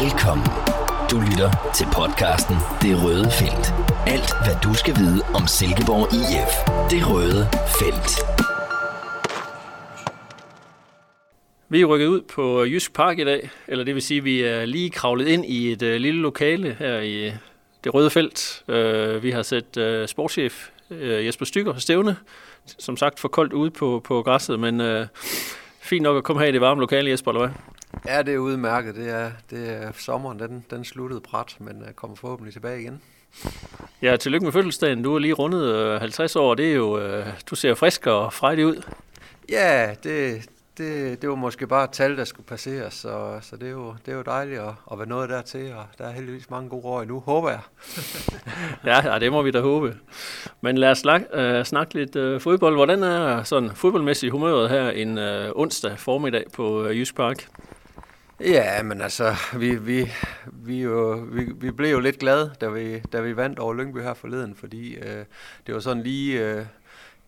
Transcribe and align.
Velkommen. 0.00 0.46
Du 1.10 1.16
lytter 1.30 1.50
til 1.74 1.86
podcasten 1.94 2.56
Det 2.82 3.04
Røde 3.04 3.30
Felt. 3.30 3.66
Alt, 4.06 4.30
hvad 4.44 4.56
du 4.64 4.74
skal 4.74 4.94
vide 4.96 5.22
om 5.34 5.46
Silkeborg 5.46 6.06
IF. 6.20 6.54
Det 6.90 7.10
Røde 7.10 7.42
Felt. 7.78 8.12
Vi 11.68 11.80
er 11.80 11.86
rykket 11.86 12.06
ud 12.06 12.20
på 12.20 12.64
Jysk 12.64 12.92
Park 12.94 13.18
i 13.18 13.24
dag, 13.24 13.50
eller 13.68 13.84
det 13.84 13.94
vil 13.94 14.02
sige, 14.02 14.18
at 14.18 14.24
vi 14.24 14.42
er 14.42 14.64
lige 14.64 14.90
kravlet 14.90 15.28
ind 15.28 15.44
i 15.46 15.72
et 15.72 15.82
øh, 15.82 16.00
lille 16.00 16.20
lokale 16.20 16.76
her 16.78 16.98
i 16.98 17.26
øh, 17.26 17.32
det 17.84 17.94
røde 17.94 18.10
felt. 18.10 18.64
Øh, 18.68 19.22
vi 19.22 19.30
har 19.30 19.42
set 19.42 20.04
sportschef 20.06 20.68
Jesper 21.00 21.44
Stykker 21.44 21.74
stævne, 21.78 22.16
som 22.78 22.96
sagt 22.96 23.20
for 23.20 23.28
koldt 23.28 23.52
ude 23.52 23.70
på, 23.70 24.00
på 24.04 24.22
græsset, 24.22 24.60
men 24.60 25.06
fint 25.80 26.02
nok 26.02 26.16
at 26.16 26.24
komme 26.24 26.42
her 26.42 26.48
i 26.48 26.52
det 26.52 26.60
varme 26.60 26.80
lokale, 26.80 27.10
Jesper, 27.10 27.30
eller 27.30 27.46
hvad? 27.46 27.54
Ja, 28.06 28.22
det 28.22 28.34
er 28.34 28.38
udmærket. 28.38 28.94
Det 28.94 29.10
er, 29.10 29.30
det 29.50 29.70
er 29.70 29.92
sommeren, 29.98 30.38
den, 30.38 30.64
den 30.70 30.84
sluttede 30.84 31.20
bræt, 31.20 31.56
men 31.58 31.82
uh, 31.82 31.92
kommer 31.94 32.16
forhåbentlig 32.16 32.52
tilbage 32.52 32.80
igen. 32.80 33.00
Ja, 34.02 34.16
tillykke 34.16 34.44
med 34.44 34.52
fødselsdagen. 34.52 35.02
Du 35.02 35.14
er 35.14 35.18
lige 35.18 35.32
rundet 35.32 35.94
uh, 35.94 36.00
50 36.00 36.36
år. 36.36 36.54
Det 36.54 36.70
er 36.70 36.74
jo, 36.74 37.18
uh, 37.18 37.26
du 37.50 37.54
ser 37.54 37.74
frisk 37.74 38.06
og 38.06 38.32
frejdig 38.32 38.66
ud. 38.66 38.82
Ja, 39.48 39.94
det, 40.04 40.48
det, 40.78 41.22
det 41.22 41.28
var 41.28 41.34
måske 41.34 41.66
bare 41.66 41.84
et 41.84 41.90
tal, 41.90 42.16
der 42.16 42.24
skulle 42.24 42.46
passeres, 42.46 42.94
så, 42.94 43.38
så 43.40 43.56
det, 43.56 43.66
er 43.66 43.70
jo, 43.70 43.94
det 44.06 44.12
er 44.12 44.16
jo 44.16 44.22
dejligt 44.22 44.60
at, 44.60 44.74
at 44.92 44.98
være 44.98 45.08
noget 45.08 45.30
dertil, 45.30 45.72
og 45.72 45.84
der 45.98 46.04
er 46.04 46.12
heldigvis 46.12 46.50
mange 46.50 46.68
gode 46.68 46.84
år 46.84 47.02
endnu, 47.02 47.20
håber 47.20 47.50
jeg. 47.50 47.60
ja, 48.90 49.12
ja, 49.12 49.18
det 49.18 49.32
må 49.32 49.42
vi 49.42 49.50
da 49.50 49.60
håbe. 49.60 49.96
Men 50.60 50.78
lad 50.78 50.90
os 50.90 50.98
snak, 50.98 51.22
uh, 51.36 51.62
snakke 51.62 51.94
lidt 51.94 52.16
uh, 52.16 52.40
fodbold. 52.40 52.74
Hvordan 52.74 53.02
er 53.02 53.42
sådan 53.42 53.70
fodboldmæssigt 53.74 54.32
humøret 54.32 54.70
her 54.70 54.90
en 54.90 55.18
uh, 55.18 55.50
onsdag 55.54 55.98
formiddag 55.98 56.44
på 56.52 56.88
uh, 56.88 56.98
Jysk 56.98 57.16
Park? 57.16 57.48
Ja, 58.44 58.82
men 58.82 59.00
altså, 59.00 59.34
vi, 59.58 59.74
vi, 59.74 60.10
vi, 60.46 60.82
jo, 60.82 61.26
vi, 61.32 61.44
vi 61.44 61.70
blev 61.70 61.90
jo 61.90 62.00
lidt 62.00 62.18
glade, 62.18 62.54
da 62.60 62.68
vi, 62.68 63.00
da 63.12 63.20
vi 63.20 63.36
vandt 63.36 63.58
over 63.58 63.74
Lyngby 63.74 63.98
her 64.02 64.14
forleden, 64.14 64.54
fordi 64.54 64.94
øh, 64.94 65.24
det 65.66 65.74
var 65.74 65.80
sådan 65.80 66.02
lige 66.02 66.46
øh, 66.46 66.66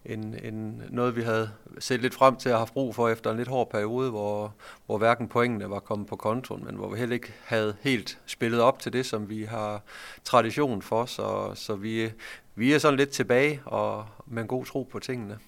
en, 0.05 0.39
en, 0.45 0.83
noget, 0.91 1.17
vi 1.17 1.23
havde 1.23 1.51
set 1.79 2.03
lidt 2.03 2.15
frem 2.15 2.37
til 2.37 2.49
at 2.49 2.57
have 2.57 2.67
brug 2.73 2.95
for 2.95 3.09
efter 3.09 3.31
en 3.31 3.37
lidt 3.37 3.49
hård 3.49 3.71
periode, 3.71 4.11
hvor, 4.11 4.55
hvor 4.87 4.99
hverken 4.99 5.29
pointene 5.29 5.71
var 5.71 5.79
kommet 5.79 6.09
på 6.09 6.17
kontoen, 6.17 6.65
men 6.65 6.75
hvor 6.75 6.91
vi 6.91 6.99
heller 6.99 7.15
ikke 7.15 7.35
havde 7.45 7.77
helt 7.81 8.19
spillet 8.27 8.61
op 8.61 8.79
til 8.79 8.93
det, 8.93 9.07
som 9.07 9.29
vi 9.29 9.45
har 9.45 9.83
tradition 10.25 10.83
for, 10.83 11.05
så, 11.05 11.51
så 11.55 11.75
vi, 11.75 12.13
vi 12.55 12.73
er 12.73 12.79
sådan 12.79 12.99
lidt 12.99 13.11
tilbage 13.11 13.61
og 13.65 14.07
med 14.27 14.43
en 14.43 14.49
god 14.49 14.65
tro 14.65 14.89
på 14.93 14.99
tingene. 14.99 15.39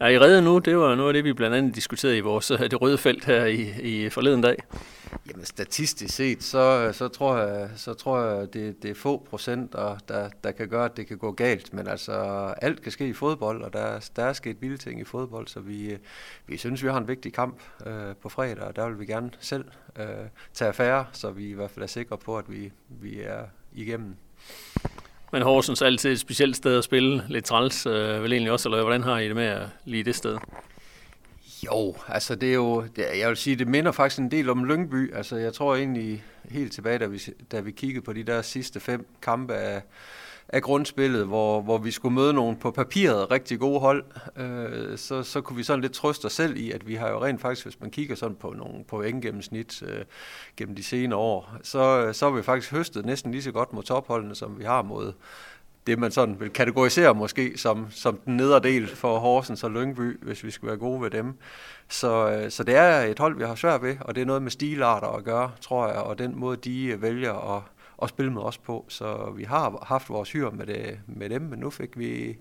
Ja, 0.00 0.06
I 0.06 0.18
redde 0.18 0.42
nu? 0.42 0.58
Det 0.58 0.76
var 0.76 0.94
noget 0.94 1.08
af 1.08 1.14
det, 1.14 1.24
vi 1.24 1.32
blandt 1.32 1.56
andet 1.56 1.74
diskuterede 1.74 2.16
i 2.16 2.20
vores 2.20 2.50
øh, 2.50 2.58
det 2.58 2.82
røde 2.82 2.98
felt 2.98 3.24
her 3.24 3.44
i, 3.44 3.80
i 3.80 4.10
forleden 4.10 4.40
dag. 4.40 4.56
Jamen 5.28 5.44
statistisk 5.44 6.14
set, 6.14 6.42
så, 6.42 6.90
så 6.92 7.08
tror 7.08 7.36
jeg, 7.36 7.70
så 7.76 7.94
tror 7.94 8.20
jeg 8.20 8.52
det, 8.52 8.82
det 8.82 8.90
er 8.90 8.94
få 8.94 9.26
procenter, 9.30 9.98
der, 10.08 10.30
der 10.44 10.50
kan 10.50 10.68
gøre, 10.68 10.84
at 10.84 10.96
det 10.96 11.06
kan 11.06 11.18
gå 11.18 11.32
galt. 11.32 11.74
Men 11.74 11.88
altså, 11.88 12.12
alt 12.62 12.82
kan 12.82 12.92
ske 12.92 13.08
i 13.08 13.12
fodbold, 13.12 13.62
og 13.62 13.72
der, 13.72 14.10
der 14.16 14.24
er 14.24 14.32
sket 14.32 14.62
vilde 14.62 14.76
ting 14.76 15.00
i 15.00 15.04
fodbold, 15.04 15.46
så 15.46 15.60
vi, 15.60 15.92
øh, 15.92 15.98
vi 16.46 16.56
synes, 16.56 16.82
vi 16.82 16.88
har 16.88 16.98
en 16.98 17.08
vigtig 17.08 17.32
kamp 17.32 17.62
øh, 17.86 18.16
på 18.22 18.28
fredag, 18.28 18.64
og 18.64 18.76
der 18.76 18.88
vil 18.88 19.00
vi 19.00 19.06
gerne 19.06 19.30
selv 19.40 19.64
øh, 19.98 20.06
tage 20.54 20.68
affære, 20.68 21.06
så 21.12 21.30
vi 21.30 21.48
i 21.48 21.52
hvert 21.52 21.70
fald 21.70 21.82
er 21.82 21.86
sikre 21.86 22.18
på, 22.18 22.38
at 22.38 22.44
vi, 22.48 22.72
vi 22.88 23.20
er 23.20 23.44
igennem. 23.72 24.16
Men 25.34 25.42
Horsens 25.42 25.82
er 25.82 25.86
altid 25.86 26.12
et 26.12 26.20
specielt 26.20 26.56
sted 26.56 26.78
at 26.78 26.84
spille. 26.84 27.24
Lidt 27.28 27.44
træls 27.44 27.86
øh, 27.86 28.22
vel 28.22 28.32
egentlig 28.32 28.52
også, 28.52 28.68
eller 28.68 28.82
hvordan 28.82 29.02
har 29.02 29.18
I 29.18 29.28
det 29.28 29.36
med 29.36 29.44
at 29.44 29.62
lige 29.84 30.04
det 30.04 30.14
sted? 30.16 30.38
Jo, 31.66 31.96
altså 32.08 32.34
det 32.34 32.50
er 32.50 32.54
jo, 32.54 32.84
det, 32.96 33.06
jeg 33.18 33.28
vil 33.28 33.36
sige, 33.36 33.56
det 33.56 33.68
minder 33.68 33.92
faktisk 33.92 34.18
en 34.18 34.30
del 34.30 34.50
om 34.50 34.64
Lyngby. 34.64 35.14
Altså 35.14 35.36
jeg 35.36 35.52
tror 35.52 35.76
egentlig 35.76 36.24
helt 36.44 36.72
tilbage, 36.72 36.98
da 36.98 37.06
vi, 37.06 37.22
da 37.52 37.60
vi 37.60 37.70
kiggede 37.70 38.04
på 38.04 38.12
de 38.12 38.22
der 38.22 38.42
sidste 38.42 38.80
fem 38.80 39.06
kampe 39.22 39.54
af, 39.54 39.82
af 40.54 40.62
grundspillet, 40.62 41.26
hvor, 41.26 41.60
hvor 41.60 41.78
vi 41.78 41.90
skulle 41.90 42.14
møde 42.14 42.32
nogle 42.32 42.56
på 42.56 42.70
papiret 42.70 43.30
rigtig 43.30 43.58
gode 43.58 43.80
hold, 43.80 44.04
øh, 44.36 44.98
så, 44.98 45.22
så 45.22 45.40
kunne 45.40 45.56
vi 45.56 45.62
sådan 45.62 45.80
lidt 45.80 45.92
trøste 45.92 46.26
os 46.26 46.32
selv 46.32 46.56
i, 46.56 46.70
at 46.70 46.88
vi 46.88 46.94
har 46.94 47.10
jo 47.10 47.24
rent 47.24 47.40
faktisk, 47.40 47.66
hvis 47.66 47.80
man 47.80 47.90
kigger 47.90 48.14
sådan 48.14 48.36
på 48.36 48.50
nogle 48.50 48.84
point 48.84 49.22
gennemsnit 49.22 49.82
øh, 49.82 50.04
gennem 50.56 50.76
de 50.76 50.84
senere 50.84 51.18
år, 51.18 51.56
så, 51.62 52.04
øh, 52.06 52.14
så 52.14 52.30
har 52.30 52.36
vi 52.36 52.42
faktisk 52.42 52.72
høstet 52.72 53.06
næsten 53.06 53.30
lige 53.30 53.42
så 53.42 53.52
godt 53.52 53.72
mod 53.72 53.82
topholdene, 53.82 54.34
som 54.34 54.58
vi 54.58 54.64
har 54.64 54.82
mod 54.82 55.12
det, 55.86 55.98
man 55.98 56.10
sådan 56.10 56.40
vil 56.40 56.50
kategorisere 56.50 57.14
måske 57.14 57.58
som, 57.58 57.86
som 57.90 58.16
den 58.24 58.36
nederdel 58.36 58.88
for 58.88 59.18
Horsens 59.18 59.64
og 59.64 59.70
Lyngby, 59.70 60.24
hvis 60.24 60.44
vi 60.44 60.50
skal 60.50 60.68
være 60.68 60.76
gode 60.76 61.02
ved 61.02 61.10
dem. 61.10 61.34
Så, 61.88 62.30
øh, 62.30 62.50
så 62.50 62.64
det 62.64 62.76
er 62.76 63.00
et 63.00 63.18
hold, 63.18 63.36
vi 63.36 63.44
har 63.44 63.54
svært 63.54 63.82
ved, 63.82 63.96
og 64.00 64.14
det 64.14 64.20
er 64.20 64.26
noget 64.26 64.42
med 64.42 64.50
stilarter 64.50 65.08
at 65.08 65.24
gøre, 65.24 65.50
tror 65.60 65.88
jeg, 65.88 65.96
og 65.96 66.18
den 66.18 66.38
måde, 66.38 66.56
de 66.56 67.02
vælger 67.02 67.56
at, 67.56 67.62
at 68.04 68.10
spille 68.10 68.32
med 68.32 68.42
os 68.42 68.58
på. 68.58 68.84
Så 68.88 69.32
vi 69.36 69.44
har 69.44 69.84
haft 69.86 70.10
vores 70.10 70.32
hyr 70.32 70.50
med, 70.50 70.66
det, 70.66 71.00
med 71.06 71.30
dem, 71.30 71.42
men 71.42 71.58
nu 71.58 71.70
fik 71.70 71.98
vi 71.98 72.36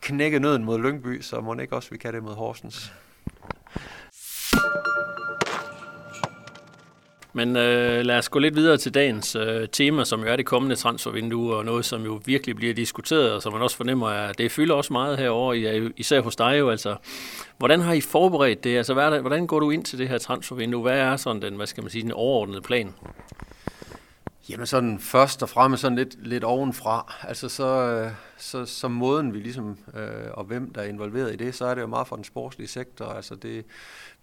knækket 0.00 0.42
nøden 0.42 0.64
mod 0.64 0.78
Lyngby, 0.78 1.20
så 1.20 1.40
må 1.40 1.54
ikke 1.54 1.76
også 1.76 1.90
vi 1.90 1.98
kan 1.98 2.14
det 2.14 2.22
mod 2.22 2.34
Horsens. 2.34 2.92
Men 7.32 7.56
øh, 7.56 8.00
lad 8.04 8.18
os 8.18 8.28
gå 8.28 8.38
lidt 8.38 8.56
videre 8.56 8.76
til 8.76 8.94
dagens 8.94 9.36
øh, 9.36 9.68
tema, 9.72 10.04
som 10.04 10.20
jo 10.20 10.26
er 10.26 10.36
det 10.36 10.46
kommende 10.46 10.76
transfervindue, 10.76 11.56
og 11.56 11.64
noget, 11.64 11.84
som 11.84 12.04
jo 12.04 12.20
virkelig 12.24 12.56
bliver 12.56 12.74
diskuteret, 12.74 13.32
og 13.32 13.42
som 13.42 13.52
man 13.52 13.62
også 13.62 13.76
fornemmer, 13.76 14.06
at 14.06 14.38
det 14.38 14.52
fylder 14.52 14.74
også 14.74 14.92
meget 14.92 15.18
herovre, 15.18 15.90
især 15.96 16.20
hos 16.20 16.36
dig 16.36 16.58
jo. 16.58 16.70
Altså, 16.70 16.96
hvordan 17.58 17.80
har 17.80 17.92
I 17.92 18.00
forberedt 18.00 18.64
det? 18.64 18.76
Altså, 18.76 18.94
hvad 18.94 19.04
er 19.04 19.10
der, 19.10 19.20
hvordan 19.20 19.46
går 19.46 19.60
du 19.60 19.70
ind 19.70 19.84
til 19.84 19.98
det 19.98 20.08
her 20.08 20.18
transfervindue? 20.18 20.82
Hvad 20.82 20.98
er 20.98 21.16
sådan 21.16 21.42
den, 21.42 21.54
hvad 21.54 21.66
skal 21.66 21.82
man 21.82 21.90
sige, 21.90 22.02
den 22.02 22.12
overordnede 22.12 22.60
plan? 22.60 22.94
Jamen 24.48 24.66
sådan 24.66 24.98
først 24.98 25.42
og 25.42 25.48
fremmest 25.48 25.80
sådan 25.80 25.98
lidt, 25.98 26.26
lidt 26.26 26.44
ovenfra. 26.44 27.14
Altså 27.22 27.48
så, 27.48 27.66
øh, 27.66 28.12
så, 28.36 28.64
så 28.64 28.88
måden 28.88 29.34
vi 29.34 29.38
ligesom, 29.38 29.78
øh, 29.94 30.30
og 30.30 30.44
hvem 30.44 30.72
der 30.72 30.80
er 30.80 30.86
involveret 30.86 31.32
i 31.32 31.36
det, 31.36 31.54
så 31.54 31.66
er 31.66 31.74
det 31.74 31.82
jo 31.82 31.86
meget 31.86 32.08
fra 32.08 32.16
den 32.16 32.24
sportslige 32.24 32.68
sektor. 32.68 33.04
Altså 33.04 33.34
det, 33.34 33.64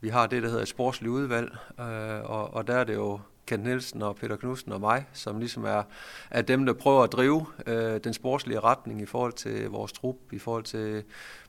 vi 0.01 0.09
har 0.09 0.27
det, 0.27 0.43
der 0.43 0.49
hedder 0.49 0.61
et 0.61 0.67
sportsligt 0.67 1.11
udvalg, 1.11 1.57
øh, 1.79 2.29
og, 2.29 2.53
og 2.53 2.67
der 2.67 2.75
er 2.75 2.83
det 2.83 2.93
jo 2.93 3.19
Kent 3.45 3.63
Nielsen 3.63 4.01
og 4.01 4.15
Peter 4.15 4.35
Knudsen 4.35 4.71
og 4.71 4.81
mig, 4.81 5.05
som 5.13 5.39
ligesom 5.39 5.65
er, 5.65 5.83
er 6.31 6.41
dem, 6.41 6.65
der 6.65 6.73
prøver 6.73 7.03
at 7.03 7.11
drive 7.11 7.45
øh, 7.67 7.99
den 8.03 8.13
sportslige 8.13 8.59
retning 8.59 9.01
i 9.01 9.05
forhold 9.05 9.33
til 9.33 9.69
vores 9.69 9.91
trup, 9.91 10.15
i 10.31 10.39
forhold 10.39 10.63
til 10.63 11.03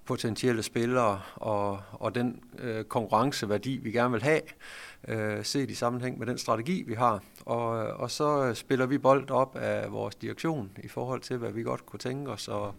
potentielle 0.05 0.63
spillere 0.63 1.21
og, 1.35 1.81
og 1.93 2.15
den 2.15 2.41
øh, 2.59 2.85
konkurrenceværdi, 2.85 3.77
vi 3.77 3.93
gerne 3.93 4.13
vil 4.13 4.23
have, 4.23 4.41
øh, 5.09 5.45
set 5.45 5.71
i 5.71 5.75
sammenhæng 5.75 6.19
med 6.19 6.27
den 6.27 6.39
strategi, 6.39 6.85
vi 6.87 6.95
har. 6.95 7.23
Og, 7.45 7.85
øh, 7.85 8.01
og 8.01 8.11
så 8.11 8.55
spiller 8.55 8.87
vi 8.87 8.99
bold 8.99 9.31
op 9.31 9.57
af 9.57 9.93
vores 9.93 10.15
direktion 10.15 10.71
i 10.85 10.89
forhold 10.89 11.21
til, 11.21 11.37
hvad 11.37 11.53
vi 11.53 11.63
godt 11.63 11.87
kunne 11.87 12.01
tænke 12.01 12.31
os, 12.31 12.49
og, 12.49 12.75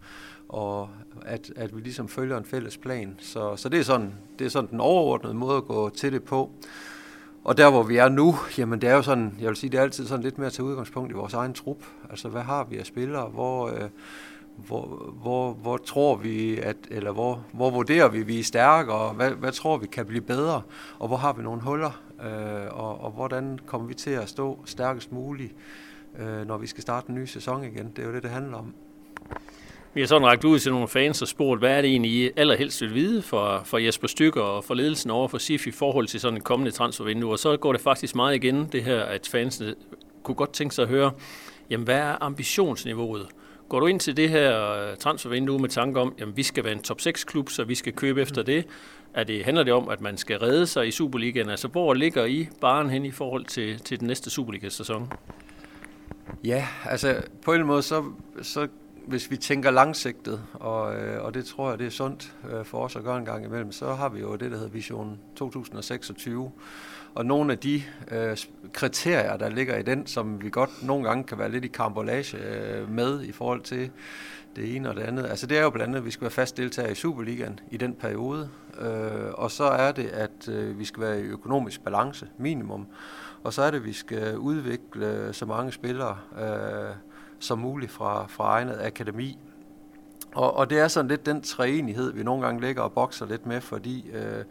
og 0.49 0.89
at, 1.25 1.51
at 1.55 1.75
vi 1.75 1.81
ligesom 1.81 2.07
følger 2.07 2.37
en 2.37 2.45
fælles 2.45 2.77
plan. 2.77 3.15
Så, 3.19 3.55
så 3.55 3.69
det, 3.69 3.79
er 3.79 3.83
sådan, 3.83 4.13
det 4.39 4.45
er 4.45 4.49
sådan 4.49 4.69
den 4.69 4.79
overordnede 4.79 5.33
måde 5.33 5.57
at 5.57 5.65
gå 5.65 5.89
til 5.89 6.13
det 6.13 6.23
på. 6.23 6.51
Og 7.47 7.57
der, 7.57 7.69
hvor 7.69 7.83
vi 7.83 7.97
er 7.97 8.09
nu, 8.09 8.35
jamen 8.57 8.81
det 8.81 8.89
er 8.89 8.93
jo 8.93 9.01
sådan, 9.01 9.35
jeg 9.39 9.47
vil 9.47 9.55
sige, 9.55 9.69
det 9.69 9.77
er 9.77 9.81
altid 9.81 10.07
sådan 10.07 10.23
lidt 10.23 10.37
mere 10.37 10.49
til 10.49 10.63
udgangspunkt 10.63 11.11
i 11.11 11.13
vores 11.13 11.33
egen 11.33 11.53
trup. 11.53 11.83
Altså, 12.09 12.29
hvad 12.29 12.41
har 12.41 12.63
vi 12.63 12.77
af 12.77 12.85
spillere? 12.85 13.27
Hvor, 13.27 13.67
øh, 13.67 13.89
hvor, 14.57 15.13
hvor, 15.21 15.53
hvor 15.53 15.77
tror 15.77 16.15
vi, 16.15 16.57
at, 16.57 16.77
eller 16.91 17.11
hvor, 17.11 17.45
hvor 17.53 17.69
vurderer 17.69 18.09
vi, 18.09 18.19
at 18.19 18.27
vi 18.27 18.39
er 18.39 18.43
stærke, 18.43 18.91
og 18.91 19.13
hvad, 19.13 19.31
hvad 19.31 19.51
tror 19.51 19.77
vi 19.77 19.87
kan 19.87 20.05
blive 20.05 20.21
bedre, 20.21 20.61
og 20.99 21.07
hvor 21.07 21.17
har 21.17 21.33
vi 21.33 21.43
nogle 21.43 21.61
huller, 21.61 22.01
øh, 22.25 22.79
og, 22.79 23.01
og 23.01 23.11
hvordan 23.11 23.59
kommer 23.65 23.87
vi 23.87 23.93
til 23.93 24.11
at 24.11 24.29
stå 24.29 24.59
stærkest 24.65 25.11
muligt, 25.11 25.55
øh, 26.19 26.47
når 26.47 26.57
vi 26.57 26.67
skal 26.67 26.81
starte 26.81 27.09
en 27.09 27.15
ny 27.15 27.25
sæson 27.25 27.63
igen. 27.63 27.91
Det 27.95 28.03
er 28.03 28.07
jo 28.07 28.13
det, 28.13 28.23
det 28.23 28.31
handler 28.31 28.57
om. 28.57 28.73
Vi 29.97 30.01
har 30.01 30.07
sådan 30.07 30.27
rækket 30.27 30.45
ud 30.45 30.59
til 30.59 30.71
nogle 30.71 30.87
fans 30.87 31.21
og 31.21 31.27
spurgt, 31.27 31.61
hvad 31.61 31.77
er 31.77 31.81
det 31.81 31.89
egentlig, 31.89 32.11
I 32.11 32.29
allerhelst 32.35 32.81
vil 32.81 32.93
vide 32.93 33.21
for, 33.21 33.61
for 33.65 33.77
Jesper 33.77 34.07
Stykker 34.07 34.41
og 34.41 34.63
for 34.63 34.73
ledelsen 34.73 35.11
over 35.11 35.27
for 35.27 35.37
SIF 35.37 35.67
i 35.67 35.71
forhold 35.71 36.07
til 36.07 36.19
sådan 36.19 36.37
en 36.37 36.43
kommende 36.43 36.71
transfervindue. 36.71 37.31
Og 37.31 37.39
så 37.39 37.57
går 37.57 37.71
det 37.71 37.81
faktisk 37.81 38.15
meget 38.15 38.35
igen, 38.35 38.69
det 38.71 38.83
her, 38.83 39.03
at 39.03 39.27
fansene 39.31 39.75
kunne 40.23 40.35
godt 40.35 40.53
tænke 40.53 40.75
sig 40.75 40.83
at 40.83 40.89
høre, 40.89 41.11
jamen 41.69 41.83
hvad 41.83 41.97
er 41.97 42.23
ambitionsniveauet? 42.23 43.27
Går 43.69 43.79
du 43.79 43.85
ind 43.85 43.99
til 43.99 44.17
det 44.17 44.29
her 44.29 44.71
øh, 44.71 44.97
transfervindue 44.97 45.59
med 45.59 45.69
tanke 45.69 45.99
om, 45.99 46.15
at 46.19 46.37
vi 46.37 46.43
skal 46.43 46.63
være 46.63 46.73
en 46.73 46.81
top 46.81 46.99
6-klub, 47.01 47.49
så 47.49 47.63
vi 47.63 47.75
skal 47.75 47.93
købe 47.93 48.21
efter 48.21 48.43
det? 48.43 48.65
Er 49.13 49.23
det, 49.23 49.45
handler 49.45 49.63
det 49.63 49.73
om, 49.73 49.89
at 49.89 50.01
man 50.01 50.17
skal 50.17 50.39
redde 50.39 50.67
sig 50.67 50.87
i 50.87 50.91
Superligaen? 50.91 51.49
Altså, 51.49 51.67
hvor 51.67 51.93
ligger 51.93 52.25
I 52.25 52.47
baren 52.61 52.89
hen 52.89 53.05
i 53.05 53.11
forhold 53.11 53.45
til, 53.45 53.79
til 53.79 53.99
den 53.99 54.07
næste 54.07 54.29
Superliga-sæson? 54.29 55.13
Ja, 56.43 56.67
altså 56.85 57.21
på 57.45 57.53
en 57.53 57.65
måde, 57.65 57.81
så, 57.81 58.03
så 58.41 58.67
hvis 59.07 59.31
vi 59.31 59.37
tænker 59.37 59.71
langsigtet, 59.71 60.43
og, 60.53 60.95
øh, 60.95 61.23
og 61.23 61.33
det 61.33 61.45
tror 61.45 61.69
jeg, 61.69 61.79
det 61.79 61.87
er 61.87 61.91
sundt 61.91 62.35
øh, 62.51 62.65
for 62.65 62.77
os 62.77 62.95
at 62.95 63.03
gøre 63.03 63.17
en 63.17 63.25
gang 63.25 63.45
imellem, 63.45 63.71
så 63.71 63.93
har 63.93 64.09
vi 64.09 64.19
jo 64.19 64.35
det, 64.35 64.51
der 64.51 64.57
hedder 64.57 64.71
Vision 64.71 65.19
2026. 65.35 66.51
Og 67.15 67.25
nogle 67.25 67.51
af 67.51 67.59
de 67.59 67.83
øh, 68.11 68.37
kriterier, 68.73 69.37
der 69.37 69.49
ligger 69.49 69.77
i 69.77 69.81
den, 69.81 70.07
som 70.07 70.41
vi 70.43 70.49
godt 70.49 70.69
nogle 70.83 71.07
gange 71.07 71.23
kan 71.23 71.37
være 71.37 71.51
lidt 71.51 71.65
i 71.65 71.67
karambolage 71.67 72.37
øh, 72.37 72.91
med 72.91 73.23
i 73.23 73.31
forhold 73.31 73.61
til 73.61 73.91
det 74.55 74.75
ene 74.75 74.89
og 74.89 74.95
det 74.95 75.01
andet. 75.01 75.25
Altså 75.25 75.47
det 75.47 75.57
er 75.57 75.61
jo 75.61 75.69
blandt 75.69 75.87
andet, 75.87 75.99
at 75.99 76.05
vi 76.05 76.11
skal 76.11 76.21
være 76.21 76.31
fast 76.31 76.57
deltager 76.57 76.89
i 76.89 76.95
Superligaen 76.95 77.59
i 77.71 77.77
den 77.77 77.93
periode. 77.93 78.49
øh, 78.81 79.31
og 79.33 79.51
så 79.51 79.63
er 79.63 79.91
det, 79.91 80.05
at 80.05 80.49
øh, 80.49 80.79
vi 80.79 80.85
skal 80.85 81.03
være 81.03 81.19
i 81.19 81.23
økonomisk 81.23 81.83
balance, 81.83 82.27
minimum, 82.37 82.87
og 83.43 83.53
så 83.53 83.61
er 83.61 83.71
det, 83.71 83.77
at 83.77 83.85
vi 83.85 83.93
skal 83.93 84.37
udvikle 84.37 85.07
øh, 85.07 85.33
så 85.33 85.45
mange 85.45 85.71
spillere 85.71 86.17
øh, 86.39 86.95
som 87.39 87.59
muligt 87.59 87.91
fra, 87.91 88.27
fra 88.27 88.43
egnet 88.43 88.79
akademi. 88.81 89.37
Og, 90.35 90.57
og 90.57 90.69
det 90.69 90.79
er 90.79 90.87
sådan 90.87 91.07
lidt 91.07 91.25
den 91.25 91.41
træenighed, 91.41 92.13
vi 92.13 92.23
nogle 92.23 92.45
gange 92.45 92.61
lægger 92.61 92.81
og 92.81 92.91
bokser 92.91 93.25
lidt 93.25 93.45
med, 93.45 93.61
fordi 93.61 94.09
øh, 94.09 94.43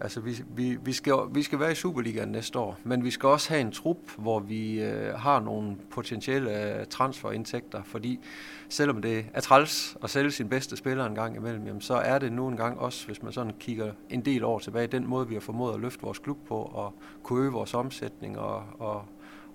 Altså, 0.00 0.20
vi, 0.20 0.42
vi, 0.48 0.78
vi, 0.82 0.92
skal, 0.92 1.14
vi 1.30 1.42
skal 1.42 1.60
være 1.60 1.72
i 1.72 1.74
Superligaen 1.74 2.28
næste 2.28 2.58
år, 2.58 2.78
men 2.84 3.04
vi 3.04 3.10
skal 3.10 3.28
også 3.28 3.48
have 3.48 3.60
en 3.60 3.72
trup, 3.72 3.98
hvor 4.16 4.40
vi 4.40 4.82
øh, 4.82 5.14
har 5.14 5.40
nogle 5.40 5.76
potentielle 5.90 6.78
øh, 6.80 6.86
transferindtægter, 6.86 7.82
fordi 7.82 8.20
selvom 8.68 9.02
det 9.02 9.26
er 9.34 9.40
træls 9.40 9.96
at 10.02 10.10
sælge 10.10 10.30
sin 10.30 10.48
bedste 10.48 10.76
spiller 10.76 11.06
en 11.06 11.14
gang 11.14 11.36
imellem, 11.36 11.66
jamen, 11.66 11.80
så 11.80 11.94
er 11.94 12.18
det 12.18 12.32
nu 12.32 12.48
en 12.48 12.56
gang 12.56 12.78
også, 12.78 13.06
hvis 13.06 13.22
man 13.22 13.32
sådan 13.32 13.52
kigger 13.60 13.92
en 14.10 14.24
del 14.24 14.44
år 14.44 14.58
tilbage, 14.58 14.86
den 14.86 15.06
måde, 15.06 15.28
vi 15.28 15.34
har 15.34 15.40
formået 15.40 15.74
at 15.74 15.80
løfte 15.80 16.02
vores 16.02 16.18
klub 16.18 16.38
på, 16.48 16.54
og 16.54 16.94
kunne 17.22 17.42
øge 17.42 17.52
vores 17.52 17.74
omsætning 17.74 18.38
og, 18.38 18.64
og, 18.78 19.04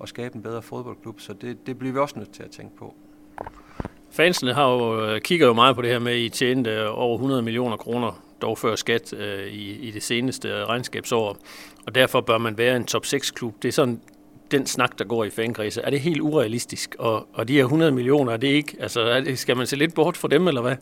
at 0.04 0.10
skabe 0.10 0.36
en 0.36 0.42
bedre 0.42 0.62
fodboldklub, 0.62 1.20
så 1.20 1.34
det, 1.34 1.68
det 1.68 1.80
bliver 1.80 1.94
vi 1.94 2.00
også 2.00 2.20
nødt 2.20 2.32
til 2.32 2.44
at 2.44 2.52
tænke 2.52 2.76
på. 2.78 2.96
Fansene 4.12 4.54
har 4.54 4.72
jo, 4.72 5.06
øh, 5.06 5.22
kigger 5.22 5.48
jo 5.48 5.54
meget 5.54 5.76
på 5.76 5.82
det 5.82 5.90
her 5.90 6.00
med, 6.00 6.12
at 6.12 6.20
I 6.20 6.30
tjente 6.30 6.90
over 6.90 7.16
100 7.16 7.42
millioner 7.42 7.78
kroner 7.78 8.24
dog 8.42 8.58
før 8.58 8.76
skat 8.76 9.14
øh, 9.14 9.48
i, 9.48 9.88
i 9.88 9.92
det 9.92 10.04
seneste 10.04 10.66
regnskabsår, 10.66 11.38
og 11.86 11.96
derfor 11.96 12.22
bør 12.22 12.38
man 12.38 12.58
være 12.58 12.76
en 12.76 12.86
top 12.86 13.06
6-klub. 13.06 13.56
Det 13.62 13.68
er 13.68 13.72
sådan 13.72 14.02
den 14.52 14.66
snak, 14.66 15.00
der 15.00 15.06
går 15.06 15.24
i 15.24 15.30
fankredse. 15.30 15.82
Er 15.82 15.90
det 15.90 16.00
helt 16.00 16.22
urealistisk? 16.22 16.96
Og, 17.00 17.28
og 17.34 17.48
de 17.48 17.54
her 17.54 17.64
100 17.64 17.92
millioner, 17.92 18.34
er 18.34 18.38
det 18.38 18.48
ikke, 18.48 18.78
altså, 18.80 19.02
er 19.02 19.22
det, 19.22 19.40
skal 19.40 19.58
man 19.58 19.68
se 19.68 19.76
lidt 19.76 19.94
bort 19.94 20.18
fra 20.18 20.28
dem, 20.28 20.48
eller 20.48 20.62
hvad? 20.62 20.76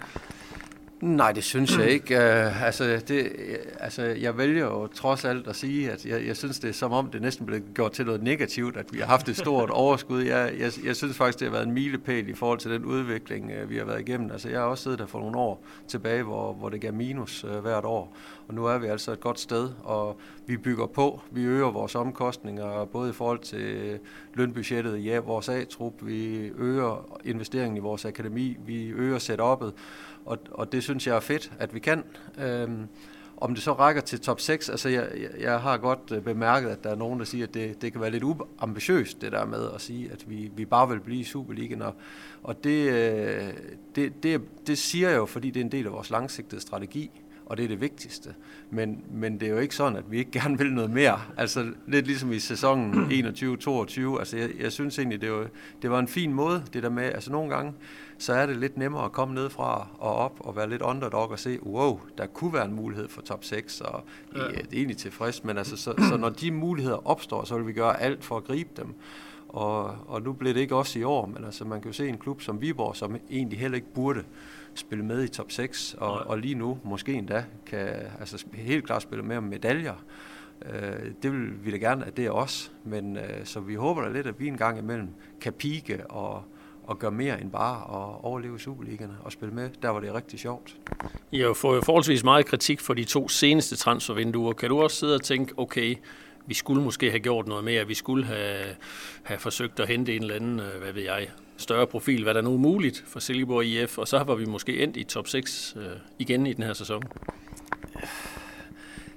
Nej, 1.01 1.31
det 1.31 1.43
synes 1.43 1.77
jeg 1.77 1.89
ikke. 1.89 2.15
Uh, 2.15 2.63
altså, 2.63 3.01
det, 3.07 3.25
øh, 3.25 3.57
altså, 3.79 4.03
jeg 4.03 4.37
vælger 4.37 4.65
jo 4.65 4.87
trods 4.87 5.25
alt 5.25 5.47
at 5.47 5.55
sige, 5.55 5.91
at 5.91 6.05
jeg, 6.05 6.25
jeg 6.27 6.37
synes, 6.37 6.59
det 6.59 6.69
er 6.69 6.73
som 6.73 6.91
om, 6.91 7.09
det 7.11 7.21
næsten 7.21 7.45
blev 7.45 7.61
gjort 7.75 7.91
til 7.91 8.05
noget 8.05 8.23
negativt, 8.23 8.77
at 8.77 8.93
vi 8.93 8.99
har 8.99 9.05
haft 9.05 9.29
et 9.29 9.37
stort 9.37 9.69
overskud. 9.69 10.21
Jeg, 10.21 10.53
jeg, 10.59 10.71
jeg 10.85 10.95
synes 10.95 11.17
faktisk, 11.17 11.39
det 11.39 11.47
har 11.47 11.51
været 11.51 11.67
en 11.67 11.73
milepæl 11.73 12.29
i 12.29 12.33
forhold 12.33 12.59
til 12.59 12.71
den 12.71 12.85
udvikling, 12.85 13.51
uh, 13.63 13.69
vi 13.69 13.77
har 13.77 13.85
været 13.85 13.99
igennem. 13.99 14.31
Altså, 14.31 14.49
jeg 14.49 14.59
har 14.59 14.65
også 14.65 14.83
siddet 14.83 14.99
der 14.99 15.05
for 15.05 15.19
nogle 15.19 15.37
år 15.37 15.63
tilbage, 15.87 16.23
hvor, 16.23 16.53
hvor 16.53 16.69
det 16.69 16.81
gav 16.81 16.93
minus 16.93 17.43
uh, 17.43 17.57
hvert 17.57 17.85
år. 17.85 18.15
Og 18.47 18.53
nu 18.53 18.65
er 18.65 18.77
vi 18.77 18.87
altså 18.87 19.11
et 19.11 19.19
godt 19.19 19.39
sted, 19.39 19.69
og 19.83 20.19
vi 20.47 20.57
bygger 20.57 20.85
på. 20.85 21.21
Vi 21.31 21.43
øger 21.43 21.71
vores 21.71 21.95
omkostninger, 21.95 22.85
både 22.85 23.09
i 23.09 23.13
forhold 23.13 23.39
til 23.39 23.99
lønbudgettet 24.33 24.97
i 24.97 25.01
ja, 25.01 25.19
vores 25.19 25.49
A-trup. 25.49 25.93
Vi 26.01 26.51
øger 26.57 27.19
investeringen 27.25 27.77
i 27.77 27.79
vores 27.79 28.05
akademi. 28.05 28.57
Vi 28.65 28.87
øger 28.87 29.19
setup'et 29.19 29.71
og, 30.25 30.38
og 30.51 30.71
det 30.71 30.83
synes 30.83 31.07
jeg 31.07 31.16
er 31.16 31.19
fedt, 31.19 31.51
at 31.60 31.74
vi 31.74 31.80
kan. 31.80 32.04
Øhm, 32.38 32.88
om 33.42 33.54
det 33.54 33.63
så 33.63 33.74
rækker 33.74 34.01
til 34.01 34.19
top 34.19 34.39
6, 34.39 34.69
altså 34.69 34.89
jeg, 34.89 35.10
jeg 35.39 35.60
har 35.60 35.77
godt 35.77 36.12
øh, 36.12 36.21
bemærket, 36.21 36.69
at 36.69 36.83
der 36.83 36.89
er 36.89 36.95
nogen, 36.95 37.19
der 37.19 37.25
siger, 37.25 37.48
at 37.48 37.54
det, 37.54 37.81
det 37.81 37.92
kan 37.92 38.01
være 38.01 38.12
lidt 38.12 38.24
uambitiøst, 38.24 39.21
det 39.21 39.31
der 39.31 39.45
med 39.45 39.69
at 39.75 39.81
sige, 39.81 40.12
at 40.12 40.30
vi, 40.30 40.51
vi 40.56 40.66
bare 40.66 40.89
vil 40.89 41.00
blive 41.00 41.19
i 41.19 41.24
Superligaen. 41.24 41.81
Og, 41.81 41.95
og 42.44 42.63
det, 42.63 42.92
øh, 42.92 43.54
det, 43.95 44.24
det, 44.24 44.42
det 44.68 44.77
siger 44.77 45.10
jeg 45.10 45.18
jo, 45.18 45.25
fordi 45.25 45.50
det 45.50 45.60
er 45.60 45.63
en 45.63 45.71
del 45.71 45.86
af 45.86 45.92
vores 45.92 46.10
langsigtede 46.10 46.62
strategi 46.62 47.12
og 47.50 47.57
det 47.57 47.63
er 47.63 47.68
det 47.68 47.81
vigtigste. 47.81 48.36
Men, 48.71 49.04
men 49.12 49.39
det 49.39 49.48
er 49.48 49.51
jo 49.51 49.57
ikke 49.57 49.75
sådan, 49.75 49.98
at 49.98 50.12
vi 50.12 50.18
ikke 50.18 50.31
gerne 50.39 50.57
vil 50.57 50.74
noget 50.74 50.89
mere. 50.89 51.21
Altså 51.38 51.71
lidt 51.88 52.07
ligesom 52.07 52.31
i 52.31 52.39
sæsonen 52.39 53.06
21-22. 53.12 54.19
Altså 54.19 54.38
jeg, 54.38 54.50
jeg 54.60 54.71
synes 54.71 55.00
egentlig, 55.00 55.21
det 55.21 55.31
var, 55.31 55.48
det 55.81 55.92
var 55.92 56.00
en 56.00 56.07
fin 56.07 56.33
måde, 56.33 56.63
det 56.74 56.83
der 56.83 56.89
med, 56.89 57.04
altså 57.04 57.31
nogle 57.31 57.56
gange, 57.56 57.74
så 58.19 58.33
er 58.33 58.45
det 58.45 58.57
lidt 58.57 58.77
nemmere 58.77 59.06
at 59.06 59.12
komme 59.12 59.33
ned 59.33 59.50
fra 59.50 59.88
og 59.98 60.16
op 60.16 60.38
og 60.39 60.56
være 60.56 60.69
lidt 60.69 60.81
underdog 60.81 61.30
og 61.30 61.39
se, 61.39 61.63
wow, 61.63 62.00
der 62.18 62.25
kunne 62.25 62.54
være 62.54 62.66
en 62.66 62.74
mulighed 62.74 63.07
for 63.07 63.21
top 63.21 63.44
6, 63.44 63.81
og 63.81 64.04
ja. 64.36 64.39
det 64.39 64.57
er 64.57 64.62
egentlig 64.74 64.98
tilfreds, 64.98 65.44
men 65.44 65.57
altså, 65.57 65.77
så, 65.77 65.94
så 66.10 66.18
når 66.18 66.30
de 66.30 66.51
muligheder 66.51 67.07
opstår, 67.07 67.44
så 67.44 67.57
vil 67.57 67.68
vi 67.68 67.74
gøre 67.74 68.01
alt 68.01 68.24
for 68.24 68.38
at 68.38 68.44
gribe 68.44 68.69
dem. 68.77 68.95
Og, 69.50 69.95
og 70.07 70.21
nu 70.21 70.33
blev 70.33 70.54
det 70.54 70.60
ikke 70.60 70.75
også 70.75 71.00
i 71.00 71.04
år, 71.04 71.25
men 71.25 71.45
altså 71.45 71.66
man 71.66 71.81
kan 71.81 71.89
jo 71.89 71.94
se 71.94 72.07
en 72.07 72.18
klub 72.18 72.42
som 72.42 72.62
Viborg, 72.62 72.95
som 72.95 73.16
egentlig 73.30 73.60
heller 73.60 73.75
ikke 73.75 73.94
burde 73.94 74.24
spille 74.74 75.06
med 75.06 75.24
i 75.24 75.27
top 75.27 75.51
6, 75.51 75.95
og, 75.98 76.13
og 76.13 76.38
lige 76.38 76.56
nu 76.56 76.77
måske 76.83 77.13
endda 77.13 77.44
kan 77.66 77.88
altså, 78.19 78.45
helt 78.54 78.86
klart 78.86 79.01
spille 79.01 79.24
med 79.24 79.38
om 79.38 79.44
medaljer. 79.44 79.95
Øh, 80.66 81.12
det 81.24 81.31
vil 81.31 81.66
vi 81.66 81.71
da 81.71 81.77
gerne, 81.77 82.06
at 82.06 82.18
det 82.18 82.25
er 82.25 82.31
os, 82.31 82.71
men 82.83 83.18
øh, 83.18 83.45
så 83.45 83.60
vi 83.60 83.75
håber 83.75 84.01
da 84.01 84.10
lidt, 84.10 84.27
at 84.27 84.39
vi 84.39 84.48
en 84.48 84.57
gang 84.57 84.80
imellem 84.80 85.10
kan 85.42 85.54
pike 85.54 86.12
og, 86.12 86.44
og 86.89 87.00
gøre 87.00 87.12
mere 87.12 87.41
end 87.41 87.51
bare 87.51 87.77
at 87.77 88.24
overleve 88.24 88.56
i 88.56 88.59
Superligaen 88.59 89.12
og 89.24 89.31
spille 89.31 89.56
med, 89.56 89.69
der 89.81 89.89
var 89.89 90.00
det 90.00 90.13
rigtig 90.13 90.39
sjovt. 90.39 90.75
I 91.31 91.39
har 91.39 91.53
fået 91.53 91.86
forholdsvis 91.86 92.24
meget 92.24 92.45
kritik 92.45 92.80
for 92.80 92.94
de 92.94 93.03
to 93.03 93.27
seneste 93.27 93.75
transfervinduer. 93.75 94.53
Kan 94.53 94.69
du 94.69 94.81
også 94.81 94.97
sidde 94.97 95.15
og 95.15 95.21
tænke, 95.21 95.53
okay, 95.57 95.95
vi 96.45 96.53
skulle 96.53 96.83
måske 96.83 97.09
have 97.09 97.19
gjort 97.19 97.47
noget 97.47 97.63
mere, 97.63 97.88
vi 97.88 97.94
skulle 97.94 98.25
have, 98.25 98.65
have 99.24 99.39
forsøgt 99.39 99.80
at 99.80 99.88
hente 99.88 100.15
en 100.15 100.21
eller 100.21 100.36
anden, 100.36 100.59
øh, 100.59 100.81
hvad 100.81 100.94
ved 100.94 101.03
jeg, 101.03 101.27
større 101.57 101.88
profil, 101.88 102.24
hvad 102.24 102.33
der 102.33 102.41
nu 102.41 102.53
er 102.53 102.57
muligt 102.57 103.03
for 103.07 103.19
Silkeborg 103.19 103.65
IF, 103.65 103.97
og 103.97 104.07
så 104.07 104.24
var 104.24 104.35
vi 104.35 104.45
måske 104.45 104.83
endt 104.83 104.97
i 104.97 105.03
top 105.03 105.27
6 105.27 105.75
øh, 105.77 105.83
igen 106.19 106.47
i 106.47 106.53
den 106.53 106.63
her 106.63 106.74
sæson. 106.74 107.03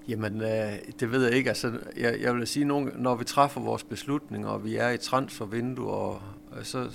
Jamen, 0.09 0.41
øh, 0.43 0.73
det 1.01 1.13
ved 1.13 1.25
jeg 1.25 1.37
ikke. 1.37 1.51
Altså, 1.51 1.73
jeg, 1.97 2.21
jeg 2.21 2.35
vil 2.35 2.47
sige, 2.47 2.77
at 2.77 2.99
når 2.99 3.15
vi 3.15 3.25
træffer 3.25 3.61
vores 3.61 3.85
beslutninger, 3.85 4.49
og 4.49 4.65
vi 4.65 4.77
er 4.77 4.91
i 4.91 4.99
transfervindue, 4.99 5.91
og, 5.91 6.23
og 6.51 6.67
så, 6.67 6.89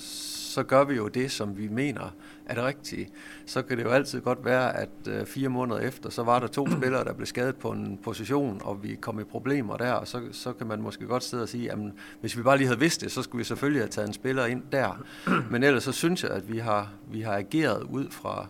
så 0.58 0.64
gør 0.64 0.84
vi 0.84 0.96
jo 0.96 1.08
det, 1.08 1.32
som 1.32 1.58
vi 1.58 1.68
mener 1.68 2.16
er 2.46 2.56
det 2.56 2.64
rigtige. 2.64 3.10
Så 3.46 3.62
kan 3.62 3.78
det 3.78 3.84
jo 3.84 3.90
altid 3.90 4.22
godt 4.22 4.46
være, 4.46 4.78
at 4.78 4.90
øh, 5.08 5.26
fire 5.26 5.50
måneder 5.50 5.80
efter, 5.80 6.10
så 6.10 6.24
var 6.24 6.40
der 6.40 6.48
to 6.48 6.68
spillere, 6.78 7.04
der 7.04 7.14
blev 7.14 7.26
skadet 7.26 7.56
på 7.56 7.72
en 7.72 8.00
position, 8.04 8.62
og 8.64 8.84
vi 8.84 8.96
kom 8.96 9.20
i 9.20 9.24
problemer 9.24 9.78
der, 9.78 9.92
og 9.92 10.08
så, 10.08 10.22
så 10.32 10.54
kan 10.54 10.68
man 10.68 10.82
måske 10.82 11.06
godt 11.06 11.24
sidde 11.24 11.44
og 11.44 11.50
sige, 11.50 11.72
at 11.72 11.78
hvis 12.22 12.38
vi 12.38 12.44
bare 12.44 12.58
lige 12.58 12.68
havde 12.68 12.80
vidst 12.80 13.02
det, 13.02 13.12
så 13.12 13.22
skulle 13.22 13.40
vi 13.40 13.44
selvfølgelig 13.44 13.82
have 13.82 13.90
taget 13.90 14.08
en 14.08 14.14
spiller 14.14 14.46
ind 14.46 14.64
der. 14.72 15.04
Men 15.52 15.64
ellers 15.64 15.84
så 15.84 15.92
synes 15.92 16.24
jeg, 16.24 16.32
at 16.32 16.52
vi 16.52 16.58
har, 16.58 16.94
vi 17.12 17.22
har 17.22 17.34
ageret 17.34 17.84
ud 17.84 18.10
fra, 18.10 18.48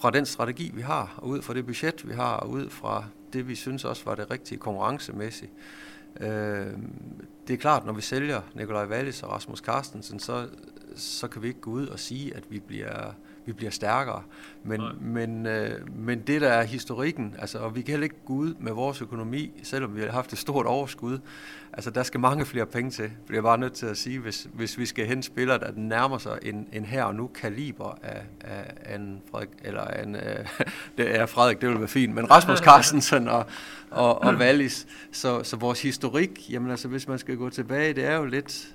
fra 0.00 0.10
den 0.10 0.26
strategi, 0.26 0.70
vi 0.74 0.82
har, 0.82 1.14
og 1.16 1.28
ud 1.28 1.42
fra 1.42 1.54
det 1.54 1.66
budget, 1.66 2.08
vi 2.08 2.14
har, 2.14 2.36
og 2.36 2.50
ud 2.50 2.70
fra 2.70 3.04
det, 3.32 3.48
vi 3.48 3.54
synes 3.54 3.84
også 3.84 4.04
var 4.04 4.14
det 4.14 4.30
rigtige 4.30 4.58
konkurrencemæssigt. 4.58 5.52
Øh, 6.20 6.66
det 7.50 7.56
er 7.56 7.60
klart, 7.60 7.86
når 7.86 7.92
vi 7.92 8.00
sælger 8.00 8.40
Nikolaj 8.54 8.84
Wallis 8.84 9.22
og 9.22 9.30
Rasmus 9.30 9.58
Carstensen, 9.58 10.20
så, 10.20 10.48
så 10.96 11.28
kan 11.28 11.42
vi 11.42 11.48
ikke 11.48 11.60
gå 11.60 11.70
ud 11.70 11.86
og 11.86 11.98
sige, 11.98 12.36
at 12.36 12.42
vi 12.50 12.60
bliver, 12.60 13.14
vi 13.46 13.52
bliver 13.52 13.70
stærkere. 13.70 14.22
Men, 14.64 14.82
men, 15.00 15.46
øh, 15.46 15.96
men 15.96 16.20
det, 16.20 16.40
der 16.40 16.48
er 16.48 16.62
historikken, 16.62 17.34
altså, 17.38 17.58
og 17.58 17.76
vi 17.76 17.82
kan 17.82 17.90
heller 17.90 18.04
ikke 18.04 18.24
gå 18.26 18.32
ud 18.32 18.54
med 18.58 18.72
vores 18.72 19.02
økonomi, 19.02 19.60
selvom 19.62 19.96
vi 19.96 20.00
har 20.00 20.10
haft 20.10 20.32
et 20.32 20.38
stort 20.38 20.66
overskud, 20.66 21.18
altså 21.72 21.90
der 21.90 22.02
skal 22.02 22.20
mange 22.20 22.46
flere 22.46 22.66
penge 22.66 22.90
til, 22.90 23.10
bliver 23.26 23.36
jeg 23.36 23.42
bare 23.42 23.58
nødt 23.58 23.72
til 23.72 23.86
at 23.86 23.96
sige, 23.96 24.18
hvis, 24.18 24.48
hvis 24.52 24.78
vi 24.78 24.86
skal 24.86 25.06
hente 25.06 25.26
spillere, 25.26 25.58
der 25.58 25.72
nærmer 25.76 26.18
sig 26.18 26.38
en, 26.42 26.68
en 26.72 26.84
her 26.84 27.04
og 27.04 27.14
nu 27.14 27.26
kaliber 27.26 27.98
af, 28.02 28.22
af 28.40 28.94
en 28.94 29.22
Frederik, 29.30 29.48
eller 29.64 29.86
en, 29.86 30.16
øh, 30.16 30.46
det 30.98 31.16
er 31.16 31.26
Frederik, 31.26 31.60
det 31.60 31.68
vil 31.68 31.78
være 31.78 31.88
fint, 31.88 32.14
men 32.14 32.30
Rasmus 32.30 32.58
Carstensen 32.68 33.28
og, 33.28 33.46
og, 33.90 34.22
og 34.22 34.34
Wallis, 34.34 34.86
så, 35.12 35.42
så 35.42 35.56
vores 35.56 35.82
historik, 35.82 36.50
jamen 36.50 36.70
altså 36.70 36.88
hvis 36.88 37.08
man 37.08 37.18
skal 37.18 37.36
gå 37.36 37.50
tilbage, 37.50 37.94
det 37.94 38.04
er 38.04 38.16
jo 38.16 38.24
lidt, 38.24 38.74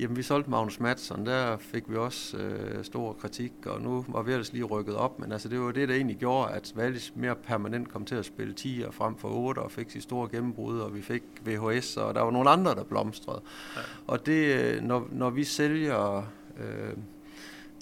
Jamen, 0.00 0.16
vi 0.16 0.22
solgte 0.22 0.50
Magnus 0.50 0.80
Madsen, 0.80 1.26
der 1.26 1.56
fik 1.56 1.90
vi 1.90 1.96
også 1.96 2.36
øh, 2.36 2.84
stor 2.84 3.12
kritik, 3.12 3.52
og 3.66 3.80
nu 3.80 4.04
var 4.08 4.22
vi 4.22 4.32
ellers 4.32 4.52
lige 4.52 4.64
rykket 4.64 4.94
op, 4.94 5.18
men 5.18 5.32
altså, 5.32 5.48
det 5.48 5.60
var 5.60 5.72
det, 5.72 5.88
der 5.88 5.94
egentlig 5.94 6.16
gjorde, 6.16 6.52
at 6.52 6.72
Valis 6.74 7.12
mere 7.16 7.34
permanent 7.36 7.88
kom 7.88 8.04
til 8.04 8.14
at 8.14 8.24
spille 8.24 8.54
10 8.54 8.84
og 8.86 8.94
frem 8.94 9.16
for 9.16 9.28
8, 9.28 9.58
og 9.58 9.70
fik 9.70 9.90
sit 9.90 10.02
store 10.02 10.28
gennembrud, 10.28 10.78
og 10.78 10.94
vi 10.94 11.02
fik 11.02 11.22
VHS, 11.44 11.96
og 11.96 12.14
der 12.14 12.20
var 12.20 12.30
nogle 12.30 12.50
andre, 12.50 12.74
der 12.74 12.84
blomstrede. 12.84 13.42
Ja. 13.76 13.80
Og 14.06 14.26
det, 14.26 14.54
øh, 14.54 14.82
når, 14.82 15.08
når 15.12 15.30
vi 15.30 15.44
sælger 15.44 16.16
øh, 16.60 16.94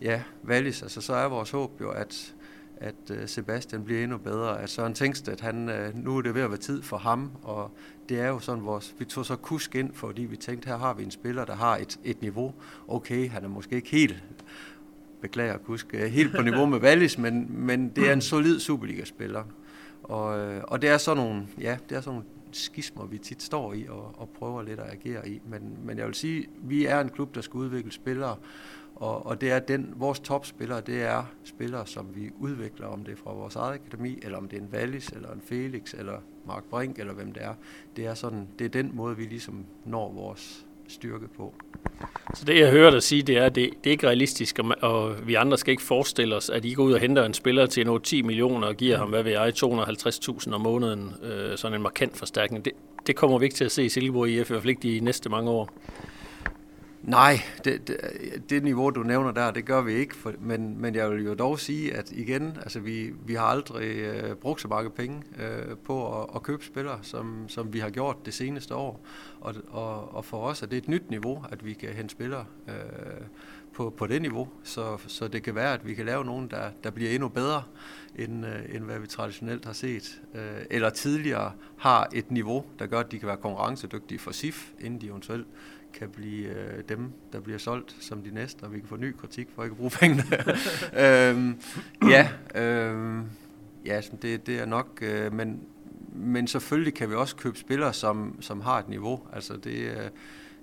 ja, 0.03 0.23
Valis, 0.43 0.83
altså, 0.83 1.01
så 1.01 1.15
er 1.15 1.29
vores 1.29 1.51
håb 1.51 1.81
jo, 1.81 1.91
at 1.91 2.35
at 2.83 3.11
øh, 3.11 3.29
Sebastian 3.29 3.85
bliver 3.85 4.03
endnu 4.03 4.19
bedre. 4.19 4.61
At 4.61 4.71
Søren 4.71 4.95
Tengstedt, 4.95 5.41
han, 5.41 5.69
øh, 5.69 6.05
nu 6.05 6.17
er 6.17 6.23
det 6.23 6.35
ved 6.35 6.43
at 6.43 6.51
være 6.51 6.59
tid 6.59 6.83
for 6.83 6.97
ham, 6.97 7.31
og 7.43 7.71
det 8.09 8.21
er 8.21 8.29
jo 8.29 8.39
sådan 8.39 8.65
vores, 8.65 8.95
vi 8.99 9.05
tog 9.05 9.27
så 9.27 9.37
kusk 9.37 9.75
ind, 9.75 9.95
fordi 9.95 10.23
vi 10.23 10.37
tænkte, 10.37 10.69
her 10.69 10.77
har 10.77 10.95
vi 10.95 11.03
en 11.03 11.11
spiller, 11.11 11.45
der 11.45 11.55
har 11.55 11.77
et, 11.77 12.01
et 12.05 12.23
niveau. 12.23 12.55
Okay, 12.89 13.31
han 13.31 13.45
er 13.45 13.49
måske 13.49 13.77
ikke 13.77 13.91
helt, 13.91 14.25
beklager 15.21 15.59
kusk, 15.59 15.87
øh, 15.95 16.01
helt 16.01 16.37
på 16.37 16.43
niveau 16.43 16.67
med 16.67 16.79
Wallis, 16.85 17.19
men, 17.19 17.47
men 17.51 17.89
det 17.89 18.09
er 18.09 18.13
en 18.13 18.21
solid 18.21 18.61
Superliga-spiller. 18.61 19.45
Og, 20.03 20.27
og 20.69 20.83
det 20.83 20.91
er 20.91 20.99
sådan 20.99 21.25
nogle, 21.25 21.47
ja, 21.61 21.77
det 21.89 21.97
er 21.97 22.01
sådan 22.01 22.15
nogle 22.15 22.29
skismer, 22.53 23.07
vi 23.07 23.19
tit 23.19 23.43
står 23.43 23.73
i 23.73 23.87
og, 23.89 24.15
og 24.19 24.29
prøver 24.29 24.63
lidt 24.63 24.81
at 24.81 24.93
agere 24.93 25.29
i. 25.29 25.41
Men, 25.49 25.79
men 25.85 25.99
jeg 25.99 26.07
vil 26.07 26.15
sige, 26.15 26.47
vi 26.63 26.87
er 26.87 27.01
en 27.01 27.09
klub, 27.09 27.35
der 27.35 27.41
skal 27.41 27.59
udvikle 27.59 27.93
spillere, 27.93 28.37
og, 29.03 29.27
og 29.27 29.41
det 29.41 29.51
er 29.51 29.59
den, 29.59 29.95
vores 29.97 30.21
topspillere, 30.21 30.81
det 30.81 31.03
er 31.03 31.25
spillere, 31.45 31.87
som 31.87 32.07
vi 32.15 32.31
udvikler, 32.39 32.87
om 32.87 33.05
det 33.05 33.13
er 33.13 33.17
fra 33.17 33.33
vores 33.33 33.57
eget 33.57 33.75
akademi, 33.75 34.19
eller 34.23 34.39
om 34.39 34.49
det 34.49 34.59
er 34.59 34.63
en 34.63 34.69
Wallis, 34.73 35.09
eller 35.09 35.33
en 35.33 35.43
Felix, 35.49 35.95
eller 35.95 36.13
Mark 36.47 36.65
Brink, 36.71 36.99
eller 36.99 37.13
hvem 37.13 37.33
det 37.33 37.43
er. 37.43 37.55
Det 37.97 38.07
er, 38.07 38.15
sådan, 38.15 38.49
det 38.59 38.65
er 38.65 38.69
den 38.69 38.91
måde, 38.95 39.17
vi 39.17 39.23
ligesom 39.25 39.65
når 39.85 40.13
vores 40.13 40.67
styrke 40.89 41.29
på. 41.37 41.55
Så 42.35 42.45
det, 42.45 42.59
jeg 42.59 42.71
hører 42.71 42.91
dig 42.91 43.03
sige, 43.03 43.23
det 43.23 43.39
er, 43.39 43.45
at 43.45 43.55
det, 43.55 43.71
det 43.85 43.87
er 43.87 43.91
ikke 43.91 44.07
realistisk, 44.07 44.59
og 44.83 45.27
vi 45.27 45.35
andre 45.35 45.59
skal 45.59 45.71
ikke 45.71 45.83
forestille 45.83 46.37
os, 46.37 46.51
at 46.51 46.65
I 46.65 46.75
går 46.75 46.85
ud 46.85 46.93
og 46.93 47.01
henter 47.01 47.25
en 47.25 47.35
spiller 47.35 47.67
til 47.67 47.87
noget 47.87 48.03
10 48.03 48.23
millioner 48.23 48.67
og 48.67 48.77
giver 48.77 48.99
ham, 48.99 49.09
hvad 49.09 49.23
ved 49.23 49.33
jeg, 49.33 49.53
250.000 49.57 50.53
om 50.53 50.61
måneden, 50.61 51.15
øh, 51.23 51.59
sådan 51.59 51.75
en 51.75 51.83
markant 51.83 52.17
forstærkning. 52.17 52.65
Det, 52.65 52.73
det 53.07 53.17
kommer 53.17 53.39
vi 53.39 53.45
ikke 53.45 53.57
til 53.57 53.65
at 53.65 53.73
se 53.73 53.85
i 53.85 53.89
Silkeborg 53.89 54.29
IF, 54.29 54.51
i 54.51 54.53
hvert 54.53 54.63
fald 54.63 54.71
ikke 54.71 54.83
de 54.83 55.01
næste 55.01 55.29
mange 55.29 55.51
år. 55.51 55.69
Nej, 57.03 57.41
det, 57.65 57.89
det, 57.89 57.97
det 58.51 58.63
niveau, 58.63 58.91
du 58.91 59.03
nævner 59.03 59.33
der, 59.33 59.51
det 59.51 59.65
gør 59.65 59.81
vi 59.81 59.93
ikke. 59.93 60.17
For, 60.17 60.33
men, 60.41 60.81
men 60.81 60.95
jeg 60.95 61.11
vil 61.11 61.25
jo 61.25 61.35
dog 61.35 61.61
sige, 61.61 61.97
at 61.97 62.13
igen, 62.13 62.59
altså 62.63 62.81
vi, 62.81 63.13
vi 63.27 63.35
har 63.35 63.45
aldrig 63.45 63.97
øh, 63.97 64.37
brugt 64.37 64.61
så 64.61 64.69
mange 64.69 64.91
penge 64.91 65.23
øh, 65.39 65.77
på 65.85 66.23
at, 66.23 66.29
at 66.35 66.43
købe 66.43 66.65
spillere, 66.65 66.99
som, 67.03 67.45
som 67.49 67.73
vi 67.73 67.79
har 67.79 67.91
gjort 67.91 68.17
det 68.27 68.35
seneste 68.35 68.75
år. 68.75 69.07
Og, 69.41 69.55
og, 69.71 70.15
og 70.15 70.25
for 70.25 70.47
os 70.47 70.63
er 70.63 70.67
det 70.67 70.77
et 70.77 70.89
nyt 70.89 71.11
niveau, 71.11 71.45
at 71.51 71.65
vi 71.65 71.73
kan 71.73 71.89
hente 71.89 72.13
spillere 72.13 72.45
øh, 72.69 72.75
på, 73.73 73.91
på 73.91 74.07
det 74.07 74.23
niveau. 74.23 74.49
Så, 74.63 74.99
så 75.07 75.29
det 75.29 75.43
kan 75.43 75.55
være, 75.55 75.75
at 75.75 75.87
vi 75.87 75.95
kan 75.95 76.07
lave 76.07 76.25
nogen, 76.25 76.49
der, 76.51 76.71
der 76.85 76.91
bliver 76.91 77.11
endnu 77.11 77.29
bedre, 77.29 77.63
end, 78.17 78.47
øh, 78.47 78.75
end 78.75 78.85
hvad 78.85 78.99
vi 78.99 79.07
traditionelt 79.07 79.65
har 79.65 79.73
set. 79.73 80.21
Øh, 80.35 80.41
eller 80.71 80.91
tidligere 80.91 81.53
har 81.77 82.09
et 82.13 82.31
niveau, 82.31 82.65
der 82.79 82.87
gør, 82.87 83.01
at 83.01 83.13
de 83.13 83.19
kan 83.19 83.29
være 83.29 83.37
konkurrencedygtige 83.37 84.19
for 84.19 84.31
SIF, 84.31 84.71
inden 84.81 85.01
de 85.01 85.07
eventuelt 85.07 85.47
kan 85.95 86.11
blive 86.11 86.49
øh, 86.49 86.83
dem, 86.89 87.13
der 87.33 87.41
bliver 87.41 87.59
solgt 87.59 87.97
som 88.01 88.23
de 88.23 88.35
næste, 88.35 88.63
og 88.63 88.73
vi 88.73 88.79
kan 88.79 88.89
få 88.89 88.97
ny 88.97 89.17
kritik 89.17 89.49
for 89.55 89.63
ikke 89.63 89.73
at 89.73 89.79
bruge 89.79 89.91
pengene. 89.91 90.23
øhm, 91.05 91.61
ja, 92.11 92.29
øhm, 92.55 93.25
ja 93.87 94.01
det, 94.23 94.47
det 94.47 94.61
er 94.61 94.67
nok, 94.67 94.99
øh, 95.03 95.33
men, 95.33 95.61
men 96.13 96.47
selvfølgelig 96.47 96.95
kan 96.95 97.11
vi 97.11 97.15
også 97.15 97.37
købe 97.37 97.59
spillere, 97.59 97.93
som, 97.93 98.37
som 98.41 98.61
har 98.61 98.79
et 98.79 98.89
niveau. 98.89 99.21
Altså 99.33 99.57
det, 99.57 99.77
øh, 99.77 100.11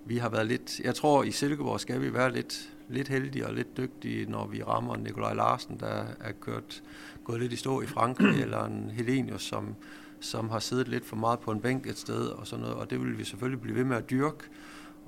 vi 0.06 0.18
har 0.18 0.30
været 0.30 0.48
lidt, 0.48 0.80
jeg 0.80 0.96
tror 0.96 1.24
i 1.24 1.32
Silkeborg 1.32 1.80
skal 1.80 2.02
vi 2.02 2.14
være 2.14 2.34
lidt, 2.34 2.70
lidt 2.90 3.08
heldige 3.08 3.48
og 3.48 3.54
lidt 3.54 3.78
dygtige, 3.78 4.32
når 4.32 4.48
vi 4.48 4.64
rammer 4.64 4.98
Nikolaj 4.98 5.34
Larsen, 5.34 5.80
der 5.80 6.06
er 6.20 6.32
kørt, 6.42 6.84
gået 7.24 7.40
lidt 7.40 7.54
i 7.54 7.56
stå 7.56 7.82
i 7.82 7.86
Frankrig, 7.86 8.42
eller 8.44 8.66
en 8.66 8.92
Helenius, 8.96 9.44
som, 9.44 9.76
som 10.20 10.50
har 10.50 10.60
siddet 10.60 10.88
lidt 10.88 11.06
for 11.06 11.16
meget 11.16 11.40
på 11.40 11.52
en 11.52 11.62
bænk 11.62 11.88
et 11.88 11.98
sted 11.98 12.28
og 12.28 12.48
sådan 12.48 12.62
noget, 12.62 12.78
og 12.78 12.90
det 12.90 13.00
vil 13.04 13.18
vi 13.18 13.24
selvfølgelig 13.24 13.62
blive 13.62 13.76
ved 13.76 13.84
med 13.84 13.98
at 13.98 14.10
dyrke. 14.10 14.44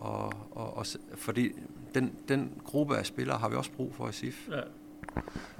Og, 0.02 0.34
og, 0.52 0.78
og, 0.78 0.86
fordi 1.16 1.50
den, 1.96 2.12
den 2.28 2.52
gruppe 2.66 2.98
af 2.98 3.06
spillere 3.06 3.38
har 3.38 3.50
vi 3.50 3.56
også 3.56 3.72
brug 3.72 3.94
for 3.96 4.10
i 4.10 4.12
SIF. 4.12 4.48
Ja. 4.52 4.62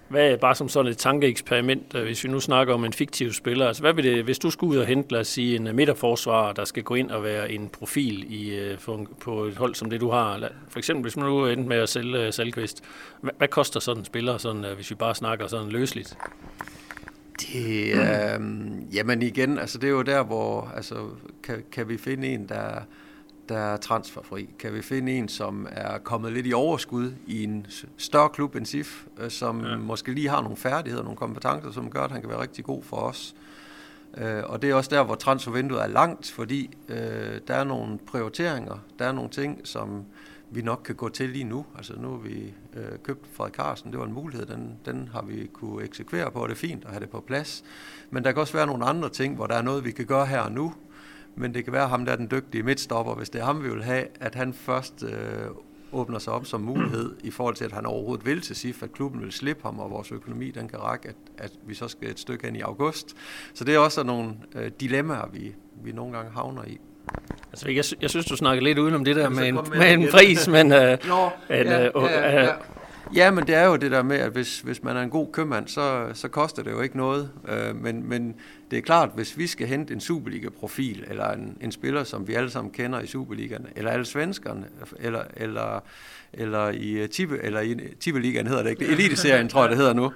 Hvad 0.10 0.32
er 0.32 0.38
bare 0.38 0.56
som 0.56 0.70
sådan 0.70 0.92
et 0.92 0.98
tankeeksperiment, 0.98 1.96
øh, 1.96 2.04
hvis 2.04 2.24
vi 2.24 2.30
nu 2.30 2.40
snakker 2.40 2.74
om 2.74 2.86
en 2.86 2.94
fiktiv 2.94 3.34
spiller? 3.34 3.68
Altså, 3.68 3.84
hvad 3.84 3.94
vil 3.94 4.04
det, 4.04 4.24
hvis 4.24 4.40
du 4.40 4.50
skulle 4.50 4.74
ud 4.74 4.78
og 4.78 4.86
hente, 4.86 5.12
lad 5.12 5.20
os 5.20 5.28
sige, 5.28 5.56
en 5.56 5.76
midterforsvar, 5.76 6.54
der 6.54 6.66
skal 6.66 6.84
gå 6.84 6.96
ind 6.96 7.12
og 7.12 7.24
være 7.24 7.52
en 7.52 7.70
profil 7.70 8.34
i, 8.34 8.56
øh, 8.56 8.78
på 9.20 9.44
et 9.44 9.56
hold 9.56 9.76
som 9.76 9.90
det, 9.90 10.02
du 10.02 10.10
har? 10.10 10.50
For 10.70 10.80
eksempel, 10.80 11.02
hvis 11.02 11.18
man 11.18 11.26
nu 11.26 11.48
endte 11.48 11.70
med 11.70 11.78
at 11.78 11.90
sælge 11.90 12.32
Salkvist, 12.32 12.84
hvad, 13.22 13.32
hvad 13.38 13.48
koster 13.48 13.80
sådan 13.80 14.02
en 14.02 14.06
spiller, 14.06 14.38
sådan, 14.38 14.66
hvis 14.76 14.90
vi 14.90 14.96
bare 14.96 15.16
snakker 15.16 15.48
sådan 15.48 15.70
løsligt? 15.70 16.18
Det, 17.42 17.94
øh, 17.94 18.42
jamen 18.96 19.22
igen, 19.22 19.60
altså 19.60 19.78
det 19.78 19.88
er 19.88 19.92
jo 19.92 20.02
der, 20.02 20.24
hvor 20.24 20.72
altså, 20.76 20.96
kan, 21.44 21.64
kan 21.72 21.90
vi 21.90 21.98
finde 21.98 22.28
en, 22.28 22.50
der 22.50 22.82
der 23.52 23.58
er 23.58 23.78
transferfri. 23.78 24.50
Kan 24.60 24.74
vi 24.74 24.82
finde 24.82 25.12
en, 25.12 25.28
som 25.28 25.68
er 25.72 25.98
kommet 25.98 26.34
lidt 26.34 26.48
i 26.48 26.54
overskud 26.54 27.14
i 27.28 27.44
en 27.44 27.68
større 27.98 28.30
klub 28.30 28.56
end 28.56 28.66
SIF, 28.66 29.06
øh, 29.20 29.32
som 29.32 29.66
ja. 29.66 29.78
måske 29.78 30.14
lige 30.14 30.30
har 30.30 30.42
nogle 30.42 30.58
færdigheder, 30.58 31.04
nogle 31.04 31.18
kompetencer, 31.18 31.72
som 31.72 31.90
gør, 31.90 32.04
at 32.04 32.12
han 32.12 32.22
kan 32.22 32.30
være 32.30 32.42
rigtig 32.42 32.64
god 32.64 32.84
for 32.84 32.98
os. 32.98 33.36
Øh, 34.18 34.44
og 34.46 34.62
det 34.62 34.70
er 34.70 34.76
også 34.76 34.90
der, 34.90 35.04
hvor 35.04 35.16
transfervinduet 35.16 35.84
er 35.84 35.88
langt, 35.88 36.32
fordi 36.32 36.70
øh, 36.90 37.40
der 37.48 37.56
er 37.56 37.64
nogle 37.64 38.00
prioriteringer, 38.08 38.78
der 39.00 39.06
er 39.06 39.12
nogle 39.12 39.30
ting, 39.30 39.62
som 39.64 40.06
vi 40.52 40.62
nok 40.62 40.82
kan 40.86 40.96
gå 40.96 41.10
til 41.10 41.30
lige 41.30 41.44
nu. 41.44 41.66
Altså 41.78 41.94
nu 41.98 42.10
har 42.10 42.18
vi 42.18 42.54
øh, 42.74 43.00
købt 43.04 43.28
Frederik 43.34 43.56
Carsten, 43.56 43.92
det 43.92 44.00
var 44.00 44.06
en 44.06 44.14
mulighed, 44.14 44.46
den, 44.46 44.80
den 44.86 45.10
har 45.14 45.22
vi 45.22 45.50
kunne 45.54 45.84
eksekvere 45.84 46.32
på, 46.32 46.40
og 46.40 46.50
det 46.50 46.56
er 46.56 46.60
fint 46.60 46.86
at 46.86 46.92
have 46.92 47.00
det 47.00 47.10
på 47.10 47.24
plads. 47.28 47.64
Men 48.10 48.24
der 48.24 48.32
kan 48.32 48.42
også 48.42 48.54
være 48.54 48.68
nogle 48.68 48.86
andre 48.86 49.10
ting, 49.10 49.36
hvor 49.36 49.48
der 49.48 49.56
er 49.56 49.62
noget, 49.62 49.86
vi 49.86 49.92
kan 49.92 50.06
gøre 50.06 50.26
her 50.26 50.40
og 50.40 50.52
nu, 50.52 50.74
men 51.36 51.54
det 51.54 51.64
kan 51.64 51.74
være 51.74 51.88
ham, 51.88 52.06
der 52.06 52.12
er 52.12 52.16
den 52.16 52.32
dygtige 52.32 52.64
midtstopper, 52.64 53.16
hvis 53.16 53.30
det 53.30 53.42
er 53.42 53.46
ham, 53.46 53.64
vi 53.64 53.70
vil 53.70 53.84
have, 53.84 54.04
at 54.20 54.36
han 54.36 54.54
først 54.54 55.04
øh, 55.04 55.50
åbner 55.92 56.20
sig 56.20 56.34
op 56.34 56.46
som 56.46 56.62
mulighed 56.62 57.16
i 57.24 57.32
forhold 57.32 57.56
til, 57.56 57.66
at 57.66 57.72
han 57.72 57.86
overhovedet 57.86 58.26
vil 58.26 58.42
til 58.42 58.56
SIF, 58.56 58.84
at 58.84 58.92
klubben 58.94 59.22
vil 59.22 59.32
slippe 59.32 59.64
ham, 59.64 59.80
og 59.80 59.92
vores 59.92 60.12
økonomi 60.12 60.52
den 60.52 60.68
kan 60.68 60.80
række, 60.80 61.10
at, 61.10 61.16
at 61.38 61.52
vi 61.68 61.74
så 61.74 61.88
skal 61.88 62.10
et 62.10 62.20
stykke 62.20 62.46
hen 62.46 62.56
i 62.56 62.62
august. 62.62 63.16
Så 63.54 63.64
det 63.64 63.76
er 63.76 63.80
også 63.80 64.04
nogle 64.04 64.34
øh, 64.56 64.72
dilemmaer, 64.80 65.30
vi, 65.34 65.56
vi 65.84 65.92
nogle 65.92 66.14
gange 66.14 66.32
havner 66.32 66.66
i. 66.68 66.80
Altså, 67.52 67.70
jeg, 67.70 67.84
jeg 68.02 68.10
synes, 68.10 68.26
du 68.26 68.36
snakker 68.36 68.64
lidt 68.64 68.80
udenom 68.80 69.06
det 69.06 69.16
der 69.16 69.30
med 69.30 69.48
en, 69.48 69.56
med, 69.56 69.64
med 69.78 69.94
en 69.94 70.08
pris, 70.12 70.48
men... 70.48 70.72
Øh, 70.72 70.98
Nå, 71.08 71.26
en, 71.26 71.32
ja, 71.50 71.86
øh, 71.86 71.92
ja, 71.96 72.44
ja. 72.44 72.54
Ja, 73.16 73.32
men 73.32 73.48
det 73.48 73.56
er 73.56 73.66
jo 73.66 73.76
det 73.76 73.92
der 73.92 74.04
med, 74.04 74.18
at 74.18 74.32
hvis, 74.32 74.60
hvis 74.60 74.84
man 74.84 74.98
er 74.98 75.02
en 75.02 75.10
god 75.10 75.32
købmand, 75.32 75.68
så, 75.68 76.12
så 76.14 76.28
koster 76.28 76.64
det 76.64 76.72
jo 76.72 76.82
ikke 76.82 76.98
noget. 76.98 77.32
Øh, 77.48 77.76
men, 77.76 78.10
men 78.10 78.36
det 78.72 78.78
er 78.78 78.82
klart, 78.82 79.10
hvis 79.16 79.38
vi 79.38 79.48
skal 79.48 79.68
hente 79.68 79.94
en 79.94 80.02
Superliga-profil, 80.02 81.06
eller 81.08 81.32
en, 81.32 81.58
en 81.62 81.72
spiller, 81.72 82.04
som 82.04 82.28
vi 82.28 82.34
alle 82.34 82.50
sammen 82.50 82.74
kender 82.74 83.00
i 83.00 83.08
Superligaen, 83.08 83.68
eller 83.76 83.92
alle 83.92 84.06
svenskerne, 84.06 84.66
eller, 85.00 85.24
eller, 85.38 85.80
eller 86.34 86.70
i 86.70 86.92
øh, 86.92 87.10
Tibe, 87.10 87.40
eller 87.44 87.62
i 87.62 87.78
Tibeligaen 88.00 88.48
hedder 88.48 88.64
det 88.64 88.70
ikke, 88.70 88.86
det 88.86 88.92
Eliteserien 88.92 89.50
tror 89.50 89.62
jeg, 89.62 89.70
det 89.70 89.78
hedder 89.78 89.94
nu. 89.94 90.14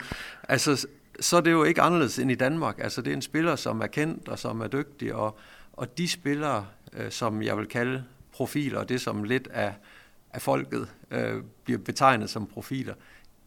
Altså, 0.49 0.87
så 1.19 1.37
er 1.37 1.41
det 1.41 1.51
jo 1.51 1.63
ikke 1.63 1.81
anderledes 1.81 2.19
end 2.19 2.31
i 2.31 2.35
Danmark. 2.35 2.79
Altså, 2.79 3.01
det 3.01 3.11
er 3.11 3.15
en 3.15 3.21
spiller, 3.21 3.55
som 3.55 3.81
er 3.81 3.87
kendt 3.87 4.29
og 4.29 4.39
som 4.39 4.61
er 4.61 4.67
dygtig, 4.67 5.15
og, 5.15 5.37
og 5.73 5.97
de 5.97 6.07
spillere, 6.07 6.65
øh, 6.93 7.11
som 7.11 7.43
jeg 7.43 7.57
vil 7.57 7.65
kalde 7.65 8.03
profiler, 8.31 8.83
det 8.83 9.01
som 9.01 9.23
lidt 9.23 9.47
er 9.51 9.71
af 10.35 10.41
folket 10.41 10.95
øh, 11.11 11.43
bliver 11.63 11.79
betegnet 11.79 12.29
som 12.29 12.47
profiler, 12.47 12.93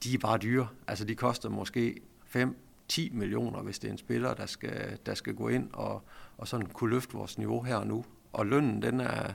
de 0.05 0.15
er 0.15 0.19
bare 0.19 0.39
dyre. 0.39 0.69
Altså 0.87 1.05
de 1.05 1.15
koster 1.15 1.49
måske 1.49 2.01
5-10 2.37 3.13
millioner, 3.13 3.63
hvis 3.63 3.79
det 3.79 3.89
er 3.89 3.93
en 3.93 3.99
spiller, 3.99 4.35
der 4.35 4.47
skal, 4.47 4.99
der 5.07 5.15
skal 5.15 5.35
gå 5.35 5.49
ind 5.49 5.71
og, 5.73 6.03
og 6.39 6.49
sådan 6.49 6.67
kunne 6.67 6.91
løfte 6.91 7.13
vores 7.13 7.39
niveau 7.39 7.63
her 7.63 7.77
og 7.77 7.87
nu. 7.87 8.05
Og 8.33 8.47
lønnen, 8.47 8.83
den 8.83 9.01
er, 9.01 9.33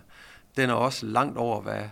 den 0.57 0.69
er 0.69 0.74
også 0.74 1.05
langt 1.05 1.38
over, 1.38 1.62
hvad, 1.62 1.83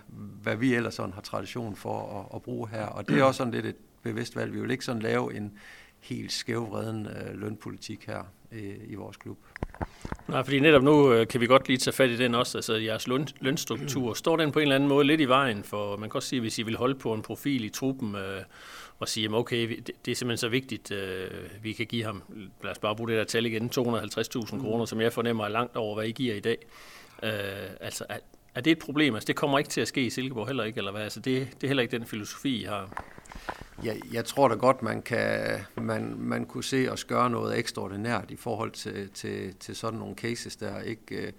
hvad 0.42 0.56
vi 0.56 0.76
ellers 0.76 0.94
sådan 0.94 1.14
har 1.14 1.22
tradition 1.22 1.76
for 1.76 2.20
at, 2.20 2.36
at 2.36 2.42
bruge 2.42 2.70
her. 2.70 2.86
Og 2.86 3.08
det 3.08 3.20
er 3.20 3.24
også 3.24 3.38
sådan 3.38 3.54
lidt 3.54 3.66
et 3.66 3.76
bevidst 4.02 4.36
valg. 4.36 4.54
Vi 4.54 4.62
vil 4.62 4.72
ikke 4.72 4.86
sådan 4.86 5.02
lave 5.02 5.36
en 5.36 5.54
helt 6.00 6.32
skævvreden 6.32 7.08
øh, 7.08 7.40
lønpolitik 7.40 8.06
her 8.06 8.24
øh, 8.52 8.76
i 8.88 8.96
vores 8.96 9.18
klub. 9.18 9.38
Nej, 10.28 10.44
fordi 10.44 10.60
netop 10.60 10.84
nu 10.84 11.14
øh, 11.14 11.28
kan 11.28 11.42
vi 11.42 11.48
godt 11.48 11.68
lige 11.68 11.78
tage 11.78 11.94
fat 11.94 12.10
i 12.10 12.18
den 12.18 12.36
også, 12.36 12.58
altså 12.58 12.74
jeres 12.74 13.08
løn, 13.08 13.28
lønstruktur. 13.40 14.14
Står 14.14 14.38
den 14.38 14.52
på 14.52 14.60
en 14.60 14.64
eller 14.64 14.76
anden 14.76 14.90
måde 14.90 15.08
lidt 15.08 15.22
i 15.22 15.26
vejen? 15.26 15.64
For 15.64 15.98
man 15.98 16.10
kan 16.10 16.18
også 16.18 16.30
sige, 16.30 16.40
hvis 16.40 16.60
I 16.60 16.64
vil 16.64 16.78
holde 16.78 16.96
på 16.96 17.14
en 17.14 17.22
profil 17.22 17.66
i 17.66 17.70
truppen 17.70 18.16
øh, 18.16 18.42
og 19.00 19.10
sige, 19.10 19.26
at 19.26 19.34
okay, 19.34 19.70
det, 19.70 19.92
det 20.06 20.12
er 20.12 20.16
simpelthen 20.16 20.38
så 20.38 20.50
vigtigt, 20.50 20.92
øh, 20.92 21.30
vi 21.62 21.74
kan 21.74 21.86
give 21.86 22.04
ham, 22.04 22.24
lad 22.64 22.72
os 22.72 22.80
bare 22.80 22.96
bruge 22.96 23.10
det 23.10 23.18
der 23.18 23.24
tal 23.24 23.46
igen, 23.46 23.72
250.000 23.78 24.56
mm. 24.56 24.62
kroner, 24.62 24.86
som 24.86 25.02
jeg 25.02 25.14
fornemmer 25.14 25.46
er 25.46 25.50
langt 25.50 25.76
over, 25.76 25.96
hvad 25.96 26.06
I 26.06 26.12
giver 26.12 26.36
i 26.36 26.40
dag. 26.40 26.58
Øh, 27.24 27.32
altså, 27.80 28.06
er, 28.10 28.18
er 28.56 28.62
det 28.62 28.72
et 28.72 28.80
problem? 28.80 29.14
Altså, 29.16 29.28
det 29.28 29.36
kommer 29.36 29.58
ikke 29.58 29.70
til 29.70 29.82
at 29.82 29.88
ske 29.88 30.06
i 30.06 30.10
Silkeborg 30.10 30.48
heller 30.48 30.64
ikke, 30.64 30.78
eller 30.78 30.92
hvad? 30.92 31.02
Altså, 31.02 31.20
det, 31.20 31.48
det 31.56 31.64
er 31.64 31.68
heller 31.68 31.82
ikke 31.84 31.98
den 31.98 32.06
filosofi, 32.06 32.62
I 32.62 32.64
har. 32.64 33.04
Jeg, 33.84 34.00
jeg 34.12 34.26
tror 34.26 34.48
da 34.48 34.56
godt, 34.56 34.84
man, 34.84 35.02
kan, 35.02 35.60
man, 35.76 36.16
man 36.18 36.46
kunne 36.46 36.64
se 36.64 36.88
os 36.92 37.04
gøre 37.04 37.30
noget 37.30 37.58
ekstraordinært 37.58 38.32
i 38.32 38.36
forhold 38.36 38.72
til, 38.72 39.10
til, 39.10 39.56
til 39.56 39.76
sådan 39.76 40.00
nogle 40.00 40.16
cases 40.16 40.56
der. 40.56 40.80
Ikke, 40.80 41.16
øh, 41.16 41.32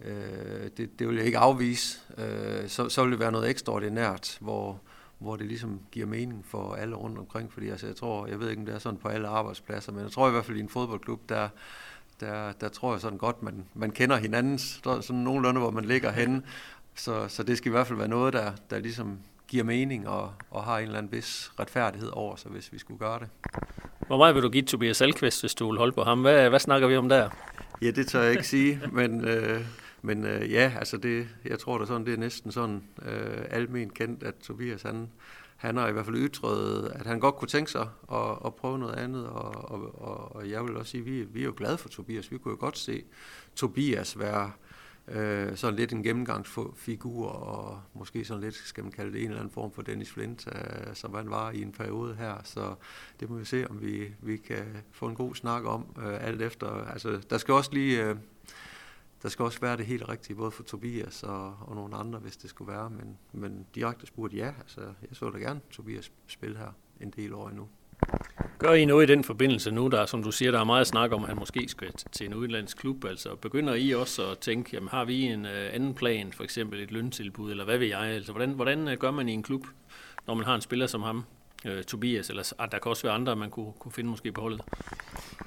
øh, 0.00 0.70
det, 0.76 0.98
det 0.98 1.08
vil 1.08 1.16
jeg 1.16 1.26
ikke 1.26 1.38
afvise. 1.38 1.98
Øh, 2.18 2.68
så, 2.68 2.88
så 2.88 3.02
vil 3.02 3.12
det 3.12 3.20
være 3.20 3.32
noget 3.32 3.50
ekstraordinært, 3.50 4.38
hvor, 4.40 4.80
hvor 5.18 5.36
det 5.36 5.46
ligesom 5.46 5.80
giver 5.92 6.06
mening 6.06 6.44
for 6.46 6.74
alle 6.74 6.96
rundt 6.96 7.18
omkring. 7.18 7.52
Fordi 7.52 7.68
altså, 7.68 7.86
jeg 7.86 7.96
tror, 7.96 8.26
jeg 8.26 8.40
ved 8.40 8.50
ikke, 8.50 8.60
om 8.60 8.66
det 8.66 8.74
er 8.74 8.78
sådan 8.78 8.98
på 8.98 9.08
alle 9.08 9.28
arbejdspladser, 9.28 9.92
men 9.92 10.02
jeg 10.02 10.10
tror 10.10 10.28
i 10.28 10.30
hvert 10.30 10.44
fald 10.44 10.56
i 10.56 10.60
en 10.60 10.68
fodboldklub, 10.68 11.28
der, 11.28 11.48
der, 12.20 12.52
der 12.52 12.68
tror 12.68 12.92
jeg 12.92 13.00
sådan 13.00 13.18
godt, 13.18 13.42
man, 13.42 13.64
man 13.74 13.90
kender 13.90 14.16
hinandens, 14.16 14.80
sådan 14.82 15.22
nogenlunde, 15.22 15.60
hvor 15.60 15.70
man 15.70 15.84
ligger 15.84 16.10
henne. 16.10 16.42
Så, 16.94 17.28
så 17.28 17.42
det 17.42 17.58
skal 17.58 17.70
i 17.70 17.70
hvert 17.70 17.86
fald 17.86 17.98
være 17.98 18.08
noget, 18.08 18.32
der, 18.32 18.52
der 18.70 18.78
ligesom 18.78 19.18
giver 19.48 19.64
mening 19.64 20.08
og, 20.08 20.32
og 20.50 20.64
har 20.64 20.78
en 20.78 20.84
eller 20.84 20.98
anden 20.98 21.12
vis 21.12 21.52
retfærdighed 21.60 22.10
over 22.12 22.36
sig, 22.36 22.50
hvis 22.50 22.72
vi 22.72 22.78
skulle 22.78 22.98
gøre 22.98 23.18
det. 23.18 23.28
Hvor 24.06 24.16
meget 24.16 24.34
vil 24.34 24.42
du 24.42 24.48
give 24.48 24.62
Tobias 24.62 25.00
Alkvist, 25.00 25.42
hvis 25.42 25.54
du 25.54 25.70
vil 25.70 25.78
holde 25.78 25.92
på 25.92 26.02
ham? 26.02 26.20
Hvad, 26.20 26.48
hvad 26.48 26.60
snakker 26.60 26.88
vi 26.88 26.96
om 26.96 27.08
der? 27.08 27.30
Ja, 27.82 27.90
det 27.90 28.06
tør 28.06 28.22
jeg 28.22 28.30
ikke 28.32 28.46
sige, 28.46 28.80
men, 28.92 29.24
øh, 29.24 29.60
men 30.02 30.24
øh, 30.24 30.52
ja, 30.52 30.72
altså 30.78 30.96
det, 30.96 31.28
jeg 31.44 31.58
tror 31.58 31.78
da 31.78 31.86
sådan, 31.86 32.06
det 32.06 32.14
er 32.14 32.18
næsten 32.18 32.52
sådan 32.52 32.82
øh, 33.02 33.44
almen 33.50 33.90
kendt, 33.90 34.22
at 34.22 34.34
Tobias 34.34 34.82
han, 34.82 35.08
han 35.56 35.76
har 35.76 35.88
i 35.88 35.92
hvert 35.92 36.04
fald 36.04 36.16
ytret, 36.16 36.92
at 36.94 37.06
han 37.06 37.20
godt 37.20 37.36
kunne 37.36 37.48
tænke 37.48 37.70
sig 37.70 37.88
at, 38.12 38.38
at 38.44 38.54
prøve 38.54 38.78
noget 38.78 38.94
andet, 38.94 39.26
og, 39.26 39.70
og, 39.70 40.02
og, 40.02 40.36
og 40.36 40.50
jeg 40.50 40.64
vil 40.64 40.76
også 40.76 40.90
sige, 40.90 41.00
at 41.00 41.06
vi, 41.06 41.22
vi 41.22 41.40
er 41.40 41.44
jo 41.44 41.54
glade 41.56 41.78
for 41.78 41.88
Tobias. 41.88 42.32
Vi 42.32 42.38
kunne 42.38 42.52
jo 42.52 42.60
godt 42.60 42.78
se 42.78 43.02
Tobias 43.56 44.18
være 44.18 44.44
øh, 44.44 44.67
Øh, 45.10 45.56
sådan 45.56 45.76
lidt 45.76 45.92
en 45.92 46.02
gennemgangsfigur, 46.02 47.28
og 47.28 47.80
måske 47.94 48.24
sådan 48.24 48.42
lidt, 48.42 48.54
skal 48.54 48.84
man 48.84 48.92
kalde 48.92 49.12
det, 49.12 49.20
en 49.20 49.26
eller 49.26 49.40
anden 49.40 49.52
form 49.52 49.72
for 49.72 49.82
Dennis 49.82 50.10
Flint, 50.10 50.48
øh, 50.54 50.94
som 50.94 51.14
han 51.14 51.30
var 51.30 51.50
i 51.50 51.62
en 51.62 51.72
periode 51.72 52.14
her. 52.14 52.34
Så 52.44 52.74
det 53.20 53.30
må 53.30 53.36
vi 53.36 53.44
se, 53.44 53.70
om 53.70 53.80
vi, 53.80 54.14
vi 54.20 54.36
kan 54.36 54.82
få 54.92 55.08
en 55.08 55.14
god 55.14 55.34
snak 55.34 55.64
om, 55.64 55.86
øh, 55.98 56.26
alt 56.26 56.42
efter. 56.42 56.66
Altså, 56.66 57.20
der 57.30 57.38
skal 57.38 57.54
også 57.54 57.70
lige... 57.72 58.04
Øh, 58.04 58.16
der 59.22 59.28
skal 59.28 59.44
også 59.44 59.60
være 59.60 59.76
det 59.76 59.86
helt 59.86 60.08
rigtige, 60.08 60.36
både 60.36 60.50
for 60.50 60.62
Tobias 60.62 61.22
og, 61.22 61.56
og 61.60 61.74
nogle 61.74 61.96
andre, 61.96 62.18
hvis 62.18 62.36
det 62.36 62.50
skulle 62.50 62.72
være. 62.72 62.90
Men, 62.90 63.18
men 63.32 63.66
direkte 63.74 64.06
spurgt 64.06 64.34
ja, 64.34 64.52
altså 64.60 64.80
jeg 64.80 65.10
så 65.12 65.30
da 65.30 65.38
gerne 65.38 65.60
Tobias 65.70 66.12
spille 66.26 66.58
her 66.58 66.72
en 67.00 67.10
del 67.10 67.34
år 67.34 67.48
endnu. 67.48 67.68
Gør 68.58 68.72
I 68.72 68.84
noget 68.84 69.10
i 69.10 69.12
den 69.12 69.24
forbindelse 69.24 69.70
nu, 69.70 69.88
der 69.88 70.06
som 70.06 70.22
du 70.22 70.30
siger, 70.30 70.50
der 70.50 70.60
er 70.60 70.64
meget 70.64 70.86
snak 70.86 71.12
om, 71.12 71.22
at 71.22 71.28
han 71.28 71.38
måske 71.38 71.68
skal 71.68 71.92
til 72.12 72.26
en 72.26 72.34
udenlandsk 72.34 72.76
klub? 72.76 73.04
Altså 73.04 73.34
begynder 73.34 73.74
I 73.74 73.94
også 73.94 74.30
at 74.30 74.38
tænke, 74.38 74.70
jamen 74.72 74.88
har 74.88 75.04
vi 75.04 75.22
en 75.22 75.46
øh, 75.46 75.74
anden 75.74 75.94
plan, 75.94 76.32
for 76.32 76.44
eksempel 76.44 76.80
et 76.80 76.90
løntilbud, 76.90 77.50
eller 77.50 77.64
hvad 77.64 77.78
ved 77.78 77.86
jeg? 77.86 78.00
Altså 78.00 78.32
hvordan, 78.32 78.50
hvordan 78.50 78.88
øh, 78.88 78.96
gør 78.96 79.10
man 79.10 79.28
i 79.28 79.32
en 79.32 79.42
klub, 79.42 79.66
når 80.26 80.34
man 80.34 80.44
har 80.44 80.54
en 80.54 80.60
spiller 80.60 80.86
som 80.86 81.02
ham, 81.02 81.24
øh, 81.64 81.84
Tobias, 81.84 82.30
eller 82.30 82.52
ah, 82.58 82.68
der 82.72 82.78
kan 82.78 82.90
også 82.90 83.02
være 83.02 83.12
andre, 83.12 83.36
man 83.36 83.50
kunne, 83.50 83.72
kunne 83.78 83.92
finde 83.92 84.10
måske 84.10 84.32
på 84.32 84.40
holdet? 84.40 84.60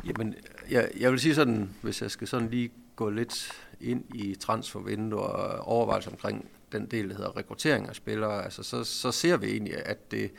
Jamen, 0.06 0.36
jeg, 0.70 0.90
jeg 1.00 1.12
vil 1.12 1.20
sige 1.20 1.36
sådan, 1.36 1.70
hvis 1.82 2.02
jeg 2.02 2.12
skal 2.12 2.28
sådan 2.28 2.50
lige 2.50 2.72
gå 2.96 3.10
lidt 3.10 3.52
ind 3.82 4.16
i 4.16 4.36
transfervinduet 4.36 5.24
og 5.24 5.60
overvejelser 5.60 6.12
omkring 6.12 6.50
den 6.72 6.86
del, 6.86 7.10
der 7.10 7.16
hedder 7.16 7.38
rekruttering 7.38 7.90
af 7.90 7.96
spillere, 7.96 8.44
altså 8.44 8.64
så, 8.64 8.84
så 8.84 9.12
ser 9.12 9.38
vi 9.38 9.48
egentlig, 9.48 9.86
at 9.86 10.12
det, 10.12 10.32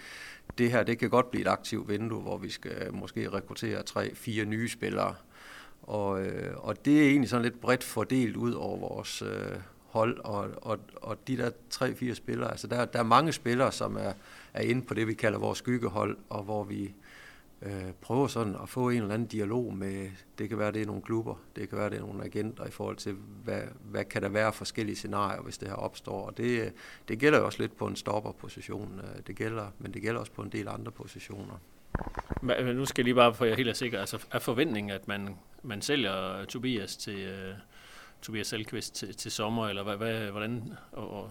det 0.59 0.71
her 0.71 0.83
det 0.83 0.99
kan 0.99 1.11
godt 1.11 1.31
blive 1.31 1.43
et 1.43 1.49
aktivt 1.49 1.89
vindue, 1.89 2.21
hvor 2.21 2.39
vi 2.39 2.51
skal 2.51 2.73
øh, 2.87 2.95
måske 2.95 3.29
rekruttere 3.29 3.83
tre, 3.83 4.15
fire 4.15 4.45
nye 4.45 4.69
spillere. 4.69 5.15
Og, 5.83 6.27
øh, 6.27 6.57
og 6.57 6.85
det 6.85 7.03
er 7.03 7.09
egentlig 7.09 7.31
sådan 7.31 7.43
lidt 7.43 7.61
bredt 7.61 7.85
fordelt 7.85 8.37
ud 8.37 8.53
over 8.53 8.79
vores 8.79 9.23
øh, 9.23 9.57
hold, 9.87 10.19
og, 10.19 10.49
og, 10.57 10.79
og 11.03 11.29
de 11.29 11.37
der 11.37 11.51
tre-fire 11.71 12.15
spillere, 12.15 12.51
altså 12.51 12.67
der, 12.67 12.85
der 12.85 12.99
er 12.99 13.03
mange 13.03 13.33
spillere, 13.33 13.73
som 13.73 13.97
er, 13.97 14.13
er 14.55 14.63
inde 14.63 14.83
på 14.83 14.95
det, 14.95 15.07
vi 15.07 15.15
kalder 15.15 15.39
vores 15.39 15.59
skyggehold, 15.59 16.17
og 16.29 16.43
hvor 16.43 16.65
vi 16.65 16.95
øh, 17.63 17.93
prøver 18.01 18.27
sådan 18.27 18.57
at 18.63 18.69
få 18.69 18.89
en 18.89 19.03
eller 19.03 19.15
anden 19.15 19.29
dialog 19.29 19.75
med, 19.75 20.11
det 20.39 20.49
kan 20.49 20.59
være, 20.59 20.73
det 20.73 20.83
er 20.83 20.87
nogle 20.87 21.03
klubber, 21.03 21.35
det 21.57 21.69
kan 21.69 21.79
være, 21.79 21.91
det 21.91 21.97
er 21.97 22.01
nogle 22.01 22.25
agenter 22.25 22.67
i 22.67 22.71
forhold 22.71 22.97
til, 22.97 23.17
hvad, 23.45 23.63
hvad 23.85 24.05
kan 24.05 24.23
der 24.23 24.29
være 24.29 24.53
forskellige 24.53 24.97
scenarier, 24.97 25.43
hvis 25.43 25.59
det 25.59 25.69
her 25.69 25.75
opstår. 25.75 26.27
Og 26.27 26.37
det, 26.37 26.73
det 27.09 27.19
gælder 27.19 27.39
jo 27.39 27.47
også 27.47 27.63
lidt 27.63 27.77
på 27.77 27.87
en 27.87 27.97
stopperposition, 27.97 29.01
øh, 29.05 29.23
det 29.27 29.37
gælder, 29.37 29.67
men 29.79 29.95
det 29.95 30.03
gælder 30.03 30.21
også 30.21 30.33
på 30.33 30.43
en 30.43 30.53
del 30.53 30.69
andre 30.69 30.93
positioner. 30.93 31.55
Men 32.43 32.77
nu 32.77 32.85
skal 32.85 33.03
jeg 33.03 33.05
lige 33.05 33.15
bare, 33.15 33.35
for 33.35 33.45
jeg 33.45 33.53
er 33.53 33.57
helt 33.57 33.77
sikker, 33.77 34.01
altså 34.01 34.27
er 34.31 34.39
forventningen, 34.39 34.91
at 34.91 35.09
man, 35.09 35.37
man 35.63 35.83
sælger 35.83 36.45
Tobias 36.45 36.97
til, 36.97 37.19
øh, 37.19 37.55
Tobias 38.23 38.47
Selqvist 38.47 38.95
til, 38.95 39.15
til 39.17 39.31
sommer, 39.31 39.69
eller 39.69 39.83
hvad, 39.83 39.97
hvad, 39.97 40.31
hvordan? 40.31 40.73
Og, 40.93 41.11
og... 41.11 41.31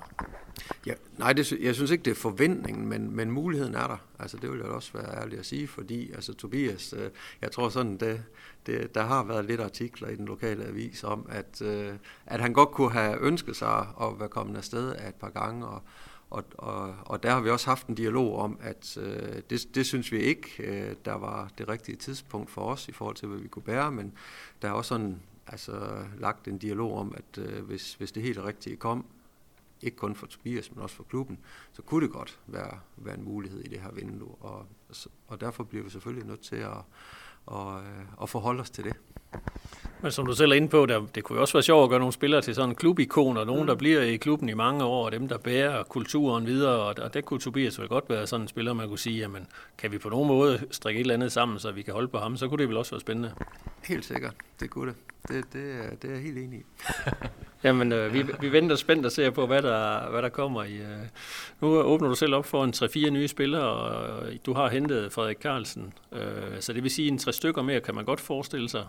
Ja, 0.85 0.93
nej, 1.17 1.33
det, 1.33 1.51
jeg 1.51 1.75
synes 1.75 1.91
ikke, 1.91 2.03
det 2.03 2.11
er 2.11 2.15
forventningen, 2.15 2.87
men, 2.87 3.15
men 3.15 3.31
muligheden 3.31 3.75
er 3.75 3.87
der. 3.87 3.97
Altså, 4.19 4.37
det 4.37 4.51
vil 4.51 4.59
jeg 4.59 4.67
også 4.67 4.93
være 4.93 5.21
ærlig 5.21 5.39
at 5.39 5.45
sige, 5.45 5.67
fordi 5.67 6.11
altså, 6.11 6.33
Tobias, 6.33 6.93
øh, 6.97 7.09
jeg 7.41 7.51
tror 7.51 7.69
sådan, 7.69 7.97
det, 7.97 8.23
det, 8.65 8.95
der 8.95 9.03
har 9.03 9.23
været 9.23 9.45
lidt 9.45 9.61
artikler 9.61 10.07
i 10.07 10.15
den 10.15 10.25
lokale 10.25 10.65
avis 10.65 11.03
om, 11.03 11.25
at, 11.29 11.61
øh, 11.61 11.93
at 12.25 12.39
han 12.41 12.53
godt 12.53 12.71
kunne 12.71 12.91
have 12.91 13.21
ønsket 13.21 13.55
sig 13.55 13.87
at 14.01 14.19
være 14.19 14.29
kommet 14.29 14.57
afsted 14.57 14.91
af 14.91 15.07
et 15.07 15.15
par 15.15 15.29
gange, 15.29 15.67
og, 15.67 15.81
og, 16.29 16.43
og, 16.57 16.95
og 17.05 17.23
der 17.23 17.31
har 17.31 17.41
vi 17.41 17.49
også 17.49 17.67
haft 17.67 17.87
en 17.87 17.95
dialog 17.95 18.39
om, 18.39 18.59
at 18.61 18.97
øh, 18.97 19.41
det, 19.49 19.75
det 19.75 19.85
synes 19.85 20.11
vi 20.11 20.19
ikke, 20.19 20.49
øh, 20.59 20.95
der 21.05 21.13
var 21.13 21.49
det 21.57 21.69
rigtige 21.69 21.95
tidspunkt 21.95 22.49
for 22.49 22.61
os 22.61 22.87
i 22.87 22.91
forhold 22.91 23.15
til, 23.15 23.27
hvad 23.27 23.39
vi 23.39 23.47
kunne 23.47 23.63
bære, 23.63 23.91
men 23.91 24.13
der 24.61 24.67
er 24.67 24.71
også 24.71 24.89
sådan 24.89 25.21
altså 25.51 26.05
lagt 26.17 26.47
en 26.47 26.57
dialog 26.57 26.97
om, 26.97 27.13
at 27.17 27.37
øh, 27.37 27.65
hvis, 27.65 27.93
hvis 27.93 28.11
det 28.11 28.23
helt 28.23 28.39
rigtige 28.39 28.75
kom, 28.75 29.05
ikke 29.81 29.97
kun 29.97 30.15
for 30.15 30.27
Tobias, 30.27 30.71
men 30.71 30.83
også 30.83 30.95
for 30.95 31.03
klubben, 31.03 31.39
så 31.73 31.81
kunne 31.81 32.05
det 32.05 32.13
godt 32.13 32.39
være, 32.47 32.79
være 32.97 33.15
en 33.15 33.23
mulighed 33.23 33.59
i 33.59 33.67
det 33.67 33.81
her 33.81 33.91
vindue. 33.91 34.35
Og, 34.39 34.65
og 35.27 35.41
derfor 35.41 35.63
bliver 35.63 35.83
vi 35.83 35.89
selvfølgelig 35.89 36.27
nødt 36.27 36.41
til 36.41 36.55
at, 36.55 36.77
at, 37.51 37.83
øh, 37.83 38.05
at 38.21 38.29
forholde 38.29 38.61
os 38.61 38.69
til 38.69 38.83
det. 38.83 38.93
Men 40.01 40.11
som 40.11 40.25
du 40.25 40.35
selv 40.35 40.51
er 40.51 40.55
inde 40.55 40.67
på, 40.67 40.85
der, 40.85 41.01
det 41.15 41.23
kunne 41.23 41.35
jo 41.35 41.41
også 41.41 41.53
være 41.53 41.63
sjovt 41.63 41.83
at 41.83 41.89
gøre 41.89 41.99
nogle 41.99 42.13
spillere 42.13 42.41
til 42.41 42.55
sådan 42.55 42.69
en 42.69 42.75
klubikon, 42.75 43.37
og 43.37 43.45
nogen, 43.45 43.67
der 43.67 43.73
mm. 43.73 43.77
bliver 43.77 44.01
i 44.01 44.15
klubben 44.15 44.49
i 44.49 44.53
mange 44.53 44.83
år, 44.83 45.05
og 45.05 45.11
dem, 45.11 45.27
der 45.27 45.37
bærer 45.37 45.83
kulturen 45.83 46.45
videre, 46.45 46.79
og, 46.79 46.95
og 47.01 47.13
det 47.13 47.25
kunne 47.25 47.39
Tobias 47.39 47.79
vel 47.79 47.87
godt 47.87 48.09
være 48.09 48.27
sådan 48.27 48.41
en 48.41 48.47
spiller, 48.47 48.73
man 48.73 48.87
kunne 48.87 48.99
sige, 48.99 49.17
jamen, 49.17 49.47
kan 49.77 49.91
vi 49.91 49.97
på 49.97 50.09
nogen 50.09 50.27
måde 50.27 50.61
strikke 50.71 50.99
et 50.99 51.01
eller 51.01 51.13
andet 51.13 51.31
sammen, 51.31 51.59
så 51.59 51.71
vi 51.71 51.81
kan 51.81 51.93
holde 51.93 52.07
på 52.07 52.17
ham, 52.17 52.37
så 52.37 52.47
kunne 52.47 52.57
det 52.57 52.69
vel 52.69 52.77
også 52.77 52.91
være 52.91 53.01
spændende. 53.01 53.33
Helt 53.87 54.05
sikkert, 54.05 54.33
det 54.59 54.69
kunne 54.69 54.87
det. 54.87 54.97
Det, 55.27 55.53
det, 55.53 55.71
er, 55.71 55.95
det 56.01 56.09
er 56.09 56.13
jeg 56.13 56.23
helt 56.23 56.37
enig 56.37 56.59
i. 56.59 56.63
Jamen, 57.63 57.91
øh, 57.91 58.13
vi, 58.13 58.25
vi 58.39 58.51
venter 58.51 58.75
spændt 58.75 59.05
og 59.05 59.11
ser 59.11 59.29
på, 59.29 59.47
hvad 59.47 59.61
der, 59.61 60.09
hvad 60.09 60.21
der 60.21 60.29
kommer. 60.29 60.63
i. 60.63 60.75
Øh. 60.75 61.07
Nu 61.61 61.67
åbner 61.67 62.07
du 62.07 62.15
selv 62.15 62.35
op 62.35 62.45
for 62.45 62.63
en 62.63 62.73
3-4 62.75 63.09
nye 63.09 63.27
spillere, 63.27 63.63
og 63.63 64.23
du 64.45 64.53
har 64.53 64.69
hentet 64.69 65.13
Frederik 65.13 65.37
Carlsen. 65.37 65.93
Øh, 66.11 66.21
så 66.59 66.73
det 66.73 66.83
vil 66.83 66.91
sige, 66.91 67.07
en 67.07 67.17
tre 67.17 67.33
stykker 67.33 67.61
mere 67.61 67.79
kan 67.79 67.95
man 67.95 68.05
godt 68.05 68.19
forestille 68.19 68.69
sig 68.69 68.85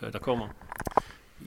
der 0.00 0.18
kommer? 0.18 0.48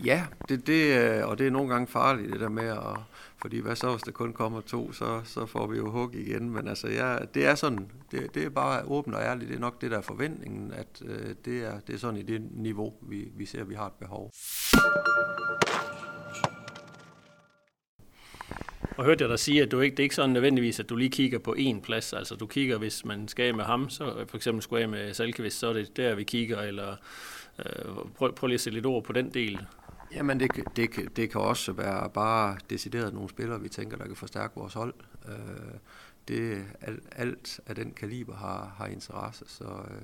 Ja, 0.05 0.23
det, 0.49 0.67
det, 0.67 0.99
øh, 0.99 1.27
og 1.27 1.37
det 1.37 1.47
er 1.47 1.51
nogle 1.51 1.69
gange 1.69 1.87
farligt, 1.87 2.33
det 2.33 2.39
der 2.39 2.49
med 2.49 2.67
at, 2.67 2.99
fordi 3.41 3.59
hvad 3.59 3.75
så, 3.75 3.91
hvis 3.91 4.01
der 4.01 4.11
kun 4.11 4.33
kommer 4.33 4.61
to, 4.61 4.91
så, 4.91 5.21
så 5.23 5.45
får 5.45 5.67
vi 5.67 5.77
jo 5.77 5.89
hug 5.89 6.15
igen, 6.15 6.49
men 6.49 6.67
altså, 6.67 6.87
ja, 6.87 7.17
det 7.33 7.45
er 7.45 7.55
sådan, 7.55 7.91
det, 8.11 8.35
det 8.35 8.43
er 8.43 8.49
bare 8.49 8.83
åbent 8.85 9.15
og 9.15 9.21
ærligt, 9.21 9.49
det 9.49 9.55
er 9.55 9.59
nok 9.59 9.81
det 9.81 9.91
der 9.91 9.97
er 9.97 10.01
forventningen, 10.01 10.73
at 10.73 11.01
øh, 11.05 11.35
det, 11.45 11.63
er, 11.65 11.79
det 11.79 11.95
er 11.95 11.99
sådan 11.99 12.19
i 12.19 12.23
det 12.23 12.41
niveau, 12.51 12.93
vi, 13.01 13.27
vi 13.35 13.45
ser, 13.45 13.61
at 13.61 13.69
vi 13.69 13.75
har 13.75 13.85
et 13.85 13.93
behov. 13.93 14.31
Og 18.97 19.05
hørte 19.05 19.21
jeg 19.21 19.29
dig 19.29 19.39
sige, 19.39 19.61
at 19.61 19.71
du 19.71 19.79
ikke, 19.79 19.95
det 19.95 19.99
er 19.99 20.03
ikke 20.03 20.15
sådan 20.15 20.29
nødvendigvis, 20.29 20.79
at 20.79 20.89
du 20.89 20.95
lige 20.95 21.09
kigger 21.09 21.39
på 21.39 21.55
én 21.57 21.81
plads. 21.81 22.13
Altså 22.13 22.35
du 22.35 22.47
kigger, 22.47 22.77
hvis 22.77 23.05
man 23.05 23.27
skal 23.27 23.45
af 23.47 23.53
med 23.53 23.63
ham, 23.63 23.89
så 23.89 24.25
for 24.27 24.37
eksempel 24.37 24.63
skulle 24.63 24.83
af 24.83 24.89
med 24.89 25.13
Salkevist, 25.13 25.59
så 25.59 25.67
er 25.67 25.73
det 25.73 25.97
der, 25.97 26.15
vi 26.15 26.23
kigger, 26.23 26.61
eller 26.61 26.91
Øh, 26.91 26.97
Øh, 27.59 27.95
prøv, 28.15 28.35
prøv 28.35 28.47
lige 28.47 28.55
at 28.55 28.61
sætte 28.61 28.77
lidt 28.77 28.85
ord 28.85 29.03
på 29.03 29.13
den 29.13 29.33
del. 29.33 29.65
Jamen 30.13 30.39
det, 30.39 30.51
det, 30.75 31.15
det 31.15 31.31
kan 31.31 31.41
også 31.41 31.71
være 31.71 32.09
bare 32.09 32.57
decideret 32.69 33.13
nogle 33.13 33.29
spillere, 33.29 33.61
vi 33.61 33.69
tænker, 33.69 33.97
der 33.97 34.05
kan 34.05 34.15
forstærke 34.15 34.53
vores 34.55 34.73
hold. 34.73 34.93
Øh, 35.27 35.33
det, 36.27 36.65
alt, 36.81 37.03
alt 37.11 37.59
af 37.65 37.75
den 37.75 37.91
kaliber 37.91 38.35
har, 38.35 38.73
har 38.77 38.85
interesse. 38.85 39.45
Så, 39.47 39.63
øh. 39.63 40.01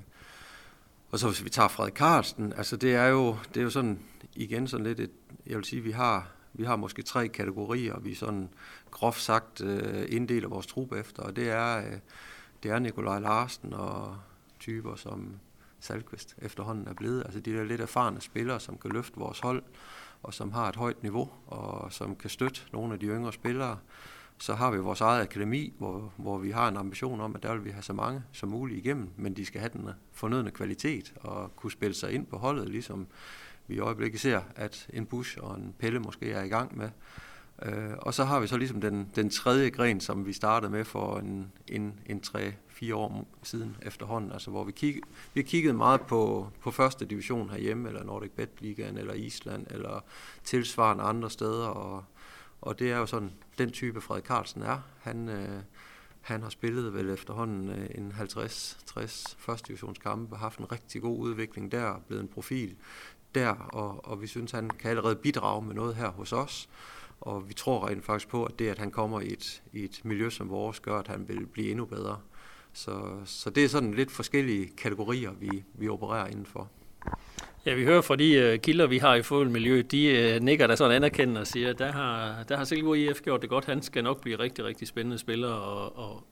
og 1.10 1.18
så 1.18 1.28
hvis 1.28 1.44
vi 1.44 1.50
tager 1.50 1.68
Frederik 1.68 1.92
Karsten, 1.92 2.52
altså 2.52 2.76
det 2.76 2.94
er 2.94 3.06
jo, 3.06 3.36
det 3.48 3.60
er 3.60 3.64
jo 3.64 3.70
sådan, 3.70 3.98
igen 4.34 4.68
sådan 4.68 4.86
lidt 4.86 5.00
et, 5.00 5.10
jeg 5.46 5.56
vil 5.56 5.64
sige, 5.64 5.82
vi 5.82 5.90
har, 5.90 6.28
vi 6.52 6.64
har 6.64 6.76
måske 6.76 7.02
tre 7.02 7.28
kategorier, 7.28 7.98
vi 8.00 8.14
sådan 8.14 8.48
groft 8.90 9.20
sagt 9.20 9.60
øh, 9.60 10.06
inddeler 10.08 10.48
vores 10.48 10.66
trup 10.66 10.92
efter, 10.92 11.22
og 11.22 11.36
det 11.36 11.50
er, 11.50 11.78
øh, 11.78 11.98
det 12.62 12.70
er 12.70 12.78
Nikolaj 12.78 13.18
Larsen 13.18 13.72
og 13.72 14.16
typer 14.58 14.96
som 14.96 15.34
Salkvist 15.80 16.34
efterhånden 16.38 16.88
er 16.88 16.94
blevet. 16.94 17.22
Altså 17.24 17.40
de 17.40 17.52
der 17.52 17.64
lidt 17.64 17.80
erfarne 17.80 18.20
spillere, 18.20 18.60
som 18.60 18.78
kan 18.78 18.90
løfte 18.90 19.16
vores 19.16 19.40
hold, 19.40 19.62
og 20.22 20.34
som 20.34 20.52
har 20.52 20.68
et 20.68 20.76
højt 20.76 21.02
niveau, 21.02 21.30
og 21.46 21.92
som 21.92 22.16
kan 22.16 22.30
støtte 22.30 22.60
nogle 22.72 22.92
af 22.92 23.00
de 23.00 23.06
yngre 23.06 23.32
spillere. 23.32 23.78
Så 24.38 24.54
har 24.54 24.70
vi 24.70 24.78
vores 24.78 25.00
eget 25.00 25.22
akademi, 25.22 25.74
hvor, 25.78 26.12
hvor 26.16 26.38
vi 26.38 26.50
har 26.50 26.68
en 26.68 26.76
ambition 26.76 27.20
om, 27.20 27.36
at 27.36 27.42
der 27.42 27.52
vil 27.52 27.64
vi 27.64 27.70
have 27.70 27.82
så 27.82 27.92
mange 27.92 28.22
som 28.32 28.48
muligt 28.48 28.78
igennem, 28.78 29.10
men 29.16 29.36
de 29.36 29.46
skal 29.46 29.60
have 29.60 29.70
den 29.72 29.88
fornødne 30.12 30.50
kvalitet 30.50 31.12
og 31.20 31.56
kunne 31.56 31.72
spille 31.72 31.94
sig 31.94 32.12
ind 32.12 32.26
på 32.26 32.38
holdet, 32.38 32.68
ligesom 32.68 33.06
vi 33.66 33.74
i 33.74 33.78
øjeblikket 33.78 34.20
ser, 34.20 34.40
at 34.56 34.88
en 34.92 35.06
Bush 35.06 35.38
og 35.40 35.56
en 35.56 35.74
Pelle 35.78 36.00
måske 36.00 36.32
er 36.32 36.42
i 36.42 36.48
gang 36.48 36.76
med. 36.76 36.90
Øh, 37.62 37.92
og 37.98 38.14
så 38.14 38.24
har 38.24 38.40
vi 38.40 38.46
så 38.46 38.56
ligesom 38.56 38.80
den, 38.80 39.10
den 39.16 39.30
tredje 39.30 39.70
gren, 39.70 40.00
som 40.00 40.26
vi 40.26 40.32
startede 40.32 40.72
med 40.72 40.84
for 40.84 41.18
en, 41.18 41.52
en, 41.68 42.00
en 42.06 42.20
tre, 42.20 42.52
fire 42.80 42.94
år 42.94 43.26
siden 43.42 43.76
efterhånden, 43.82 44.32
altså 44.32 44.50
hvor 44.50 44.64
vi, 44.64 44.72
kig, 44.72 45.00
vi 45.34 45.40
har 45.40 45.48
kigget 45.48 45.74
meget 45.74 46.00
på, 46.00 46.48
på 46.60 46.70
første 46.70 47.04
division 47.04 47.50
herhjemme, 47.50 47.88
eller 47.88 48.04
Nordic 48.04 48.30
Bet 48.30 48.50
Ligaen, 48.58 48.98
eller 48.98 49.14
Island, 49.14 49.66
eller 49.70 50.04
tilsvarende 50.44 51.04
andre 51.04 51.30
steder, 51.30 51.66
og, 51.66 52.04
og 52.60 52.78
det 52.78 52.90
er 52.90 52.96
jo 52.96 53.06
sådan, 53.06 53.30
den 53.58 53.70
type 53.70 54.00
Frederik 54.00 54.24
Carlsen 54.24 54.62
er. 54.62 54.78
Han, 55.00 55.28
øh, 55.28 55.62
han 56.20 56.42
har 56.42 56.50
spillet 56.50 56.94
vel 56.94 57.10
efterhånden 57.10 57.68
øh, 57.68 57.88
en 57.94 58.14
50-60 58.18 59.34
første 59.38 59.68
divisionskampe, 59.68 60.36
haft 60.36 60.58
en 60.58 60.72
rigtig 60.72 61.02
god 61.02 61.18
udvikling 61.18 61.72
der, 61.72 62.00
blevet 62.06 62.22
en 62.22 62.28
profil 62.28 62.76
der, 63.34 63.50
og, 63.50 64.08
og 64.08 64.22
vi 64.22 64.26
synes, 64.26 64.50
han 64.50 64.70
kan 64.70 64.90
allerede 64.90 65.16
bidrage 65.16 65.62
med 65.62 65.74
noget 65.74 65.94
her 65.94 66.08
hos 66.08 66.32
os. 66.32 66.68
Og 67.20 67.48
vi 67.48 67.54
tror 67.54 67.88
rent 67.88 68.04
faktisk 68.04 68.28
på, 68.28 68.44
at 68.44 68.58
det, 68.58 68.68
at 68.68 68.78
han 68.78 68.90
kommer 68.90 69.20
i 69.20 69.32
et, 69.32 69.62
i 69.72 69.84
et 69.84 70.00
miljø 70.04 70.30
som 70.30 70.50
vores, 70.50 70.80
gør, 70.80 70.98
at 70.98 71.08
han 71.08 71.28
vil 71.28 71.46
blive 71.46 71.70
endnu 71.70 71.84
bedre. 71.84 72.18
Så, 72.72 73.00
så 73.24 73.50
det 73.50 73.64
er 73.64 73.68
sådan 73.68 73.94
lidt 73.94 74.10
forskellige 74.10 74.68
kategorier, 74.76 75.30
vi, 75.40 75.64
vi 75.74 75.88
opererer 75.88 76.26
indenfor. 76.26 76.70
Ja, 77.66 77.74
vi 77.74 77.84
hører 77.84 78.00
fra 78.00 78.16
de 78.16 78.52
uh, 78.54 78.60
kilder, 78.60 78.86
vi 78.86 78.98
har 78.98 79.14
i 79.14 79.22
fodboldmiljøet, 79.22 79.92
de 79.92 80.34
uh, 80.36 80.44
nikker 80.44 80.66
der 80.66 80.74
sådan 80.74 80.96
anerkendende 80.96 81.40
og 81.40 81.46
siger, 81.46 81.70
at 81.70 81.78
der 81.78 81.92
har, 81.92 82.42
der 82.48 82.56
har 82.56 82.64
Silkeborg 82.64 82.98
IF 82.98 83.20
gjort 83.20 83.42
det 83.42 83.50
godt. 83.50 83.64
Han 83.64 83.82
skal 83.82 84.04
nok 84.04 84.20
blive 84.20 84.38
rigtig, 84.38 84.64
rigtig 84.64 84.88
spændende 84.88 85.18
spiller, 85.18 85.48
og, 85.48 85.98
og, 85.98 86.24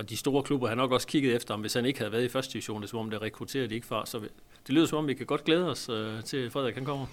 og 0.00 0.10
de 0.10 0.16
store 0.16 0.42
klubber 0.42 0.68
har 0.68 0.74
nok 0.74 0.92
også 0.92 1.06
kigget 1.06 1.36
efter 1.36 1.54
ham, 1.54 1.60
hvis 1.60 1.74
han 1.74 1.84
ikke 1.84 1.98
havde 1.98 2.12
været 2.12 2.24
i 2.24 2.28
første 2.28 2.52
division, 2.52 2.86
som 2.86 2.98
om 2.98 3.10
det 3.10 3.22
rekrutterer 3.22 3.66
de 3.66 3.74
ikke 3.74 3.86
fra. 3.86 4.06
Så 4.06 4.18
det 4.66 4.74
lyder 4.74 4.86
som 4.86 4.98
om, 4.98 5.06
vi 5.06 5.14
kan 5.14 5.26
godt 5.26 5.44
glæde 5.44 5.70
os 5.70 5.88
øh, 5.88 6.24
til 6.24 6.50
Frederik, 6.50 6.74
han 6.74 6.84
kommer. 6.84 7.06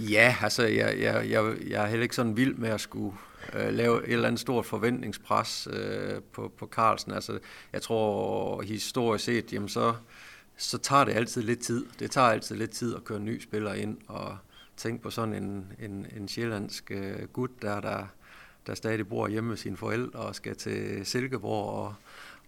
Ja, 0.00 0.36
altså 0.42 0.62
jeg, 0.62 1.00
jeg, 1.00 1.30
jeg, 1.30 1.54
jeg 1.68 1.84
er 1.84 1.86
heller 1.86 2.02
ikke 2.02 2.14
sådan 2.14 2.36
vild 2.36 2.54
med 2.54 2.68
at 2.68 2.80
skulle 2.80 3.16
øh, 3.54 3.72
lave 3.72 4.06
et 4.06 4.12
eller 4.12 4.26
andet 4.26 4.40
stort 4.40 4.66
forventningspres 4.66 5.68
øh, 5.72 6.22
på, 6.32 6.52
på 6.58 6.66
Carlsen. 6.66 7.12
Altså, 7.12 7.38
jeg 7.72 7.82
tror 7.82 8.62
historisk 8.62 9.24
set, 9.24 9.52
jamen 9.52 9.68
så, 9.68 9.94
så 10.56 10.78
tager 10.78 11.04
det 11.04 11.12
altid 11.12 11.42
lidt 11.42 11.60
tid. 11.60 11.86
Det 11.98 12.10
tager 12.10 12.28
altid 12.28 12.56
lidt 12.56 12.70
tid 12.70 12.96
at 12.96 13.04
køre 13.04 13.18
en 13.18 13.24
ny 13.24 13.40
spiller 13.40 13.74
ind, 13.74 13.98
og 14.08 14.36
tænke 14.76 15.02
på 15.02 15.10
sådan 15.10 15.34
en, 15.34 15.72
en, 15.82 16.06
en 16.16 16.28
sjællandsk 16.28 16.90
øh, 16.90 17.28
gut, 17.32 17.50
der, 17.62 17.80
der, 17.80 18.06
der 18.66 18.74
stadig 18.74 19.08
bor 19.08 19.28
hjemme 19.28 19.48
med 19.48 19.56
sine 19.56 19.76
forældre 19.76 20.18
og 20.18 20.34
skal 20.34 20.56
til 20.56 21.06
Silkeborg 21.06 21.68
og, 21.68 21.94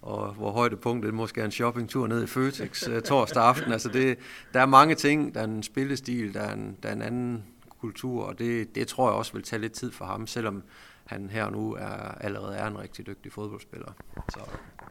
og 0.02 0.32
hvor 0.32 0.50
højdepunktet 0.50 1.14
måske 1.14 1.40
er 1.40 1.44
en 1.44 1.50
shoppingtur 1.50 2.06
ned 2.06 2.22
i 2.22 2.26
Føtex 2.26 2.88
øh, 2.88 3.02
torsdag 3.02 3.42
aften. 3.42 3.72
Altså 3.72 3.88
det, 3.88 4.18
der 4.54 4.60
er 4.60 4.66
mange 4.66 4.94
ting. 4.94 5.34
Der 5.34 5.40
er 5.40 5.44
en 5.44 5.62
spillestil, 5.62 6.34
der 6.34 6.40
er 6.40 6.52
en, 6.52 6.76
der 6.82 6.88
er 6.88 6.92
en 6.92 7.02
anden 7.02 7.44
kultur, 7.80 8.24
og 8.24 8.38
det, 8.38 8.74
det 8.74 8.88
tror 8.88 9.08
jeg 9.08 9.16
også 9.16 9.32
vil 9.32 9.42
tage 9.42 9.60
lidt 9.60 9.72
tid 9.72 9.92
for 9.92 10.04
ham, 10.04 10.26
selvom 10.26 10.62
han 11.04 11.30
her 11.30 11.50
nu 11.50 11.74
er, 11.74 12.14
allerede 12.20 12.56
er 12.56 12.66
en 12.66 12.78
rigtig 12.78 13.06
dygtig 13.06 13.32
fodboldspiller. 13.32 13.92
Så 14.28 14.40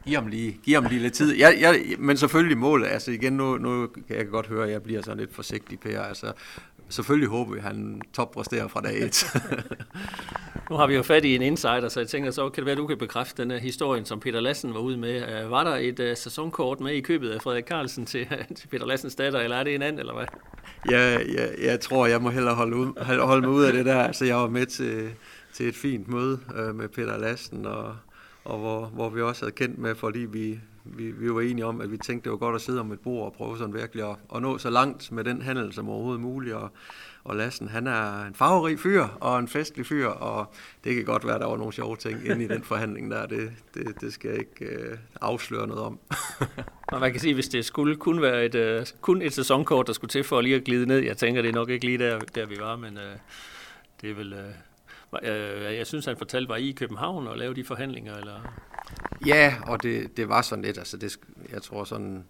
giv 0.04 0.14
ham 0.14 0.26
lige, 0.26 0.60
giv 0.62 0.74
ham 0.74 0.84
lige 0.84 1.02
lidt 1.02 1.14
tid. 1.14 1.36
Jeg, 1.36 1.56
jeg, 1.60 1.96
men 1.98 2.16
selvfølgelig 2.16 2.58
målet, 2.58 2.86
altså 2.86 3.10
igen, 3.10 3.32
nu, 3.32 3.58
nu 3.58 3.86
kan 3.86 4.16
jeg 4.16 4.28
godt 4.28 4.46
høre, 4.46 4.64
at 4.64 4.70
jeg 4.70 4.82
bliver 4.82 5.02
sådan 5.02 5.18
lidt 5.18 5.34
forsigtig, 5.34 5.80
Per. 5.80 6.02
Altså, 6.02 6.32
selvfølgelig 6.88 7.28
håber 7.28 7.52
vi, 7.52 7.58
at 7.58 7.64
han 7.64 8.02
toppræsterer 8.12 8.68
fra 8.68 8.80
dag 8.80 9.02
1. 9.02 9.26
nu 10.70 10.76
har 10.76 10.86
vi 10.86 10.94
jo 10.94 11.02
fat 11.02 11.24
i 11.24 11.34
en 11.34 11.42
insider, 11.42 11.88
så 11.88 12.00
jeg 12.00 12.08
tænker 12.08 12.30
så, 12.30 12.48
kan 12.48 12.56
det 12.56 12.66
være, 12.66 12.72
at 12.72 12.78
du 12.78 12.86
kan 12.86 12.98
bekræfte 12.98 13.42
den 13.42 13.50
her 13.50 13.58
historien, 13.58 14.04
som 14.04 14.20
Peter 14.20 14.40
Lassen 14.40 14.74
var 14.74 14.80
ude 14.80 14.96
med. 14.96 15.46
Var 15.48 15.64
der 15.64 15.76
et 15.76 16.00
uh, 16.00 16.16
sæsonkort 16.16 16.80
med 16.80 16.92
i 16.92 17.00
købet 17.00 17.30
af 17.30 17.42
Frederik 17.42 17.64
Carlsen 17.64 18.06
til, 18.06 18.26
til 18.58 18.68
Peter 18.68 18.86
Lassens 18.86 19.14
datter, 19.14 19.40
eller 19.40 19.56
er 19.56 19.64
det 19.64 19.74
en 19.74 19.82
anden, 19.82 19.98
eller 19.98 20.14
hvad? 20.14 20.26
Ja, 20.90 21.18
ja, 21.18 21.70
jeg 21.70 21.80
tror, 21.80 22.06
jeg 22.06 22.22
må 22.22 22.30
hellere 22.30 22.54
holde, 22.54 22.76
ud, 22.76 23.04
holde 23.20 23.46
mig 23.46 23.50
ud 23.50 23.64
af 23.64 23.72
det 23.72 23.86
der. 23.86 24.02
Altså, 24.02 24.24
jeg 24.24 24.36
var 24.36 24.48
med 24.48 24.66
til, 24.66 25.10
til 25.52 25.68
et 25.68 25.74
fint 25.76 26.08
møde 26.08 26.40
uh, 26.58 26.74
med 26.74 26.88
Peter 26.88 27.18
Lassen, 27.18 27.66
og, 27.66 27.96
og 28.44 28.58
hvor, 28.58 28.86
hvor 28.86 29.08
vi 29.08 29.22
også 29.22 29.42
havde 29.44 29.54
kendt 29.54 29.78
med, 29.78 29.94
fordi 29.94 30.20
vi, 30.20 30.60
vi, 30.96 31.10
vi 31.10 31.34
var 31.34 31.40
enige 31.40 31.66
om, 31.66 31.80
at 31.80 31.92
vi 31.92 31.96
tænkte, 31.96 32.24
det 32.24 32.32
var 32.32 32.38
godt 32.38 32.54
at 32.54 32.60
sidde 32.60 32.80
om 32.80 32.92
et 32.92 33.00
bord 33.00 33.26
og 33.26 33.32
prøve 33.32 33.58
sådan 33.58 33.74
virkelig 33.74 34.10
at, 34.10 34.16
at 34.34 34.42
nå 34.42 34.58
så 34.58 34.70
langt 34.70 35.12
med 35.12 35.24
den 35.24 35.42
handel 35.42 35.72
som 35.72 35.88
overhovedet 35.88 36.20
muligt. 36.20 36.54
Og, 36.54 36.70
og 37.24 37.36
Lassen, 37.36 37.68
han 37.68 37.86
er 37.86 38.24
en 38.24 38.34
farverig 38.34 38.78
fyr 38.78 39.04
og 39.20 39.38
en 39.38 39.48
festlig 39.48 39.86
fyr, 39.86 40.06
og 40.06 40.52
det 40.84 40.94
kan 40.94 41.04
godt 41.04 41.26
være, 41.26 41.38
der 41.38 41.46
var 41.46 41.56
nogle 41.56 41.72
sjove 41.72 41.96
ting 41.96 42.26
inde 42.26 42.44
i 42.44 42.48
den 42.48 42.62
forhandling 42.72 43.10
der. 43.10 43.26
Det, 43.26 43.52
det, 43.74 44.00
det 44.00 44.12
skal 44.12 44.30
jeg 44.30 44.38
ikke 44.38 44.64
øh, 44.64 44.98
afsløre 45.20 45.66
noget 45.66 45.82
om. 45.82 45.98
og 46.92 47.00
man 47.00 47.10
kan 47.10 47.20
sige, 47.20 47.34
hvis 47.34 47.48
det 47.48 47.64
skulle 47.64 47.96
kun 47.96 48.22
være 48.22 48.44
et, 48.44 48.54
øh, 48.54 48.86
kun 49.00 49.22
et 49.22 49.32
sæsonkort, 49.32 49.86
der 49.86 49.92
skulle 49.92 50.10
til 50.10 50.24
for 50.24 50.40
lige 50.40 50.56
at 50.56 50.64
glide 50.64 50.86
ned, 50.86 50.98
jeg 50.98 51.16
tænker, 51.16 51.42
det 51.42 51.48
er 51.48 51.52
nok 51.52 51.70
ikke 51.70 51.84
lige 51.84 51.98
der, 51.98 52.18
der 52.18 52.46
vi 52.46 52.56
var, 52.60 52.76
men 52.76 52.96
øh, 52.96 53.16
det 54.00 54.10
er 54.10 54.14
vel... 54.14 54.32
Øh, 54.32 54.67
øh 55.22 55.76
jeg 55.76 55.86
synes, 55.86 56.06
han 56.06 56.16
fortalte, 56.16 56.48
var 56.48 56.56
I 56.56 56.68
i 56.68 56.72
København 56.72 57.26
og 57.26 57.38
lavede 57.38 57.56
de 57.56 57.64
forhandlinger, 57.64 58.16
eller? 58.16 58.40
Ja, 59.26 59.54
og 59.66 59.82
det, 59.82 60.16
det 60.16 60.28
var 60.28 60.42
sådan 60.42 60.64
lidt, 60.64 60.78
altså 60.78 60.96
det, 60.96 61.18
jeg 61.52 61.62
tror 61.62 61.84
sådan, 61.84 62.24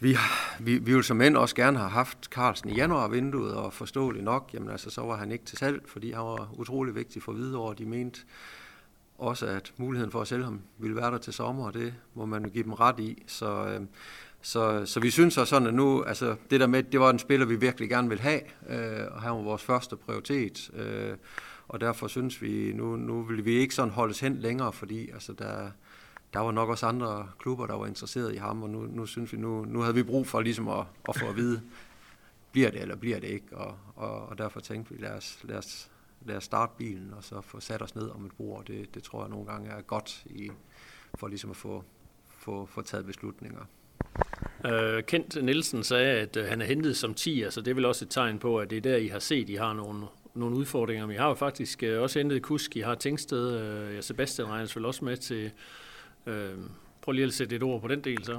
vi, 0.00 0.16
vi, 0.60 0.72
vi 0.72 0.78
ville 0.78 1.04
som 1.04 1.16
mænd 1.16 1.36
også 1.36 1.54
gerne 1.54 1.78
have 1.78 1.90
haft 1.90 2.24
Carlsen 2.24 2.70
i 2.70 2.74
januarvinduet, 2.74 3.54
og 3.54 3.72
forståeligt 3.72 4.24
nok, 4.24 4.50
jamen 4.54 4.70
altså, 4.70 4.90
så 4.90 5.00
var 5.00 5.16
han 5.16 5.32
ikke 5.32 5.44
til 5.44 5.58
salg, 5.58 5.82
fordi 5.86 6.12
han 6.12 6.24
var 6.24 6.48
utrolig 6.52 6.94
vigtig 6.94 7.22
for 7.22 7.32
Hvidovre. 7.32 7.74
De 7.78 7.86
mente 7.86 8.20
også, 9.18 9.46
at 9.46 9.72
muligheden 9.76 10.12
for 10.12 10.20
at 10.20 10.28
sælge 10.28 10.44
ham 10.44 10.60
ville 10.78 10.96
være 10.96 11.10
der 11.10 11.18
til 11.18 11.32
sommer, 11.32 11.66
og 11.66 11.74
det 11.74 11.94
må 12.14 12.26
man 12.26 12.44
jo 12.44 12.50
give 12.50 12.64
dem 12.64 12.72
ret 12.72 13.00
i. 13.00 13.22
Så, 13.26 13.66
øh, 13.66 13.80
så, 14.42 14.86
så 14.86 15.00
vi 15.00 15.10
synes 15.10 15.38
også 15.38 15.50
sådan, 15.50 15.68
at 15.68 15.74
nu, 15.74 16.02
altså 16.02 16.36
det 16.50 16.60
der 16.60 16.66
med, 16.66 16.82
det 16.82 17.00
var 17.00 17.10
en 17.10 17.18
spiller, 17.18 17.46
vi 17.46 17.56
virkelig 17.56 17.88
gerne 17.88 18.08
vil 18.08 18.20
have, 18.20 18.40
øh, 18.68 19.06
og 19.10 19.22
han 19.22 19.30
var 19.30 19.42
vores 19.42 19.62
første 19.62 19.96
prioritet. 19.96 20.70
Øh, 20.74 21.16
og 21.68 21.80
derfor 21.80 22.06
synes 22.06 22.42
vi, 22.42 22.72
nu, 22.72 22.96
nu 22.96 23.22
vil 23.22 23.44
vi 23.44 23.52
ikke 23.52 23.74
sådan 23.74 23.92
holdes 23.92 24.20
hen 24.20 24.36
længere, 24.36 24.72
fordi 24.72 25.10
altså, 25.10 25.32
der, 25.32 25.70
der 26.32 26.40
var 26.40 26.50
nok 26.50 26.68
også 26.68 26.86
andre 26.86 27.28
klubber, 27.38 27.66
der 27.66 27.74
var 27.74 27.86
interesseret 27.86 28.34
i 28.34 28.36
ham, 28.36 28.62
og 28.62 28.70
nu, 28.70 28.80
nu 28.80 29.06
synes 29.06 29.32
vi, 29.32 29.38
nu, 29.38 29.64
nu 29.64 29.80
havde 29.80 29.94
vi 29.94 30.02
brug 30.02 30.26
for 30.26 30.40
ligesom 30.40 30.68
at, 30.68 30.84
at 31.08 31.16
få 31.16 31.26
at 31.26 31.36
vide, 31.36 31.62
bliver 32.52 32.70
det 32.70 32.80
eller 32.80 32.96
bliver 32.96 33.20
det 33.20 33.28
ikke, 33.28 33.56
og, 33.56 33.76
og, 33.96 34.28
og 34.28 34.38
derfor 34.38 34.60
tænkte 34.60 34.94
vi, 34.94 35.02
lad 35.02 35.10
os, 35.10 35.38
lad, 35.42 35.56
os, 35.58 35.90
lad 36.20 36.36
os 36.36 36.44
starte 36.44 36.72
bilen, 36.78 37.12
og 37.16 37.24
så 37.24 37.40
få 37.40 37.60
sat 37.60 37.82
os 37.82 37.94
ned 37.94 38.10
om 38.10 38.26
et 38.26 38.32
bord. 38.32 38.64
Det, 38.64 38.94
det 38.94 39.02
tror 39.02 39.22
jeg 39.22 39.30
nogle 39.30 39.46
gange 39.46 39.70
er 39.70 39.80
godt 39.80 40.24
i, 40.26 40.50
for 41.14 41.28
ligesom 41.28 41.50
at 41.50 41.56
få, 41.56 41.84
få, 42.28 42.66
få 42.66 42.82
taget 42.82 43.06
beslutninger. 43.06 43.64
Øh, 44.66 45.02
Kent 45.02 45.44
Nielsen 45.44 45.84
sagde, 45.84 46.10
at 46.10 46.36
øh, 46.36 46.46
han 46.46 46.60
er 46.60 46.66
hentet 46.66 46.96
som 46.96 47.14
10, 47.14 47.44
så 47.50 47.60
det 47.60 47.70
er 47.70 47.74
vel 47.74 47.84
også 47.84 48.04
et 48.04 48.10
tegn 48.10 48.38
på, 48.38 48.58
at 48.58 48.70
det 48.70 48.76
er 48.76 48.80
der, 48.80 48.96
I 48.96 49.06
har 49.06 49.18
set, 49.18 49.50
I 49.50 49.54
har 49.54 49.72
nogle, 49.72 50.06
nogle 50.34 50.56
udfordringer. 50.56 51.06
Men 51.06 51.14
I 51.14 51.18
har 51.18 51.28
jo 51.28 51.34
faktisk 51.34 51.82
øh, 51.82 52.02
også 52.02 52.18
hentet 52.18 52.42
Kusk, 52.42 52.76
I 52.76 52.80
har 52.80 52.94
Tingsted, 52.94 53.60
øh, 53.60 53.94
ja, 53.94 54.00
Sebastian 54.00 54.48
regnes 54.48 54.76
vel 54.76 54.84
også 54.84 55.04
med 55.04 55.16
til... 55.16 55.50
Øh, 56.26 56.50
prøv 57.02 57.12
lige 57.12 57.26
at 57.26 57.32
sætte 57.32 57.56
et 57.56 57.62
ord 57.62 57.80
på 57.80 57.88
den 57.88 58.00
del 58.00 58.24
så. 58.24 58.38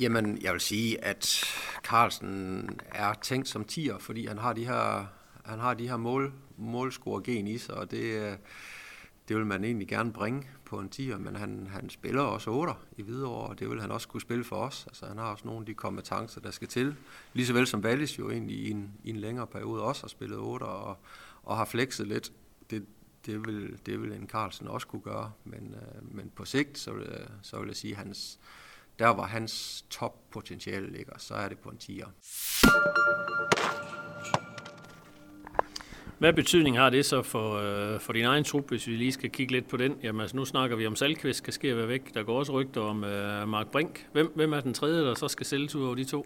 Jamen, 0.00 0.38
jeg 0.42 0.52
vil 0.52 0.60
sige, 0.60 1.04
at 1.04 1.44
Carlsen 1.82 2.68
er 2.92 3.14
tænkt 3.22 3.48
som 3.48 3.64
tier, 3.64 3.98
fordi 3.98 4.26
han 4.26 4.38
har 4.38 4.52
de 4.52 4.64
her, 4.64 5.06
han 5.44 5.58
har 5.58 5.74
de 5.74 5.88
her 5.88 5.96
mål, 5.96 6.32
målscore-gen 6.56 7.46
i 7.46 7.58
sig, 7.58 7.74
og 7.74 7.90
det, 7.90 8.02
øh, 8.02 8.32
det 9.28 9.36
vil 9.36 9.46
man 9.46 9.64
egentlig 9.64 9.88
gerne 9.88 10.12
bringe 10.12 10.48
på 10.64 10.78
en 10.78 10.88
tier, 10.88 11.18
men 11.18 11.36
han, 11.36 11.68
han 11.70 11.90
spiller 11.90 12.22
også 12.22 12.50
8 12.50 12.72
i 12.96 13.02
Hvidovre, 13.02 13.48
og 13.48 13.58
det 13.58 13.70
vil 13.70 13.80
han 13.80 13.90
også 13.90 14.08
kunne 14.08 14.20
spille 14.20 14.44
for 14.44 14.56
os. 14.56 14.84
Altså, 14.86 15.06
han 15.06 15.18
har 15.18 15.24
også 15.24 15.46
nogle 15.46 15.60
af 15.60 15.66
de 15.66 15.74
kompetencer, 15.74 16.40
der 16.40 16.50
skal 16.50 16.68
til. 16.68 16.96
Ligeså 17.32 17.52
vel 17.52 17.66
som 17.66 17.80
Wallis 17.80 18.18
jo 18.18 18.30
egentlig 18.30 18.56
i 18.56 18.70
en, 18.70 18.92
i 19.04 19.10
en 19.10 19.16
længere 19.16 19.46
periode 19.46 19.82
også 19.82 20.02
har 20.02 20.08
spillet 20.08 20.38
8 20.38 20.64
og, 20.64 20.96
og 21.42 21.56
har 21.56 21.64
flexet 21.64 22.06
lidt. 22.06 22.32
Det, 22.70 22.86
det, 23.26 23.46
vil, 23.46 23.78
det 23.86 24.02
vil 24.02 24.12
en 24.12 24.28
Carlsen 24.28 24.68
også 24.68 24.86
kunne 24.86 25.02
gøre, 25.02 25.32
men, 25.44 25.74
øh, 25.74 26.14
men 26.14 26.30
på 26.36 26.44
sigt, 26.44 26.78
så 26.78 26.92
vil, 26.92 27.28
så 27.42 27.58
vil 27.58 27.66
jeg 27.66 27.76
sige, 27.76 27.94
hans, 27.94 28.38
der 28.98 29.08
var 29.08 29.26
hans 29.26 29.84
toppotentiale 29.90 30.92
ligger, 30.92 31.18
så 31.18 31.34
er 31.34 31.48
det 31.48 31.58
på 31.58 31.68
en 31.68 31.78
tier. 31.78 32.06
Hvad 36.18 36.32
betydning 36.32 36.78
har 36.78 36.90
det 36.90 37.04
så 37.04 37.22
for, 37.22 37.54
øh, 37.54 38.00
for 38.00 38.12
din 38.12 38.24
egen 38.24 38.44
trup, 38.44 38.68
hvis 38.68 38.86
vi 38.86 38.92
lige 38.92 39.12
skal 39.12 39.30
kigge 39.30 39.52
lidt 39.52 39.68
på 39.68 39.76
den? 39.76 39.94
Jamen 40.02 40.20
altså, 40.20 40.36
nu 40.36 40.44
snakker 40.44 40.76
vi 40.76 40.86
om 40.86 40.96
Salkvist 40.96 41.38
skal 41.38 41.52
ske 41.52 41.68
at 41.68 41.76
være 41.76 41.88
væk. 41.88 42.14
Der 42.14 42.22
går 42.22 42.38
også 42.38 42.52
rygter 42.52 42.80
om 42.80 43.04
øh, 43.04 43.48
Mark 43.48 43.70
Brink. 43.70 44.06
Hvem, 44.12 44.32
hvem 44.34 44.52
er 44.52 44.60
den 44.60 44.74
tredje, 44.74 45.02
der 45.02 45.14
så 45.14 45.28
skal 45.28 45.46
sælges 45.46 45.74
ud 45.74 45.84
over 45.84 45.94
de 45.94 46.04
to? 46.04 46.24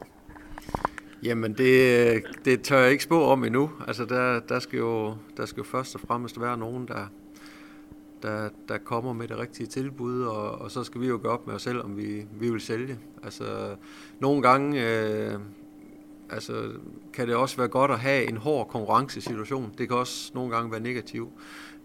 Jamen, 1.23 1.53
det, 1.53 2.23
det 2.45 2.63
tør 2.63 2.79
jeg 2.79 2.91
ikke 2.91 3.05
spå 3.05 3.25
om 3.25 3.45
endnu. 3.45 3.71
Altså, 3.87 4.05
der, 4.05 4.41
der, 4.41 4.59
skal 4.59 4.79
jo, 4.79 5.15
der 5.37 5.47
skal 5.47 5.61
jo 5.61 5.65
først 5.65 5.95
og 5.95 6.01
fremmest 6.01 6.41
være 6.41 6.59
nogen, 6.59 6.89
der, 6.89 7.07
der, 8.23 8.49
der 8.69 8.79
kommer 8.79 9.13
med 9.13 9.29
det 9.29 9.39
rigtige 9.39 9.67
tilbud, 9.67 10.23
og, 10.23 10.61
og 10.61 10.71
så 10.71 10.85
skal 10.85 11.01
vi 11.01 11.07
jo 11.07 11.21
gøre 11.23 11.33
op 11.33 11.47
med 11.47 11.55
os 11.55 11.63
selv, 11.63 11.85
om 11.85 11.97
vi, 11.97 12.23
vi 12.41 12.51
vil 12.51 12.61
sælge. 12.61 12.99
Altså, 13.23 13.77
nogle 14.21 14.43
gange, 14.43 14.89
øh, 14.89 15.39
altså, 16.33 16.71
kan 17.13 17.29
det 17.29 17.37
også 17.37 17.57
være 17.57 17.69
godt 17.69 17.91
at 17.91 17.99
have 17.99 18.29
en 18.29 18.37
hård 18.37 18.69
konkurrencesituation. 18.69 19.75
Det 19.79 19.89
kan 19.89 19.97
også 19.97 20.31
nogle 20.35 20.55
gange 20.55 20.71
være 20.71 20.81
negativt. 20.81 21.31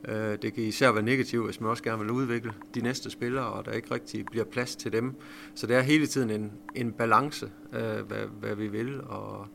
Øh, 0.07 0.37
det 0.41 0.53
kan 0.53 0.63
især 0.63 0.91
være 0.91 1.03
negativt, 1.03 1.45
hvis 1.45 1.61
man 1.61 1.69
også 1.69 1.83
gerne 1.83 2.01
vil 2.01 2.11
udvikle 2.11 2.53
de 2.75 2.81
næste 2.81 3.09
spillere, 3.09 3.45
og 3.45 3.65
der 3.65 3.71
ikke 3.71 3.93
rigtig 3.93 4.25
bliver 4.25 4.45
plads 4.45 4.75
til 4.75 4.91
dem. 4.91 5.15
Så 5.55 5.67
det 5.67 5.75
er 5.75 5.81
hele 5.81 6.07
tiden 6.07 6.29
en, 6.29 6.51
en 6.75 6.91
balance, 6.91 7.51
øh, 7.73 7.99
hvad, 8.07 8.25
hvad 8.39 8.55
vi 8.55 8.67
vil, 8.67 9.01
og, 9.01 9.47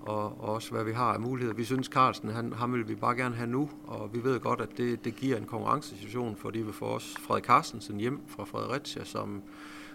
og, 0.00 0.42
og 0.42 0.48
også 0.54 0.70
hvad 0.70 0.84
vi 0.84 0.92
har 0.92 1.12
af 1.12 1.20
muligheder. 1.20 1.54
Vi 1.54 1.64
synes, 1.64 1.86
Carlsen, 1.86 2.28
han, 2.28 2.52
ham 2.52 2.72
vil 2.72 2.88
vi 2.88 2.94
bare 2.94 3.16
gerne 3.16 3.34
have 3.34 3.50
nu, 3.50 3.70
og 3.86 4.10
vi 4.12 4.24
ved 4.24 4.40
godt, 4.40 4.60
at 4.60 4.68
det, 4.76 5.04
det 5.04 5.16
giver 5.16 5.36
en 5.36 5.44
konkurrencesituation, 5.44 6.36
fordi 6.36 6.58
vi 6.58 6.72
får 6.72 6.86
også 6.86 7.20
Frederik 7.20 7.44
Carstensen 7.44 7.96
hjem 7.96 8.20
fra 8.28 8.44
Fredericia, 8.44 9.04
som, 9.04 9.42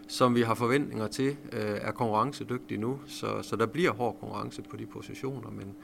som 0.07 0.35
vi 0.35 0.41
har 0.41 0.53
forventninger 0.53 1.07
til, 1.07 1.37
øh, 1.51 1.77
er 1.81 1.91
konkurrencedygtige 1.91 2.77
nu. 2.77 2.99
Så, 3.07 3.41
så 3.41 3.55
der 3.55 3.65
bliver 3.65 3.91
hård 3.91 4.17
konkurrence 4.19 4.61
på 4.61 4.77
de 4.77 4.85
positioner, 4.85 5.49
men, 5.49 5.75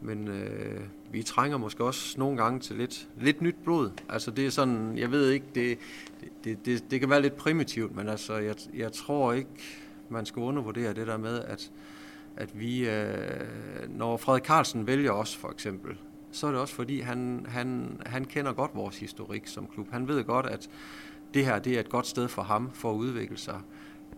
men 0.00 0.28
øh, 0.28 0.80
vi 1.12 1.22
trænger 1.22 1.58
måske 1.58 1.84
også 1.84 2.18
nogle 2.18 2.36
gange 2.36 2.60
til 2.60 2.76
lidt, 2.76 3.08
lidt 3.20 3.42
nyt 3.42 3.56
blod. 3.64 3.90
Altså 4.08 4.30
det 4.30 4.46
er 4.46 4.50
sådan, 4.50 4.98
jeg 4.98 5.10
ved 5.10 5.30
ikke, 5.30 5.46
det, 5.54 5.78
det, 6.44 6.66
det, 6.66 6.90
det 6.90 7.00
kan 7.00 7.10
være 7.10 7.22
lidt 7.22 7.36
primitivt, 7.36 7.96
men 7.96 8.08
altså 8.08 8.36
jeg, 8.36 8.54
jeg 8.74 8.92
tror 8.92 9.32
ikke, 9.32 9.50
man 10.08 10.26
skal 10.26 10.40
undervurdere 10.40 10.94
det 10.94 11.06
der 11.06 11.16
med, 11.16 11.40
at, 11.40 11.70
at 12.36 12.60
vi, 12.60 12.88
øh, 12.88 13.08
når 13.88 14.16
Frederik 14.16 14.44
Carlsen 14.44 14.86
vælger 14.86 15.12
os 15.12 15.36
for 15.36 15.50
eksempel, 15.50 15.96
så 16.30 16.46
er 16.46 16.50
det 16.50 16.60
også 16.60 16.74
fordi, 16.74 17.00
han, 17.00 17.46
han, 17.48 18.00
han 18.06 18.24
kender 18.24 18.52
godt 18.52 18.70
vores 18.74 18.98
historik 18.98 19.46
som 19.46 19.66
klub. 19.66 19.90
Han 19.90 20.08
ved 20.08 20.24
godt, 20.24 20.46
at 20.46 20.70
det 21.34 21.44
her 21.44 21.58
det 21.58 21.76
er 21.76 21.80
et 21.80 21.88
godt 21.88 22.06
sted 22.06 22.28
for 22.28 22.42
ham 22.42 22.70
for 22.74 22.90
at 22.90 22.96
udvikle 22.96 23.38
sig. 23.38 23.60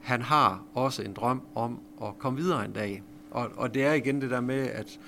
Han 0.00 0.22
har 0.22 0.62
også 0.74 1.02
en 1.02 1.12
drøm 1.12 1.42
om 1.54 1.80
at 2.02 2.18
komme 2.18 2.38
videre 2.38 2.64
en 2.64 2.72
dag. 2.72 3.02
Og, 3.30 3.50
og 3.56 3.74
det 3.74 3.84
er 3.84 3.92
igen 3.92 4.20
det 4.20 4.30
der 4.30 4.40
med, 4.40 4.68
at 4.68 5.00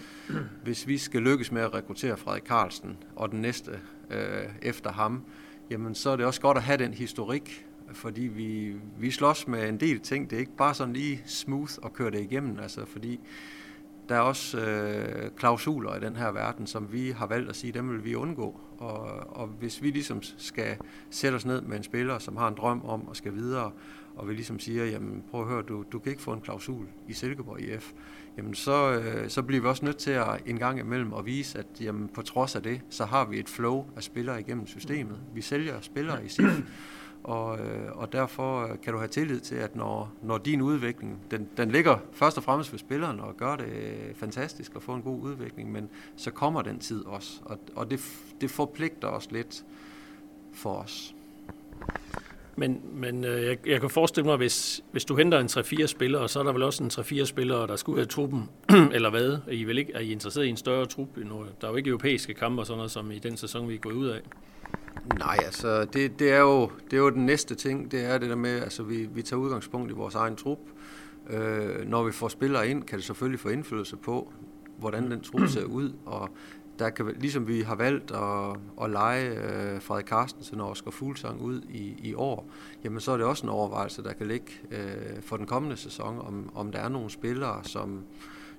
hvis 0.65 0.87
vi 0.87 0.99
skal 0.99 1.23
lykkes 1.23 1.53
med 1.53 1.63
at 1.63 1.75
rekruttere 1.75 2.17
Frederik 2.17 2.43
Carlsen 2.43 2.97
og 3.17 3.31
den 3.31 3.41
næste 3.41 3.71
øh, 4.11 4.45
efter 4.63 4.93
ham, 4.93 5.23
jamen 5.71 5.95
så 5.95 6.11
er 6.11 6.17
det 6.17 6.27
også 6.27 6.41
godt 6.41 6.57
at 6.57 6.63
have 6.63 6.79
den 6.79 6.95
historik, 6.95 7.67
fordi 7.93 8.23
vi, 8.23 8.75
vi 8.99 9.11
slås 9.11 9.49
med 9.49 9.69
en 9.69 9.81
del 9.81 10.01
ting. 10.01 10.31
Det 10.31 10.37
er 10.37 10.41
ikke 10.41 10.57
bare 10.57 10.75
sådan 10.75 10.93
lige 10.93 11.23
smooth 11.27 11.73
at 11.85 11.93
køre 11.93 12.11
det 12.11 12.21
igennem, 12.21 12.59
altså 12.59 12.85
fordi 12.85 13.21
der 14.11 14.16
er 14.16 14.20
også 14.20 14.59
øh, 14.59 15.31
klausuler 15.37 15.96
i 15.96 16.01
den 16.01 16.16
her 16.16 16.33
verden, 16.33 16.66
som 16.66 16.92
vi 16.92 17.11
har 17.11 17.27
valgt 17.27 17.49
at 17.49 17.57
sige, 17.57 17.73
dem 17.73 17.90
vil 17.90 18.05
vi 18.05 18.14
undgå. 18.14 18.61
Og, 18.79 19.01
og 19.37 19.46
hvis 19.46 19.83
vi 19.83 19.90
ligesom 19.90 20.23
skal 20.23 20.77
sætte 21.11 21.37
os 21.37 21.46
ned 21.46 21.61
med 21.61 21.77
en 21.77 21.83
spiller, 21.83 22.18
som 22.18 22.37
har 22.37 22.49
en 22.49 22.55
drøm 22.55 22.85
om 22.85 23.09
at 23.11 23.16
skal 23.16 23.35
videre, 23.35 23.70
og 24.16 24.29
vi 24.29 24.35
ligesom 24.35 24.59
siger, 24.59 24.85
jamen 24.85 25.25
prøv 25.31 25.40
at 25.40 25.49
høre, 25.49 25.62
du, 25.62 25.85
du 25.92 25.99
kan 25.99 26.11
ikke 26.11 26.23
få 26.23 26.33
en 26.33 26.40
klausul 26.40 26.87
i 27.09 27.12
Silkeborg 27.12 27.61
IF, 27.61 27.92
jamen 28.37 28.55
så, 28.55 28.92
øh, 28.92 29.29
så 29.29 29.42
bliver 29.42 29.62
vi 29.62 29.68
også 29.68 29.85
nødt 29.85 29.96
til 29.96 30.11
at 30.11 30.27
en 30.46 30.59
gang 30.59 30.79
imellem 30.79 31.14
at 31.14 31.27
vise, 31.27 31.59
at 31.59 31.66
jamen, 31.81 32.09
på 32.09 32.23
trods 32.23 32.57
af 32.57 32.62
det, 32.62 32.81
så 32.90 33.05
har 33.05 33.25
vi 33.25 33.38
et 33.38 33.49
flow 33.49 33.87
af 33.96 34.03
spillere 34.03 34.40
igennem 34.40 34.66
systemet. 34.66 35.18
Vi 35.35 35.40
sælger 35.40 35.81
spillere 35.81 36.25
i 36.25 36.29
SIF, 36.29 36.62
og, 37.25 37.59
øh, 37.59 37.97
og 37.97 38.13
derfor 38.13 38.63
øh, 38.63 38.81
kan 38.83 38.93
du 38.93 38.99
have 38.99 39.09
tillid 39.09 39.41
til, 39.41 39.55
at 39.55 39.77
når, 39.77 40.13
når 40.23 40.39
din 40.39 40.61
udvikling, 40.61 41.21
den, 41.31 41.49
den 41.57 41.71
ligger 41.71 41.99
først 42.13 42.37
og 42.37 42.43
fremmest 42.43 42.73
ved 42.73 42.79
spilleren 42.79 43.21
og 43.21 43.37
gør 43.37 43.57
det 43.57 43.67
øh, 43.67 44.15
fantastisk 44.15 44.73
at 44.77 44.83
få 44.83 44.95
en 44.95 45.03
god 45.03 45.21
udvikling, 45.21 45.73
men 45.73 45.89
så 46.17 46.31
kommer 46.31 46.63
den 46.63 46.79
tid 46.79 47.07
også, 47.07 47.41
og, 47.45 47.59
og 47.75 47.91
det, 47.91 48.01
det 48.41 48.51
forpligter 48.51 49.09
os 49.09 49.31
lidt 49.31 49.65
for 50.53 50.75
os. 50.75 51.15
Men, 52.57 52.81
men 52.93 53.25
øh, 53.25 53.45
jeg, 53.45 53.59
jeg 53.67 53.81
kan 53.81 53.91
forestille 53.91 54.27
mig, 54.27 54.37
hvis, 54.37 54.85
hvis 54.93 55.05
du 55.05 55.17
henter 55.17 55.39
en 55.39 55.47
3-4 55.47 55.87
spillere, 55.87 56.29
så 56.29 56.39
er 56.39 56.43
der 56.43 56.53
vel 56.53 56.63
også 56.63 56.85
en 56.85 56.91
3-4 56.91 57.25
spillere, 57.25 57.67
der 57.67 57.77
skal 57.77 57.91
ud 57.91 57.99
af 57.99 58.09
truppen, 58.09 58.49
eller 58.95 59.11
hvad? 59.11 59.29
Er 59.31 59.53
I, 59.53 59.65
vel 59.65 59.79
ikke, 59.79 59.93
er 59.93 60.01
I 60.01 60.13
interesseret 60.13 60.47
i 60.47 60.49
en 60.49 60.57
større 60.57 60.87
trup? 60.87 61.09
Der 61.61 61.67
er 61.67 61.71
jo 61.71 61.77
ikke 61.77 61.89
europæiske 61.89 62.35
kampe 62.35 62.63
og 62.63 62.67
sådan 62.67 62.77
noget, 62.77 62.91
som 62.91 63.11
i 63.11 63.19
den 63.19 63.37
sæson, 63.37 63.69
vi 63.69 63.75
er 63.75 63.79
gået 63.79 63.95
ud 63.95 64.07
af. 64.07 64.21
Nej, 65.19 65.37
altså 65.45 65.85
det, 65.85 66.19
det, 66.19 66.33
er 66.33 66.41
jo, 66.41 66.71
det 66.91 66.93
er 66.93 67.01
jo 67.01 67.11
den 67.11 67.27
næste 67.27 67.55
ting, 67.55 67.91
det 67.91 68.05
er 68.05 68.19
det 68.19 68.31
der 68.31 68.37
med, 68.37 68.63
altså 68.63 68.83
vi, 68.83 69.09
vi 69.15 69.23
tager 69.23 69.41
udgangspunkt 69.41 69.91
i 69.91 69.95
vores 69.95 70.15
egen 70.15 70.37
trup. 70.37 70.59
Øh, 71.31 71.89
når 71.89 72.05
vi 72.05 72.13
får 72.13 72.29
spillere 72.29 72.69
ind, 72.69 72.83
kan 72.83 72.99
det 72.99 73.05
selvfølgelig 73.05 73.41
få 73.41 73.49
indflydelse 73.49 73.97
på, 73.97 74.33
hvordan 74.79 75.11
den 75.11 75.21
trup 75.21 75.49
ser 75.49 75.65
ud, 75.65 75.93
og 76.07 76.29
der 76.79 76.91
kan, 76.91 77.15
ligesom 77.21 77.49
vi 77.49 77.61
har 77.61 77.75
valgt 77.75 78.11
at, 78.11 78.57
at 78.83 78.91
lege 78.91 79.29
øh, 79.29 79.83
Frederik 79.83 80.07
Carstensen 80.07 80.61
og 80.61 80.71
Oscar 80.71 80.91
Fuglsang 80.91 81.41
ud 81.41 81.63
i, 81.69 81.95
i 81.99 82.15
år, 82.15 82.51
jamen 82.85 83.01
så 83.01 83.13
er 83.13 83.17
det 83.17 83.27
også 83.27 83.47
en 83.47 83.51
overvejelse, 83.51 84.03
der 84.03 84.13
kan 84.13 84.27
ligge 84.27 84.53
øh, 84.71 85.23
for 85.23 85.37
den 85.37 85.47
kommende 85.47 85.77
sæson, 85.77 86.19
om, 86.19 86.51
om 86.55 86.73
der 86.73 86.79
er 86.79 86.89
nogle 86.89 87.11
spillere, 87.11 87.65
som 87.65 88.05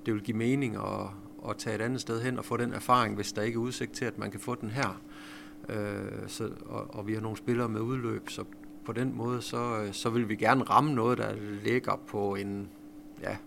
det 0.06 0.14
vil 0.14 0.24
give 0.24 0.38
mening 0.38 0.76
at, 0.76 1.08
at 1.50 1.58
tage 1.58 1.76
et 1.76 1.82
andet 1.82 2.02
sted 2.02 2.22
hen 2.22 2.38
og 2.38 2.46
få 2.46 2.58
den 2.58 2.74
erfaring, 2.74 3.16
hvis 3.16 3.32
der 3.32 3.42
ikke 3.42 3.56
er 3.56 3.62
udsigt 3.62 3.92
til, 3.92 4.06
at 4.06 4.18
man 4.18 4.32
kan 4.32 4.40
få 4.40 4.56
den 4.56 4.70
her. 4.70 5.02
Øh, 5.72 6.28
så, 6.28 6.50
og, 6.66 6.96
og 6.96 7.08
vi 7.08 7.14
har 7.14 7.22
nogle 7.22 7.38
spillere 7.38 7.70
med 7.70 7.82
udløb, 7.82 8.30
så 8.30 8.44
på 8.86 8.92
den 8.92 9.16
måde, 9.18 9.42
så, 9.42 9.82
øh, 9.82 9.94
så 9.94 10.10
vil 10.10 10.30
vi 10.30 10.36
gerne 10.36 10.64
ramme 10.64 10.94
noget, 10.94 11.18
der 11.18 11.36
ligger 11.64 12.00
på 12.08 12.36
en 12.36 12.70
ja, 13.22 13.38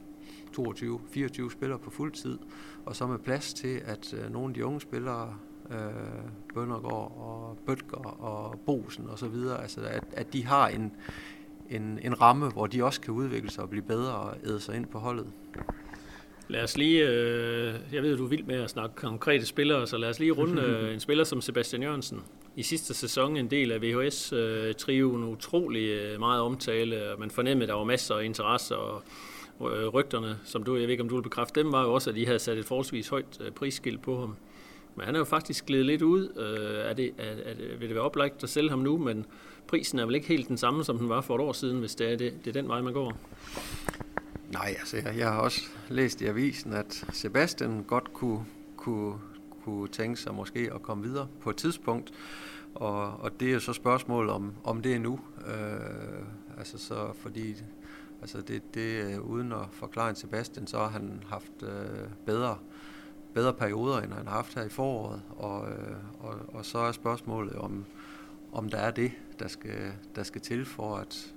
22-24 0.59 1.51
spillere 1.51 1.79
på 1.79 1.91
fuld 1.91 2.13
tid, 2.13 2.39
og 2.87 2.97
så 2.97 3.07
med 3.07 3.19
plads 3.19 3.55
til, 3.55 3.81
at 3.85 4.15
øh, 4.15 4.33
nogle 4.33 4.49
af 4.49 4.55
de 4.55 4.67
unge 4.67 4.81
spillere, 4.81 5.35
øh, 5.71 5.77
Bøndergaard 6.55 7.13
og 7.19 7.59
Bøtger 7.67 8.23
og 8.23 8.59
Bosen 8.67 9.09
og 9.09 9.19
så 9.19 9.29
videre, 9.29 9.63
altså 9.63 9.81
at, 9.81 10.05
at 10.13 10.33
de 10.33 10.47
har 10.47 10.69
en, 10.69 10.93
en, 11.71 11.99
en 12.03 12.21
ramme, 12.21 12.49
hvor 12.49 12.67
de 12.67 12.85
også 12.85 13.01
kan 13.01 13.15
udvikle 13.15 13.51
sig 13.51 13.63
og 13.65 13.71
blive 13.71 13.85
bedre 13.85 14.15
og 14.15 14.37
æde 14.45 14.61
sig 14.61 14.77
ind 14.77 14.87
på 14.87 14.99
holdet. 14.99 15.27
Lad 16.49 16.63
os 16.63 16.77
lige, 16.77 17.09
øh, 17.09 17.75
jeg 17.93 18.03
ved, 18.03 18.17
du 18.17 18.25
er 18.25 18.29
vild 18.29 18.45
med 18.45 18.63
at 18.63 18.71
snakke 18.71 18.97
konkrete 18.97 19.47
spillere, 19.47 19.87
så 19.87 19.99
lad 19.99 20.09
os 20.09 20.19
lige 20.19 20.33
runde 20.33 20.63
øh, 20.83 20.95
en 20.95 21.01
spiller 21.01 21.25
som 21.25 21.41
Sebastian 21.41 21.83
Jørgensen. 21.83 22.23
I 22.57 22.63
sidste 22.63 22.95
sæson 22.95 23.37
en 23.37 23.51
del 23.51 23.73
af 23.73 23.83
VHS-trioen, 23.83 25.23
øh, 25.23 25.29
utrolig 25.29 25.89
øh, 25.89 26.21
meget 26.21 26.41
omtale, 26.41 27.13
og 27.13 27.21
man 27.21 27.31
fornemmede, 27.31 27.65
at 27.65 27.69
der 27.69 27.75
var 27.75 27.85
masser 27.85 28.15
af 28.15 28.25
interesse, 28.25 28.77
og 28.77 29.03
øh, 29.61 29.89
rygterne, 29.89 30.39
som 30.45 30.63
du, 30.63 30.77
jeg 30.77 30.83
ved 30.83 30.91
ikke, 30.91 31.03
om 31.03 31.09
du 31.09 31.15
vil 31.15 31.23
bekræfte, 31.23 31.63
dem 31.63 31.73
var 31.73 31.83
jo 31.83 31.95
også, 31.95 32.11
at 32.11 32.17
de 32.17 32.27
havde 32.27 32.39
sat 32.39 32.59
et 32.59 32.65
forholdsvis 32.65 33.09
højt 33.09 33.41
øh, 33.41 33.51
prisskilt 33.51 34.03
på 34.03 34.21
ham. 34.21 34.37
Men 34.97 35.07
han 35.07 35.15
er 35.15 35.19
jo 35.19 35.25
faktisk 35.25 35.67
glædet 35.67 35.87
lidt 35.87 36.03
ud. 36.03 36.29
Øh, 36.37 36.91
er 36.91 36.93
det, 36.93 37.11
er, 37.19 37.51
er, 37.51 37.55
vil 37.79 37.89
det 37.89 37.95
være 37.95 38.05
oplagt 38.05 38.43
at 38.43 38.49
sælge 38.49 38.71
ham 38.71 38.79
nu, 38.79 38.99
men 38.99 39.27
prisen 39.69 39.99
er 39.99 40.07
vel 40.07 40.15
ikke 40.15 40.29
helt 40.29 40.49
den 40.49 40.57
samme, 40.57 40.85
som 40.85 40.99
den 40.99 41.09
var 41.09 41.21
for 41.21 41.35
et 41.35 41.41
år 41.41 41.53
siden, 41.53 41.79
hvis 41.79 41.95
det 41.95 42.13
er, 42.13 42.17
det, 42.17 42.33
det 42.45 42.57
er 42.57 42.61
den 42.61 42.69
vej, 42.69 42.81
man 42.81 42.93
går? 42.93 43.17
Nej, 44.53 44.75
altså 44.79 44.97
jeg, 44.97 45.19
jeg 45.19 45.33
har 45.33 45.39
også 45.39 45.63
læst 45.89 46.21
i 46.21 46.27
avisen, 46.27 46.73
at 46.73 47.05
Sebastian 47.13 47.85
godt 47.87 48.13
kunne, 48.13 48.45
kunne, 48.77 49.19
kunne 49.65 49.89
tænke 49.89 50.21
sig 50.21 50.35
måske 50.35 50.71
at 50.75 50.83
komme 50.83 51.05
videre 51.05 51.29
på 51.41 51.51
et 51.51 51.57
tidspunkt. 51.57 52.13
Og, 52.75 53.21
og 53.21 53.41
det 53.41 53.55
er 53.55 53.59
så 53.59 53.73
spørgsmålet 53.73 54.33
om, 54.33 54.53
om 54.65 54.83
det 54.83 54.95
er 54.95 54.99
nu. 54.99 55.21
Øh, 55.47 56.59
altså 56.59 56.79
så 56.79 57.13
fordi 57.13 57.55
altså 58.21 58.41
det, 58.41 58.75
det 58.75 59.19
uden 59.19 59.53
at 59.53 59.67
forklare 59.73 60.11
en 60.11 60.17
Sebastian, 60.17 60.67
så 60.67 60.79
har 60.79 60.89
han 60.89 61.23
haft 61.29 61.63
øh, 61.63 62.09
bedre, 62.27 62.59
bedre 63.35 63.53
perioder, 63.53 64.01
end 64.01 64.13
han 64.13 64.27
har 64.27 64.35
haft 64.35 64.55
her 64.55 64.65
i 64.65 64.69
foråret. 64.69 65.23
Og, 65.37 65.69
øh, 65.69 65.97
og, 66.21 66.35
og 66.49 66.65
så 66.65 66.79
er 66.79 66.93
spørgsmålet 66.93 67.55
om, 67.55 67.85
om 68.53 68.69
der 68.69 68.79
er 68.79 68.91
det, 68.91 69.13
der 69.39 69.49
skal, 69.49 69.93
der 70.15 70.23
skal 70.23 70.41
til 70.41 70.65
for, 70.65 70.97
at, 70.97 71.35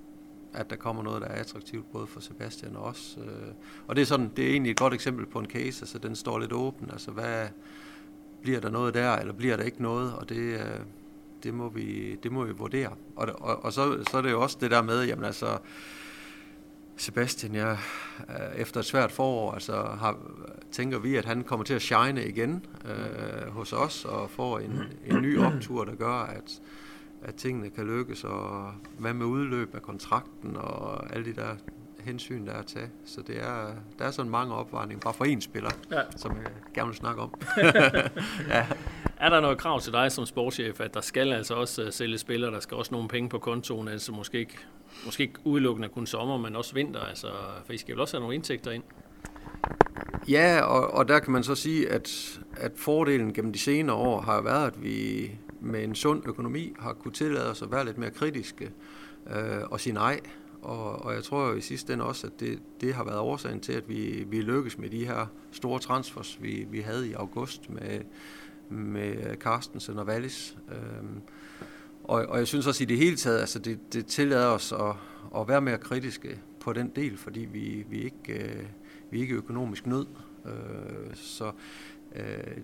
at 0.54 0.70
der 0.70 0.76
kommer 0.76 1.04
noget, 1.04 1.22
der 1.22 1.28
er 1.28 1.40
attraktivt 1.40 1.92
både 1.92 2.08
for 2.08 2.20
Sebastian 2.20 2.76
og 2.76 2.84
os. 2.84 3.18
Øh. 3.22 3.52
Og 3.88 3.96
det 3.96 4.02
er, 4.02 4.06
sådan, 4.06 4.32
det 4.36 4.46
er 4.46 4.50
egentlig 4.50 4.72
et 4.72 4.80
godt 4.80 4.94
eksempel 4.94 5.26
på 5.26 5.40
en 5.40 5.46
case, 5.46 5.82
altså 5.82 5.98
den 5.98 6.16
står 6.16 6.40
lidt 6.40 6.54
åben. 6.54 6.90
Altså 6.92 7.12
hvad, 7.12 7.48
bliver 8.42 8.60
der 8.60 8.70
noget 8.70 8.94
der, 8.94 9.16
eller 9.16 9.34
bliver 9.34 9.58
der 9.58 9.64
ikke 9.64 9.82
noget? 9.82 10.14
Og 10.14 10.30
det, 10.30 10.36
øh, 10.38 10.80
det, 11.44 11.54
må, 11.54 11.70
vi, 11.70 12.16
det 12.16 12.32
må 12.32 12.44
vi 12.44 12.52
vurdere. 12.52 12.90
Og, 13.16 13.28
og, 13.40 13.64
og 13.64 13.74
så, 13.74 14.04
så 14.12 14.18
er 14.18 14.22
det 14.22 14.32
jo 14.32 14.42
også 14.42 14.58
det 14.62 14.72
der 14.72 14.82
med, 14.82 15.06
jamen 15.06 15.26
altså, 15.26 15.58
Sebastian, 16.98 17.56
ja, 17.56 17.72
øh, 17.72 18.56
efter 18.56 18.80
et 18.80 18.86
svært 18.86 19.12
forår, 19.12 19.52
altså 19.52 19.74
har, 19.74 20.18
tænker 20.72 21.00
vi, 21.00 21.16
at 21.16 21.26
han 21.26 21.44
kommer 21.44 21.64
til 21.64 21.74
at 21.74 21.82
shine 21.82 22.28
igen 22.28 22.66
øh, 22.86 23.52
hos 23.52 23.74
os 23.74 24.06
og 24.06 24.30
får 24.30 24.60
en, 24.60 24.84
en 25.06 25.22
ny 25.22 25.40
optur, 25.40 25.86
der 25.86 25.96
gør, 25.96 26.14
at, 26.14 26.62
at 27.28 27.36
tingene 27.36 27.70
kan 27.70 27.86
lykkes, 27.86 28.24
og 28.24 28.72
hvad 28.98 29.14
med 29.14 29.26
udløb 29.26 29.76
af 29.76 29.82
kontrakten 29.82 30.58
og 30.58 31.16
alle 31.16 31.26
de 31.26 31.36
der 31.36 31.56
hensyn, 32.00 32.46
der 32.46 32.54
er 32.54 32.60
at 32.60 32.66
tage. 32.66 32.90
Så 33.06 33.22
det 33.28 33.38
er, 33.40 33.74
der 34.00 34.06
er 34.06 34.12
sådan 34.12 34.32
mange 34.32 34.56
opvarmninger, 34.56 35.02
bare 35.02 35.14
for 35.14 35.26
én 35.26 35.40
spiller, 35.40 35.70
ja. 35.92 36.02
som 36.16 36.32
jeg 36.32 36.52
gerne 36.74 36.88
vil 36.88 36.96
snakke 36.96 37.22
om. 37.22 37.34
ja. 38.56 38.66
Er 39.18 39.30
der 39.30 39.40
noget 39.40 39.58
krav 39.58 39.82
til 39.82 39.94
dig 39.94 40.12
som 40.12 40.26
sportschef, 40.26 40.80
at 40.80 40.94
der 40.94 41.02
skal 41.02 41.34
altså 41.34 41.54
også 41.54 41.84
uh, 41.84 41.90
sælge 41.92 42.18
spillere, 42.18 42.52
der 42.52 42.60
skal 42.60 42.78
også 42.78 42.92
nogle 42.92 43.08
penge 43.08 43.30
på 43.30 43.40
kontoen, 43.40 43.88
altså 43.88 44.12
måske 44.12 44.40
ikke, 44.40 44.58
måske 45.06 45.24
ikke 45.24 45.40
udelukkende 45.44 45.90
kun 45.90 46.06
sommer, 46.06 46.38
men 46.38 46.56
også 46.56 46.74
vinter, 46.74 47.00
altså, 47.00 47.28
for 47.66 47.74
I 47.74 47.78
skal 47.78 47.94
vel 47.94 48.02
også 48.02 48.18
have 48.18 48.22
nogle 48.22 48.36
indtægter 48.36 48.72
ind? 48.72 48.84
Ja, 50.28 50.62
og, 50.62 50.94
og 50.94 51.08
der 51.08 51.20
kan 51.20 51.34
man 51.34 51.44
så 51.44 51.56
sige, 51.56 51.90
at, 51.90 52.40
at 52.58 52.72
fordelen 52.76 53.34
gennem 53.34 53.54
de 53.54 53.60
senere 53.60 53.96
år 53.96 54.22
har 54.22 54.42
været, 54.42 54.68
at 54.68 54.84
vi 54.84 55.32
med 55.62 55.84
en 55.84 55.96
sund 55.96 56.24
økonomi 56.26 56.74
har 56.80 56.94
kunne 56.94 57.12
tillade 57.12 57.52
os 57.52 57.62
at 57.62 57.72
være 57.72 57.86
lidt 57.86 57.98
mere 57.98 58.12
kritiske 58.12 58.72
øh, 59.30 59.62
og 59.72 59.80
sige 59.80 59.94
nej. 59.94 60.20
Og, 60.62 61.06
og 61.06 61.14
jeg 61.14 61.24
tror 61.24 61.50
jo 61.50 61.56
i 61.56 61.62
sidste 61.62 61.94
ende 61.94 62.06
også, 62.06 62.28
at 62.28 62.40
det, 62.40 62.60
det 62.82 62.94
har 62.94 63.04
været 63.04 63.20
årsagen 63.20 63.60
til, 63.60 63.74
at 63.74 63.90
vi, 63.90 64.26
vi 64.30 64.42
lykkes 64.42 64.78
med 64.78 64.90
de 64.90 65.06
her 65.06 65.26
store 65.52 65.80
transfers, 65.80 66.38
vi, 66.42 66.68
vi 66.72 66.80
havde 66.80 67.10
i 67.10 67.14
august 67.14 67.70
med, 67.70 68.00
med 68.70 69.36
Carstensen 69.36 70.00
og 70.00 70.06
Wallis. 70.06 70.58
Øhm, 70.70 71.22
og, 72.04 72.26
og 72.26 72.38
jeg 72.38 72.48
synes 72.48 72.68
også 72.68 72.84
i 72.84 72.86
det 72.86 72.98
hele 72.98 73.16
taget, 73.16 73.40
altså 73.40 73.60
det, 73.60 73.94
det 73.94 74.06
tillader 74.06 74.48
os 74.48 74.72
at, 74.72 74.96
at 75.42 75.48
være 75.48 75.62
mere 75.62 75.78
kritiske 75.78 76.40
på 76.60 76.74
den 76.74 76.92
del, 76.96 77.18
fordi 77.18 77.40
vi, 77.40 77.86
vi, 77.90 77.98
ikke, 77.98 78.44
øh, 78.44 78.66
vi 79.12 79.18
er 79.18 79.22
ikke 79.22 79.36
økonomisk 79.36 79.88
nød. 79.88 80.06
Øh, 80.46 81.16
så, 81.16 81.52
øh, 82.16 82.58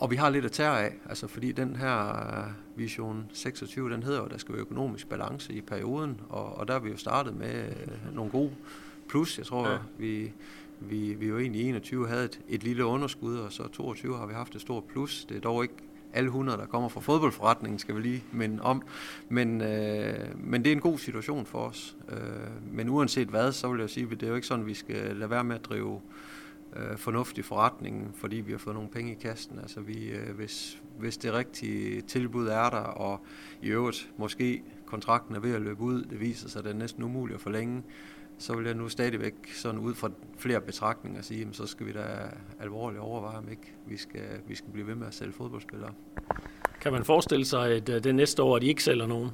og 0.00 0.10
vi 0.10 0.16
har 0.16 0.30
lidt 0.30 0.44
at 0.44 0.52
tage 0.52 0.68
af, 0.68 0.94
altså 1.08 1.26
fordi 1.26 1.52
den 1.52 1.76
her 1.76 2.52
Vision 2.76 3.30
26, 3.32 3.90
den 3.90 4.02
hedder 4.02 4.20
jo, 4.20 4.26
der 4.26 4.38
skal 4.38 4.52
være 4.54 4.60
økonomisk 4.60 5.08
balance 5.08 5.52
i 5.52 5.60
perioden, 5.60 6.20
og, 6.28 6.58
og 6.58 6.68
der 6.68 6.74
har 6.74 6.80
vi 6.80 6.90
jo 6.90 6.96
startet 6.96 7.36
med 7.36 7.64
øh, 7.68 8.14
nogle 8.14 8.30
gode 8.30 8.50
plus. 9.08 9.38
Jeg 9.38 9.46
tror, 9.46 9.68
ja. 9.68 9.78
vi, 9.98 10.32
vi, 10.80 11.14
vi 11.14 11.26
jo 11.26 11.38
egentlig 11.38 11.60
i 11.60 11.68
21 11.68 12.08
havde 12.08 12.24
et, 12.24 12.40
et 12.48 12.62
lille 12.62 12.84
underskud, 12.84 13.36
og 13.36 13.52
så 13.52 13.68
22 13.68 14.16
har 14.16 14.26
vi 14.26 14.34
haft 14.34 14.54
et 14.54 14.60
stort 14.60 14.84
plus. 14.84 15.24
Det 15.28 15.36
er 15.36 15.40
dog 15.40 15.62
ikke 15.62 15.74
alle 16.12 16.26
100, 16.26 16.58
der 16.58 16.66
kommer 16.66 16.88
fra 16.88 17.00
fodboldforretningen, 17.00 17.78
skal 17.78 17.96
vi 17.96 18.00
lige 18.00 18.24
minde 18.32 18.62
om. 18.62 18.82
Men, 19.28 19.60
øh, 19.60 20.14
men 20.36 20.64
det 20.64 20.70
er 20.70 20.76
en 20.76 20.80
god 20.80 20.98
situation 20.98 21.46
for 21.46 21.58
os. 21.58 21.96
Øh, 22.08 22.18
men 22.72 22.88
uanset 22.88 23.28
hvad, 23.28 23.52
så 23.52 23.68
vil 23.68 23.80
jeg 23.80 23.90
sige, 23.90 24.08
at 24.10 24.10
det 24.10 24.22
er 24.22 24.28
jo 24.28 24.34
ikke 24.34 24.46
sådan, 24.46 24.62
at 24.62 24.66
vi 24.66 24.74
skal 24.74 25.16
lade 25.16 25.30
være 25.30 25.44
med 25.44 25.54
at 25.54 25.64
drive 25.64 25.94
øh, 25.94 26.27
fornuftig 26.96 27.44
forretning, 27.44 28.14
fordi 28.16 28.36
vi 28.36 28.52
har 28.52 28.58
fået 28.58 28.74
nogle 28.74 28.90
penge 28.90 29.12
i 29.12 29.14
kassen. 29.14 29.58
Altså 29.58 29.80
vi, 29.80 30.08
øh, 30.08 30.36
hvis, 30.36 30.82
hvis 30.98 31.16
det 31.16 31.32
rigtige 31.32 32.00
tilbud 32.00 32.46
er 32.46 32.70
der, 32.70 32.76
og 32.76 33.20
i 33.62 33.68
øvrigt 33.68 34.10
måske 34.16 34.62
kontrakten 34.86 35.36
er 35.36 35.40
ved 35.40 35.54
at 35.54 35.62
løbe 35.62 35.80
ud, 35.80 36.02
det 36.02 36.20
viser 36.20 36.48
sig, 36.48 36.58
at 36.58 36.64
det 36.64 36.70
er 36.70 36.76
næsten 36.76 37.02
umuligt 37.02 37.34
at 37.34 37.40
forlænge, 37.40 37.82
så 38.38 38.56
vil 38.56 38.66
jeg 38.66 38.74
nu 38.74 38.88
stadigvæk 38.88 39.34
sådan 39.54 39.80
ud 39.80 39.94
fra 39.94 40.10
flere 40.38 40.60
betragtninger 40.60 41.22
sige, 41.22 41.40
jamen, 41.40 41.54
så 41.54 41.66
skal 41.66 41.86
vi 41.86 41.92
da 41.92 42.06
alvorligt 42.60 43.00
overveje, 43.00 43.38
om 43.38 43.48
ikke 43.50 43.74
vi 43.86 43.96
skal, 43.96 44.22
vi 44.48 44.54
skal 44.54 44.72
blive 44.72 44.86
ved 44.86 44.94
med 44.94 45.06
at 45.06 45.14
sælge 45.14 45.32
fodboldspillere. 45.32 45.92
Kan 46.80 46.92
man 46.92 47.04
forestille 47.04 47.44
sig, 47.44 47.70
at 47.70 47.88
øh, 47.88 48.04
det 48.04 48.14
næste 48.14 48.42
år, 48.42 48.56
at 48.56 48.62
de 48.62 48.66
ikke 48.66 48.82
sælger 48.82 49.06
nogen? 49.06 49.30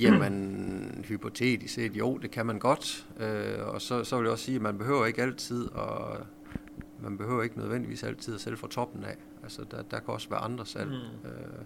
Jamen, 0.00 0.67
hypotetisk 1.08 1.74
set, 1.74 1.96
jo, 1.96 2.18
det 2.18 2.30
kan 2.30 2.46
man 2.46 2.58
godt. 2.58 3.06
Øh, 3.20 3.66
og 3.66 3.82
så, 3.82 4.04
så 4.04 4.16
vil 4.16 4.24
jeg 4.24 4.32
også 4.32 4.44
sige, 4.44 4.56
at 4.56 4.62
man 4.62 4.78
behøver 4.78 5.06
ikke 5.06 5.22
altid 5.22 5.68
at 5.74 7.02
man 7.02 7.18
behøver 7.18 7.42
ikke 7.42 7.58
nødvendigvis 7.58 8.02
altid 8.02 8.34
at 8.34 8.40
sælge 8.40 8.56
fra 8.56 8.68
toppen 8.68 9.04
af. 9.04 9.16
Altså, 9.42 9.64
der, 9.70 9.82
der 9.82 9.98
kan 10.00 10.14
også 10.14 10.28
være 10.30 10.40
andre 10.40 10.66
salg. 10.66 10.88
Mm. 10.88 11.28
Øh, 11.28 11.64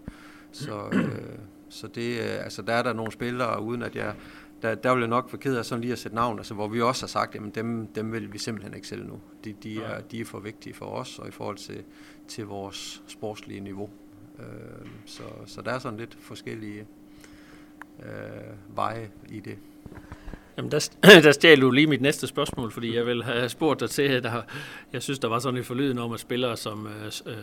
så, 0.52 0.88
øh, 0.92 1.38
så 1.68 1.86
det, 1.86 2.20
øh, 2.20 2.44
altså, 2.44 2.62
der 2.62 2.72
er 2.72 2.82
der 2.82 2.92
nogle 2.92 3.12
spillere, 3.12 3.62
uden 3.62 3.82
at 3.82 3.96
jeg, 3.96 4.14
der, 4.62 4.74
der 4.74 4.92
vil 4.94 5.00
jeg 5.00 5.08
nok 5.08 5.30
få 5.30 5.36
ked 5.36 5.56
af 5.56 5.64
sådan 5.64 5.80
lige 5.80 5.92
at 5.92 5.98
sætte 5.98 6.14
navn, 6.14 6.38
altså, 6.38 6.54
hvor 6.54 6.68
vi 6.68 6.80
også 6.80 7.02
har 7.02 7.08
sagt, 7.08 7.34
at 7.34 7.54
dem, 7.54 7.86
dem 7.86 8.12
vil 8.12 8.32
vi 8.32 8.38
simpelthen 8.38 8.74
ikke 8.74 8.88
sælge 8.88 9.04
nu. 9.04 9.20
De, 9.44 9.52
de, 9.62 9.82
er, 9.82 10.00
de 10.00 10.20
er 10.20 10.24
for 10.24 10.38
vigtige 10.38 10.74
for 10.74 10.86
os, 10.86 11.18
og 11.18 11.28
i 11.28 11.30
forhold 11.30 11.56
til, 11.56 11.84
til 12.28 12.46
vores 12.46 13.02
sportslige 13.06 13.60
niveau. 13.60 13.90
Øh, 14.38 14.86
så, 15.06 15.22
så 15.46 15.62
der 15.62 15.70
er 15.70 15.78
sådan 15.78 15.98
lidt 15.98 16.16
forskellige 16.20 16.86
øh, 18.06 18.76
veje 18.76 19.08
i 19.28 19.40
det. 19.40 19.58
Jamen, 20.56 20.70
der, 20.70 20.90
der 21.24 21.32
stjal 21.32 21.60
du 21.60 21.70
lige 21.70 21.86
mit 21.86 22.00
næste 22.00 22.26
spørgsmål, 22.26 22.70
fordi 22.70 22.96
jeg 22.96 23.06
vil 23.06 23.24
have 23.24 23.48
spurgt 23.48 23.80
dig 23.80 23.90
til, 23.90 24.22
der, 24.22 24.42
jeg 24.92 25.02
synes, 25.02 25.18
der 25.18 25.28
var 25.28 25.38
sådan 25.38 25.60
et 25.60 25.66
forlyden 25.66 25.98
om, 25.98 26.12
at 26.12 26.20
spillere 26.20 26.56
som 26.56 26.86
øh, 26.86 27.34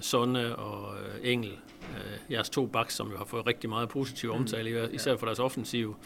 Sonne 0.00 0.56
og 0.56 0.94
øh, 0.94 1.32
Engel, 1.32 1.50
øh, 1.80 2.32
jeres 2.32 2.50
to 2.50 2.66
backs, 2.66 2.94
som 2.94 3.10
jo 3.10 3.16
har 3.16 3.24
fået 3.24 3.46
rigtig 3.46 3.70
meget 3.70 3.88
positiv 3.88 4.32
mm. 4.32 4.36
omtale, 4.36 4.88
især 4.92 5.16
for 5.16 5.26
deres 5.26 5.38
offensiv, 5.38 5.96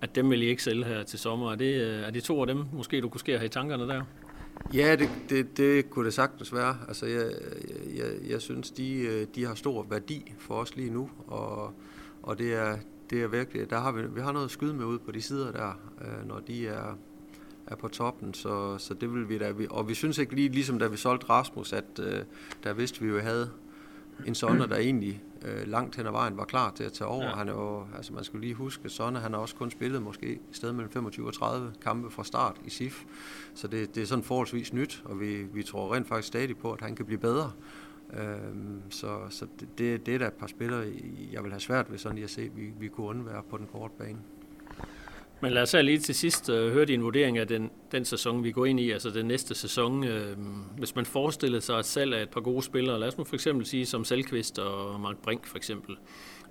at 0.00 0.14
dem 0.14 0.30
vil 0.30 0.42
I 0.42 0.46
ikke 0.46 0.62
sælge 0.62 0.84
her 0.84 1.02
til 1.02 1.18
sommer. 1.18 1.52
Er 1.52 1.56
det, 1.56 1.80
øh, 1.80 2.02
er 2.02 2.10
det 2.10 2.24
to 2.24 2.40
af 2.40 2.46
dem, 2.46 2.64
måske 2.72 3.00
du 3.00 3.08
kunne 3.08 3.20
ske 3.20 3.32
have 3.32 3.46
i 3.46 3.48
tankerne 3.48 3.88
der? 3.88 4.02
Ja, 4.74 4.96
det, 4.96 5.10
det, 5.30 5.56
det 5.56 5.90
kunne 5.90 6.04
det 6.04 6.14
sagtens 6.14 6.54
være. 6.54 6.76
Altså, 6.88 7.06
jeg, 7.06 7.30
jeg, 7.96 8.30
jeg 8.30 8.40
synes, 8.40 8.70
de, 8.70 8.98
øh, 8.98 9.26
de 9.34 9.44
har 9.44 9.54
stor 9.54 9.86
værdi 9.90 10.32
for 10.38 10.54
os 10.54 10.76
lige 10.76 10.90
nu, 10.90 11.10
og, 11.26 11.72
og 12.22 12.38
det 12.38 12.54
er, 12.54 12.76
det 13.10 13.22
er 13.22 13.26
virkelig, 13.26 13.70
der 13.70 13.80
har 13.80 13.92
vi, 13.92 14.02
vi 14.14 14.20
har 14.20 14.32
noget 14.32 14.44
at 14.44 14.50
skyde 14.50 14.74
med 14.74 14.84
ud 14.84 14.98
på 14.98 15.12
de 15.12 15.22
sider 15.22 15.52
der, 15.52 15.72
øh, 16.00 16.28
når 16.28 16.40
de 16.40 16.68
er, 16.68 16.96
er 17.66 17.76
på 17.76 17.88
toppen, 17.88 18.34
så, 18.34 18.78
så 18.78 18.94
det 18.94 19.14
vil 19.14 19.28
vi 19.28 19.38
da, 19.38 19.54
og 19.70 19.88
vi 19.88 19.94
synes 19.94 20.18
ikke 20.18 20.34
lige, 20.34 20.48
ligesom 20.48 20.78
da 20.78 20.86
vi 20.86 20.96
solgte 20.96 21.30
Rasmus, 21.30 21.72
at 21.72 21.98
øh, 22.00 22.20
der 22.64 22.72
vidste 22.72 23.00
vi 23.00 23.08
jo, 23.08 23.20
havde 23.20 23.50
en 24.26 24.34
Sonne, 24.34 24.68
der 24.68 24.76
egentlig 24.76 25.22
øh, 25.44 25.68
langt 25.68 25.96
hen 25.96 26.06
ad 26.06 26.10
vejen 26.10 26.36
var 26.36 26.44
klar 26.44 26.72
til 26.76 26.84
at 26.84 26.92
tage 26.92 27.08
over. 27.08 27.24
Ja. 27.24 27.36
Han 27.36 27.48
er 27.48 27.52
jo, 27.52 27.86
altså 27.96 28.12
man 28.12 28.24
skulle 28.24 28.40
lige 28.40 28.54
huske, 28.54 28.82
at 28.84 28.90
Sonne, 28.90 29.18
han 29.18 29.32
har 29.32 29.40
også 29.40 29.54
kun 29.54 29.70
spillet 29.70 30.02
måske 30.02 30.32
et 30.32 30.40
sted 30.52 30.72
mellem 30.72 30.92
25 30.92 31.26
og 31.26 31.34
30 31.34 31.72
kampe 31.82 32.10
fra 32.10 32.24
start 32.24 32.56
i 32.64 32.70
SIF. 32.70 33.04
Så 33.54 33.68
det, 33.68 33.94
det 33.94 34.02
er 34.02 34.06
sådan 34.06 34.24
forholdsvis 34.24 34.72
nyt, 34.72 35.02
og 35.04 35.20
vi, 35.20 35.42
vi 35.42 35.62
tror 35.62 35.94
rent 35.94 36.08
faktisk 36.08 36.28
stadig 36.28 36.56
på, 36.56 36.72
at 36.72 36.80
han 36.80 36.96
kan 36.96 37.06
blive 37.06 37.18
bedre. 37.18 37.52
Øhm, 38.12 38.82
så 38.90 39.18
så 39.30 39.46
det, 39.78 40.06
det 40.06 40.14
er 40.14 40.18
da 40.18 40.26
et 40.26 40.32
par 40.32 40.46
spillere, 40.46 40.84
jeg 41.32 41.42
vil 41.42 41.52
have 41.52 41.60
svært 41.60 41.90
ved 41.90 41.98
sådan 41.98 42.14
lige 42.14 42.24
at 42.24 42.30
se, 42.30 42.50
vi, 42.54 42.62
vi 42.80 42.88
kunne 42.88 43.06
undvære 43.06 43.42
på 43.50 43.56
den 43.56 43.66
korte 43.66 43.94
bane. 43.98 44.18
Men 45.40 45.52
lad 45.52 45.62
os 45.62 45.74
lige 45.82 45.98
til 45.98 46.14
sidst 46.14 46.48
uh, 46.48 46.54
høre 46.54 46.84
din 46.84 47.02
vurdering 47.02 47.38
af 47.38 47.46
den, 47.46 47.70
den 47.92 48.04
sæson, 48.04 48.44
vi 48.44 48.52
går 48.52 48.66
ind 48.66 48.80
i, 48.80 48.90
altså 48.90 49.10
den 49.10 49.26
næste 49.26 49.54
sæson. 49.54 50.04
Uh, 50.04 50.38
hvis 50.78 50.94
man 50.94 51.06
forestiller 51.06 51.60
sig 51.60 51.78
et 51.78 51.84
salg 51.84 52.14
af 52.14 52.22
et 52.22 52.28
par 52.28 52.40
gode 52.40 52.62
spillere, 52.62 53.00
lad 53.00 53.08
os 53.08 53.18
nu 53.18 53.24
for 53.24 53.34
eksempel 53.34 53.66
sige 53.66 53.86
som 53.86 54.04
Selkvist 54.04 54.58
og 54.58 55.00
Mark 55.00 55.16
Brink 55.16 55.46
for 55.46 55.56
eksempel. 55.56 55.96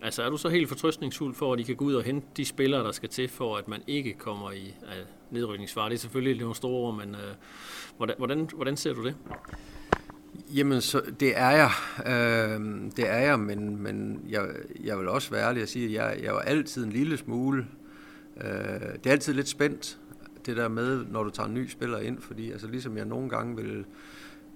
Altså 0.01 0.23
er 0.23 0.29
du 0.29 0.37
så 0.37 0.49
helt 0.49 0.69
fortrøstningsfuld 0.69 1.35
for, 1.35 1.53
at 1.53 1.59
de 1.59 1.63
kan 1.63 1.75
gå 1.75 1.85
ud 1.85 1.93
og 1.93 2.03
hente 2.03 2.27
de 2.37 2.45
spillere, 2.45 2.83
der 2.83 2.91
skal 2.91 3.09
til, 3.09 3.29
for 3.29 3.57
at 3.57 3.67
man 3.67 3.81
ikke 3.87 4.13
kommer 4.13 4.51
i 4.51 4.75
uh, 4.81 5.33
nedrykningsfare? 5.33 5.89
Det 5.89 5.95
er 5.95 5.99
selvfølgelig 5.99 6.39
nogle 6.39 6.55
store 6.55 6.71
ord, 6.71 6.95
men 6.95 7.09
uh, 7.09 7.21
hvordan, 7.97 8.15
hvordan, 8.17 8.49
hvordan 8.55 8.77
ser 8.77 8.93
du 8.93 9.05
det? 9.05 9.15
Jamen, 10.55 10.81
så, 10.81 11.01
det 11.19 11.37
er 11.37 11.49
jeg. 11.49 11.71
Øh, 12.05 12.61
det 12.97 13.09
er 13.09 13.17
jeg, 13.17 13.39
men, 13.39 13.83
men 13.83 14.21
jeg, 14.29 14.47
jeg 14.83 14.99
vil 14.99 15.07
også 15.07 15.31
være 15.31 15.47
ærlig 15.47 15.63
og 15.63 15.69
sige, 15.69 15.85
at 15.85 15.93
jeg, 15.93 16.23
jeg 16.23 16.35
er 16.35 16.39
altid 16.39 16.85
en 16.85 16.91
lille 16.91 17.17
smule... 17.17 17.67
Øh, 18.37 18.49
det 18.93 19.05
er 19.05 19.11
altid 19.11 19.33
lidt 19.33 19.47
spændt, 19.47 19.99
det 20.45 20.57
der 20.57 20.67
med, 20.67 21.05
når 21.05 21.23
du 21.23 21.29
tager 21.29 21.47
en 21.47 21.53
ny 21.53 21.69
spiller 21.69 21.99
ind, 21.99 22.21
fordi 22.21 22.51
altså, 22.51 22.67
ligesom 22.67 22.97
jeg 22.97 23.05
nogle 23.05 23.29
gange 23.29 23.55
vil 23.55 23.85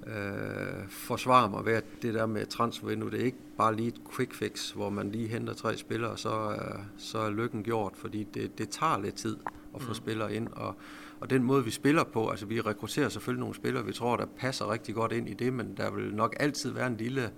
øh, 0.08 0.90
forsvare 0.90 1.50
mig 1.50 1.66
ved, 1.66 1.74
at 1.74 1.86
det 2.02 2.14
der 2.14 2.26
med 2.26 2.46
transfervindue, 2.46 3.12
det 3.12 3.22
er 3.22 3.26
ikke 3.26 3.38
bare 3.58 3.76
lige 3.76 3.88
et 3.88 4.02
quick 4.16 4.34
fix, 4.34 4.72
hvor 4.72 4.90
man 4.90 5.12
lige 5.12 5.28
henter 5.28 5.54
tre 5.54 5.78
spillere, 5.78 6.12
og 6.12 6.20
så, 6.20 6.52
øh, 6.52 6.80
så 6.98 7.18
er 7.18 7.30
lykken 7.30 7.64
gjort, 7.64 7.94
fordi 7.96 8.28
det, 8.34 8.58
det 8.58 8.70
tager 8.70 9.02
lidt 9.02 9.16
tid 9.16 9.38
at 9.76 9.82
få 9.82 9.88
mm. 9.88 9.96
spillere 9.96 10.34
ind, 10.34 10.48
og 10.52 10.76
og 11.20 11.30
den 11.30 11.44
måde, 11.44 11.66
vi 11.66 11.72
spiller 11.72 12.04
på, 12.04 12.30
altså 12.30 12.46
vi 12.46 12.62
rekrutterer 12.62 13.10
selvfølgelig 13.10 13.40
nogle 13.40 13.56
spillere, 13.56 13.86
vi 13.86 13.94
tror, 13.94 14.18
der 14.18 14.26
passer 14.26 14.72
rigtig 14.72 14.96
godt 14.96 15.12
ind 15.12 15.30
i 15.30 15.34
det, 15.34 15.54
men 15.54 15.78
der 15.78 15.92
vil 15.92 16.16
nok 16.16 16.36
altid 16.40 16.72
være 16.72 16.88
en 16.88 16.98
lille 16.98 17.32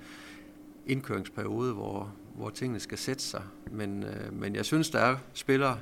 indkøringsperiode, 0.86 1.74
hvor, 1.74 2.14
hvor 2.36 2.50
tingene 2.50 2.80
skal 2.80 2.98
sætte 2.98 3.24
sig. 3.24 3.44
Men, 3.72 4.04
øh, 4.04 4.34
men 4.34 4.56
jeg 4.56 4.66
synes, 4.66 4.90
der 4.90 5.00
er 5.00 5.18
spillere, 5.34 5.80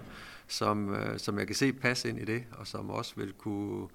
som, 0.48 0.94
øh, 0.94 1.20
som 1.20 1.40
jeg 1.40 1.48
kan 1.48 1.56
se 1.56 1.74
passe 1.74 2.10
ind 2.10 2.20
i 2.20 2.26
det, 2.26 2.44
og 2.52 2.68
som 2.68 2.90
også 2.90 3.14
vil 3.16 3.34
kunne... 3.34 3.88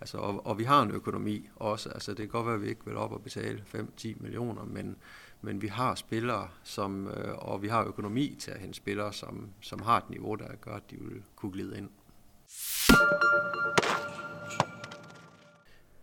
Altså, 0.00 0.18
og, 0.18 0.46
og 0.46 0.58
vi 0.58 0.64
har 0.64 0.82
en 0.82 0.90
økonomi 0.90 1.48
også. 1.56 1.88
Altså, 1.88 2.10
det 2.10 2.18
kan 2.18 2.28
godt 2.28 2.46
være, 2.46 2.54
at 2.54 2.62
vi 2.62 2.68
ikke 2.68 2.84
vil 2.84 2.96
op 2.96 3.12
og 3.12 3.22
betale 3.22 3.64
5-10 3.74 4.22
millioner, 4.22 4.64
men, 4.64 4.96
men 5.42 5.62
vi 5.62 5.66
har 5.66 5.94
spillere, 5.94 6.48
som, 6.62 7.08
øh, 7.08 7.34
og 7.38 7.62
vi 7.62 7.68
har 7.68 7.84
økonomi 7.84 8.36
til 8.38 8.50
at 8.50 8.60
hente 8.60 8.76
spillere, 8.76 9.12
som, 9.12 9.48
som 9.60 9.82
har 9.82 9.98
et 9.98 10.10
niveau, 10.10 10.34
der 10.34 10.56
gør, 10.60 10.74
at 10.74 10.90
de 10.90 10.96
vil 11.00 11.22
kunne 11.36 11.52
glide 11.52 11.78
ind. 11.78 11.88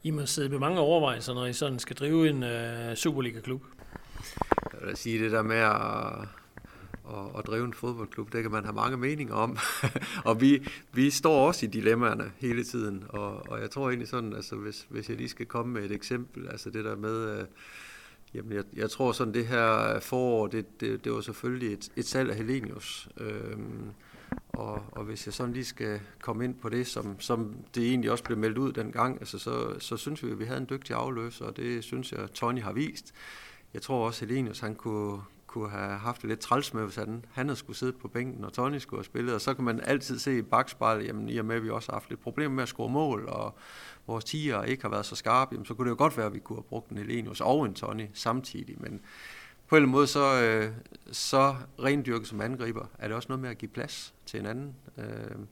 I 0.03 0.11
må 0.11 0.25
sidde 0.25 0.49
med 0.49 0.59
mange 0.59 0.79
overvejelser, 0.79 1.33
når 1.33 1.45
I 1.45 1.53
sådan 1.53 1.79
skal 1.79 1.95
drive 1.95 2.29
en 2.29 2.43
øh, 2.43 2.95
Superliga-klub. 2.95 3.61
Jeg 4.73 4.87
vil 4.87 4.97
sige, 4.97 5.23
det 5.23 5.31
der 5.31 5.41
med 5.41 5.57
at, 5.57 6.27
at, 7.17 7.39
at 7.39 7.47
drive 7.47 7.65
en 7.65 7.73
fodboldklub, 7.73 8.33
det 8.33 8.41
kan 8.41 8.51
man 8.51 8.63
have 8.63 8.75
mange 8.75 8.97
meninger 8.97 9.35
om. 9.35 9.57
og 10.29 10.41
vi, 10.41 10.67
vi 10.93 11.09
står 11.09 11.47
også 11.47 11.65
i 11.65 11.69
dilemmaerne 11.69 12.31
hele 12.37 12.63
tiden, 12.63 13.03
og, 13.09 13.49
og 13.49 13.61
jeg 13.61 13.71
tror 13.71 13.89
egentlig 13.89 14.07
sådan, 14.07 14.33
altså 14.33 14.55
hvis, 14.55 14.87
hvis 14.89 15.09
jeg 15.09 15.17
lige 15.17 15.29
skal 15.29 15.45
komme 15.45 15.73
med 15.73 15.83
et 15.83 15.91
eksempel, 15.91 16.47
altså 16.47 16.69
det 16.69 16.85
der 16.85 16.95
med, 16.95 17.39
Øh, 17.39 17.45
jamen 18.33 18.51
jeg, 18.51 18.63
jeg 18.73 18.89
tror 18.89 19.11
sådan 19.11 19.33
det 19.33 19.47
her 19.47 19.99
forår, 19.99 20.47
det, 20.47 20.81
det, 20.81 21.05
det 21.05 21.11
var 21.11 21.21
selvfølgelig 21.21 21.73
et, 21.73 21.89
et 21.95 22.05
salg 22.05 22.29
af 22.29 22.35
Helenius. 22.35 23.09
Uh, 23.21 23.27
øhm, 23.27 23.91
og, 24.53 24.83
og 24.91 25.03
hvis 25.03 25.25
jeg 25.25 25.33
sådan 25.33 25.53
lige 25.53 25.65
skal 25.65 25.99
komme 26.21 26.45
ind 26.45 26.55
på 26.55 26.69
det, 26.69 26.87
som, 26.87 27.19
som 27.19 27.55
det 27.75 27.89
egentlig 27.89 28.11
også 28.11 28.23
blev 28.23 28.37
meldt 28.37 28.57
ud 28.57 28.71
dengang, 28.71 29.19
altså 29.19 29.39
så, 29.39 29.79
så 29.79 29.97
synes 29.97 30.23
vi, 30.23 30.31
at 30.31 30.39
vi 30.39 30.45
havde 30.45 30.59
en 30.59 30.67
dygtig 30.69 30.95
afløser, 30.95 31.45
og 31.45 31.57
det 31.57 31.83
synes 31.83 32.11
jeg, 32.11 32.31
Tony 32.33 32.61
har 32.61 32.73
vist. 32.73 33.13
Jeg 33.73 33.81
tror 33.81 34.05
også, 34.05 34.25
Helenius 34.25 34.59
han 34.59 34.75
kunne, 34.75 35.21
kunne 35.47 35.69
have 35.69 35.97
haft 35.97 36.21
det 36.21 36.29
lidt 36.29 36.39
træls 36.39 36.73
med, 36.73 36.83
hvis 36.83 36.95
han, 36.95 37.25
han 37.31 37.45
havde 37.45 37.59
skulle 37.59 37.77
sidde 37.77 37.93
på 37.93 38.07
bænken, 38.07 38.45
og 38.45 38.53
Tony 38.53 38.77
skulle 38.77 38.97
have 38.97 39.05
spillet. 39.05 39.35
Og 39.35 39.41
så 39.41 39.53
kan 39.53 39.63
man 39.63 39.79
altid 39.83 40.19
se 40.19 40.37
i 40.37 40.41
bagspejlet, 40.41 41.07
jamen 41.07 41.29
i 41.29 41.37
og 41.37 41.45
med, 41.45 41.55
at 41.55 41.63
vi 41.63 41.69
også 41.69 41.91
har 41.91 41.95
haft 41.95 42.09
lidt 42.09 42.21
problemer 42.21 42.55
med 42.55 42.63
at 42.63 42.69
score 42.69 42.89
mål, 42.89 43.25
og 43.27 43.55
vores 44.07 44.23
tiger 44.23 44.63
ikke 44.63 44.83
har 44.83 44.89
været 44.89 45.05
så 45.05 45.15
skarpe, 45.15 45.55
jamen, 45.55 45.65
så 45.65 45.73
kunne 45.73 45.85
det 45.85 45.91
jo 45.91 45.97
godt 45.97 46.17
være, 46.17 46.25
at 46.25 46.33
vi 46.33 46.39
kunne 46.39 46.57
have 46.57 46.63
brugt 46.63 46.89
en 46.89 46.97
Helenius 46.97 47.41
og 47.41 47.65
en 47.65 47.73
Tony 47.73 48.07
samtidig. 48.13 48.75
Men 48.79 49.01
på 49.67 49.75
en 49.75 49.77
eller 49.77 49.87
anden 49.87 49.91
måde, 49.91 50.07
så, 50.07 50.41
øh, 50.41 50.71
så 51.11 51.55
rendyrket 51.79 52.27
som 52.27 52.41
angriber, 52.41 52.85
er 52.99 53.07
det 53.07 53.15
også 53.15 53.27
noget 53.29 53.41
med 53.41 53.49
at 53.49 53.57
give 53.57 53.69
plads 53.69 54.13
til 54.31 54.39
en 54.39 54.45
anden. 54.45 54.75
Øh, 54.97 55.45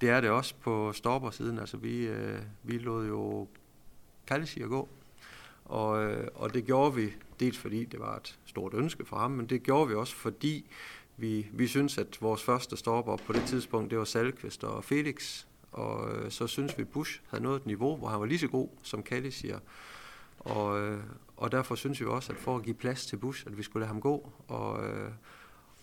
det 0.00 0.10
er 0.10 0.20
det 0.20 0.30
også 0.30 0.54
på 0.60 0.92
stoppersiden. 0.92 1.58
Altså 1.58 1.76
vi, 1.76 2.06
øh, 2.06 2.38
vi 2.62 2.78
lod 2.78 3.06
jo 3.06 3.48
Kalsi 4.26 4.62
at 4.62 4.68
gå, 4.68 4.88
og, 5.64 6.04
øh, 6.04 6.28
og 6.34 6.54
det 6.54 6.64
gjorde 6.64 6.94
vi 6.94 7.12
dels 7.40 7.58
fordi 7.58 7.84
det 7.84 8.00
var 8.00 8.16
et 8.16 8.38
stort 8.46 8.74
ønske 8.74 9.04
for 9.04 9.16
ham, 9.16 9.30
men 9.30 9.46
det 9.46 9.62
gjorde 9.62 9.88
vi 9.88 9.94
også 9.94 10.14
fordi 10.16 10.70
vi, 11.16 11.46
vi 11.52 11.66
synes, 11.66 11.98
at 11.98 12.18
vores 12.20 12.42
første 12.42 12.76
stopper 12.76 13.16
på 13.16 13.32
det 13.32 13.42
tidspunkt, 13.46 13.90
det 13.90 13.98
var 13.98 14.04
Salkvist 14.04 14.64
og 14.64 14.84
Felix, 14.84 15.46
og 15.72 16.14
øh, 16.14 16.30
så 16.30 16.46
synes 16.46 16.78
vi, 16.78 16.84
Bush 16.84 17.20
havde 17.28 17.44
nået 17.44 17.56
et 17.56 17.66
niveau, 17.66 17.96
hvor 17.96 18.08
han 18.08 18.20
var 18.20 18.26
lige 18.26 18.38
så 18.38 18.48
god, 18.48 18.68
som 18.82 19.02
Kalle 19.02 19.30
siger. 19.30 19.58
Og, 20.38 20.80
øh, 20.80 21.00
og 21.36 21.52
derfor 21.52 21.74
synes 21.74 22.00
vi 22.00 22.06
også, 22.06 22.32
at 22.32 22.38
for 22.38 22.56
at 22.56 22.62
give 22.62 22.74
plads 22.74 23.06
til 23.06 23.16
Bush, 23.16 23.46
at 23.46 23.58
vi 23.58 23.62
skulle 23.62 23.80
lade 23.80 23.92
ham 23.92 24.00
gå. 24.00 24.32
Og, 24.48 24.86
øh, 24.86 25.10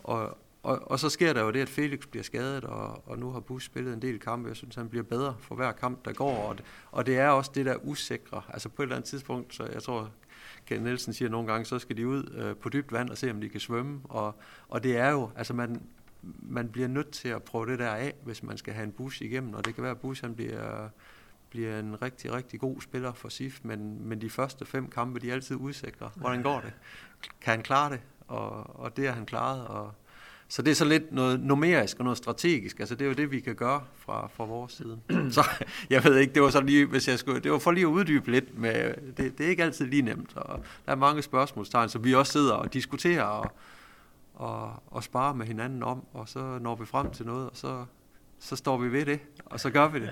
og, 0.04 0.38
og, 0.64 0.92
og 0.92 1.00
så 1.00 1.10
sker 1.10 1.34
der 1.34 1.42
jo 1.42 1.52
det, 1.52 1.60
at 1.60 1.70
Felix 1.70 2.08
bliver 2.08 2.24
skadet, 2.24 2.64
og, 2.64 3.08
og 3.10 3.20
nu 3.20 3.32
har 3.32 3.40
Bush 3.40 3.66
spillet 3.66 3.94
en 3.94 4.02
del 4.02 4.20
kampe. 4.20 4.50
Jeg 4.50 4.56
synes, 4.56 4.76
han 4.76 4.90
bliver 4.90 5.04
bedre 5.04 5.36
for 5.40 5.56
hver 5.56 5.72
kamp, 5.72 6.06
der 6.06 6.14
går. 6.14 6.48
Og 6.48 6.58
det, 6.58 6.66
og 6.92 7.06
det 7.06 7.18
er 7.18 7.30
også 7.30 7.52
det 7.56 7.66
der 7.66 7.76
usikre. 7.84 8.42
Altså 8.50 8.70
på 8.70 8.82
et 8.82 8.86
eller 8.86 8.96
andet 8.96 9.10
tidspunkt, 9.10 9.56
så 9.56 9.66
jeg 9.74 9.84
tror, 9.84 10.12
Ken 10.66 10.82
Nielsen 10.82 11.14
siger 11.14 11.30
nogle 11.30 11.52
gange, 11.52 11.66
så 11.66 11.80
skal 11.80 11.98
de 11.98 12.08
ud 12.08 12.34
øh, 12.36 12.56
på 12.56 12.70
dybt 12.70 12.92
vand 12.92 13.10
og 13.10 13.18
se, 13.18 13.32
om 13.32 13.42
de 13.42 13.50
kan 13.50 13.60
svømme. 13.60 14.02
Og, 14.04 14.36
og 14.70 14.84
det 14.84 14.98
er 14.98 15.10
jo, 15.10 15.30
altså 15.36 15.54
man, 15.54 15.82
man 16.42 16.70
bliver 16.70 16.88
nødt 16.88 17.12
til 17.12 17.30
at 17.30 17.44
prøve 17.44 17.66
det 17.72 17.80
der 17.80 17.92
af, 17.92 18.14
hvis 18.24 18.44
man 18.44 18.58
skal 18.58 18.74
have 18.74 18.84
en 18.84 18.92
Bush 18.92 19.22
igennem. 19.22 19.54
Og 19.54 19.66
det 19.66 19.76
kan 19.76 19.84
være, 19.84 19.92
at 19.92 20.00
Bush 20.00 20.24
han 20.24 20.36
bliver 20.36 20.90
bliver 21.52 21.80
en 21.80 22.02
rigtig, 22.02 22.34
rigtig 22.34 22.60
god 22.60 22.82
spiller 22.82 23.14
for 23.14 23.30
SIF, 23.30 23.60
men, 23.64 24.08
men 24.08 24.22
de 24.22 24.30
første 24.30 24.66
fem 24.66 24.90
kampe, 24.90 25.20
de 25.20 25.30
er 25.30 25.34
altid 25.34 25.56
usikre. 25.60 26.12
Hvordan 26.16 26.44
går 26.44 26.62
det? 26.62 26.74
Kan 27.42 27.52
han 27.52 27.64
klare 27.64 27.92
det? 27.92 28.02
Og, 28.28 28.80
og 28.80 28.98
det 28.98 29.08
har 29.08 29.14
han 29.14 29.26
klaret. 29.26 29.68
Og, 29.68 29.94
så 30.52 30.62
det 30.62 30.72
er 30.72 30.76
så 30.76 30.86
lidt 30.86 31.12
noget 31.12 31.40
numerisk 31.40 31.98
og 32.00 32.04
noget 32.04 32.18
strategisk. 32.18 32.80
Altså 32.80 32.96
det 32.96 33.06
er 33.06 33.10
jo 33.10 33.14
det, 33.14 33.32
vi 33.32 33.40
kan 33.40 33.56
gøre 33.56 33.84
fra, 33.98 34.30
fra 34.34 34.46
vores 34.46 34.74
side. 34.74 35.00
så 35.36 35.44
jeg 35.90 36.04
ved 36.04 36.18
ikke, 36.18 36.34
det 36.34 36.42
var 36.42 36.50
så 36.50 36.62
lige, 36.62 36.86
hvis 36.86 37.08
jeg 37.08 37.20
skulle, 37.20 37.40
det 37.40 37.52
var 37.52 37.60
for 37.60 37.72
lige 37.72 37.84
at 37.84 37.92
uddybe 37.92 38.32
lidt 38.32 38.60
men 38.60 38.74
det, 39.18 39.38
det 39.38 39.46
er 39.46 39.50
ikke 39.50 39.64
altid 39.64 39.86
lige 39.86 40.02
nemt, 40.02 40.38
og 40.38 40.60
der 40.86 40.92
er 40.92 40.96
mange 40.96 41.22
spørgsmålstegn, 41.22 41.90
så 41.90 42.00
vi 42.00 42.16
også 42.16 42.32
sidder 42.32 42.54
og 42.54 42.74
diskuterer 42.74 43.24
og, 43.24 43.52
og, 44.34 44.84
og 44.88 45.04
sparer 45.04 45.34
med 45.34 45.46
hinanden 45.46 45.84
om, 45.84 46.04
og 46.14 46.30
så 46.30 46.60
når 46.62 46.76
vi 46.76 46.86
frem 46.86 47.12
til 47.12 47.26
noget, 47.26 47.50
og 47.50 47.58
så 47.58 47.86
så 48.42 48.56
står 48.56 48.78
vi 48.78 48.92
ved 48.92 49.06
det, 49.06 49.20
og 49.52 49.60
så 49.60 49.70
gør 49.70 49.88
vi 49.88 50.00
det. 50.00 50.12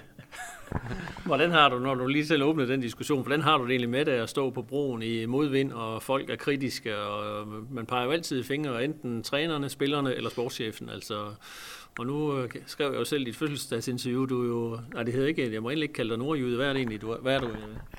Hvordan 1.25 1.51
har 1.51 1.69
du, 1.69 1.79
når 1.79 1.95
du 1.95 2.07
lige 2.07 2.27
selv 2.27 2.43
åbnede 2.43 2.67
den 2.67 2.81
diskussion, 2.81 3.21
hvordan 3.21 3.41
har 3.41 3.57
du 3.57 3.63
det 3.63 3.71
egentlig 3.71 3.89
med 3.89 4.05
det 4.05 4.11
at 4.11 4.29
stå 4.29 4.49
på 4.49 4.61
broen 4.61 5.01
i 5.01 5.25
modvind, 5.25 5.71
og 5.71 6.03
folk 6.03 6.29
er 6.29 6.35
kritiske, 6.35 6.97
og 6.97 7.47
man 7.71 7.85
peger 7.85 8.05
jo 8.05 8.11
altid 8.11 8.43
fingre, 8.43 8.83
enten 8.83 9.23
trænerne, 9.23 9.69
spillerne 9.69 10.15
eller 10.15 10.29
sportschefen, 10.29 10.89
altså 10.89 11.15
og 11.99 12.05
nu 12.05 12.37
øh, 12.37 12.49
skrev 12.65 12.91
jeg 12.91 12.99
jo 12.99 13.05
selv 13.05 13.25
dit 13.25 13.35
fødselsdagsinterview, 13.35 14.25
du 14.25 14.43
er 14.43 14.47
jo, 14.47 14.79
nej 14.93 15.03
det 15.03 15.13
hedder 15.13 15.27
ikke, 15.27 15.53
jeg 15.53 15.61
må 15.61 15.69
egentlig 15.69 15.83
ikke 15.83 15.93
kalde 15.93 16.09
dig 16.09 16.17
nordjyde, 16.17 16.55
hvad 16.55 16.65
er 16.65 16.73
det 16.73 16.79
egentlig, 16.79 17.01
du, 17.01 17.15
hvad 17.15 17.35
er 17.35 17.39
du? 17.39 17.47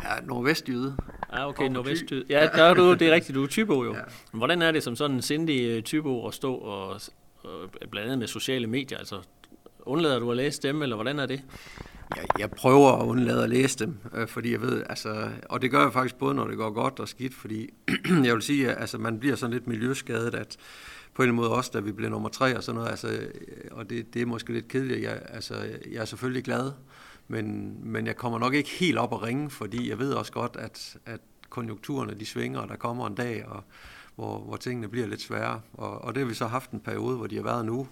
Ja, 0.03 0.21
nordvestjyde. 0.27 0.97
Ja, 1.33 1.49
okay, 1.49 1.69
nordvestjyde. 1.69 2.25
Ja, 2.29 2.49
der 2.55 2.63
er 2.63 2.75
du, 2.75 2.95
det 2.95 3.09
er 3.09 3.15
rigtigt, 3.15 3.35
du 3.35 3.43
er 3.43 3.47
typo 3.47 3.85
jo. 3.85 3.95
Ja. 3.95 4.01
Hvordan 4.33 4.63
er 4.63 4.71
det 4.71 4.83
som 4.83 4.97
sådan 4.97 5.17
en 5.17 5.23
sindig 5.23 5.69
øh, 5.69 5.83
typo 5.83 6.27
at 6.27 6.35
stå 6.35 6.55
og, 6.55 7.01
og 7.43 7.71
blandt 7.91 8.07
andet 8.07 8.19
med 8.19 8.27
sociale 8.27 8.67
medier, 8.67 8.99
altså 8.99 9.17
undlader 9.87 10.19
du 10.19 10.31
at 10.31 10.37
læse 10.37 10.63
dem, 10.63 10.83
eller 10.83 10.97
hvordan 10.97 11.19
er 11.19 11.27
det? 11.27 11.43
Jeg, 12.17 12.25
jeg 12.39 12.51
prøver 12.51 12.93
at 12.93 13.07
undlade 13.07 13.43
at 13.43 13.51
læse 13.51 13.79
dem, 13.79 13.99
øh, 14.15 14.29
fordi 14.29 14.53
jeg 14.53 14.61
ved, 14.61 14.83
altså, 14.89 15.29
og 15.49 15.63
det 15.63 15.71
gør 15.71 15.83
jeg 15.83 15.93
faktisk 15.93 16.15
både, 16.15 16.35
når 16.35 16.47
det 16.47 16.57
går 16.57 16.71
godt 16.71 17.01
og 17.01 17.09
skidt, 17.09 17.35
fordi 17.35 17.71
jeg 18.27 18.35
vil 18.35 18.43
sige, 18.43 18.71
at 18.71 18.81
altså, 18.81 18.99
man 18.99 19.21
bliver 19.21 19.37
sådan 19.37 19.53
lidt 19.53 19.67
miljøskadet, 19.67 20.35
at 20.35 20.57
på 21.15 21.23
en 21.23 21.35
måde 21.35 21.51
også, 21.51 21.71
da 21.75 21.81
vi 21.81 21.93
blev 21.93 22.11
nummer 22.11 22.29
tre 22.29 22.57
og 22.57 22.63
sådan 22.63 22.77
noget, 22.77 22.91
altså, 22.91 23.09
øh, 23.09 23.31
og 23.71 23.91
det, 23.91 24.15
det 24.15 24.23
er 24.23 24.27
måske 24.27 24.53
lidt 24.53 24.69
kedeligt. 24.69 25.03
Jeg, 25.03 25.23
altså, 25.29 25.55
jeg 25.93 26.01
er 26.01 26.05
selvfølgelig 26.05 26.45
glad, 26.45 26.73
men, 27.29 27.77
men 27.83 28.07
jeg 28.07 28.17
kommer 28.17 28.39
nok 28.39 28.55
ikke 28.55 28.71
helt 28.71 28.99
op 28.99 29.13
og 29.13 29.23
ringe, 29.23 29.51
fordi 29.51 29.91
jeg 29.91 29.99
ved 29.99 30.13
også 30.13 30.33
godt, 30.33 30.57
at, 30.59 30.97
at 31.07 31.21
konjunkturerne 31.51 32.15
de 32.15 32.27
svinger, 32.27 32.61
og 32.61 32.69
der 32.69 32.77
kommer 32.77 33.07
en 33.07 33.15
dag, 33.15 33.47
og, 33.47 33.65
hvor, 34.15 34.39
hvor 34.39 34.57
tingene 34.57 34.89
bliver 34.89 35.07
lidt 35.07 35.21
sværere. 35.21 35.61
Og, 35.73 36.05
og 36.05 36.15
det 36.15 36.21
har 36.23 36.29
vi 36.29 36.35
så 36.35 36.47
haft 36.47 36.71
en 36.71 36.81
periode, 36.81 37.17
hvor 37.17 37.27
de 37.27 37.37
har 37.37 37.43
været 37.43 37.67
nu. 37.67 37.89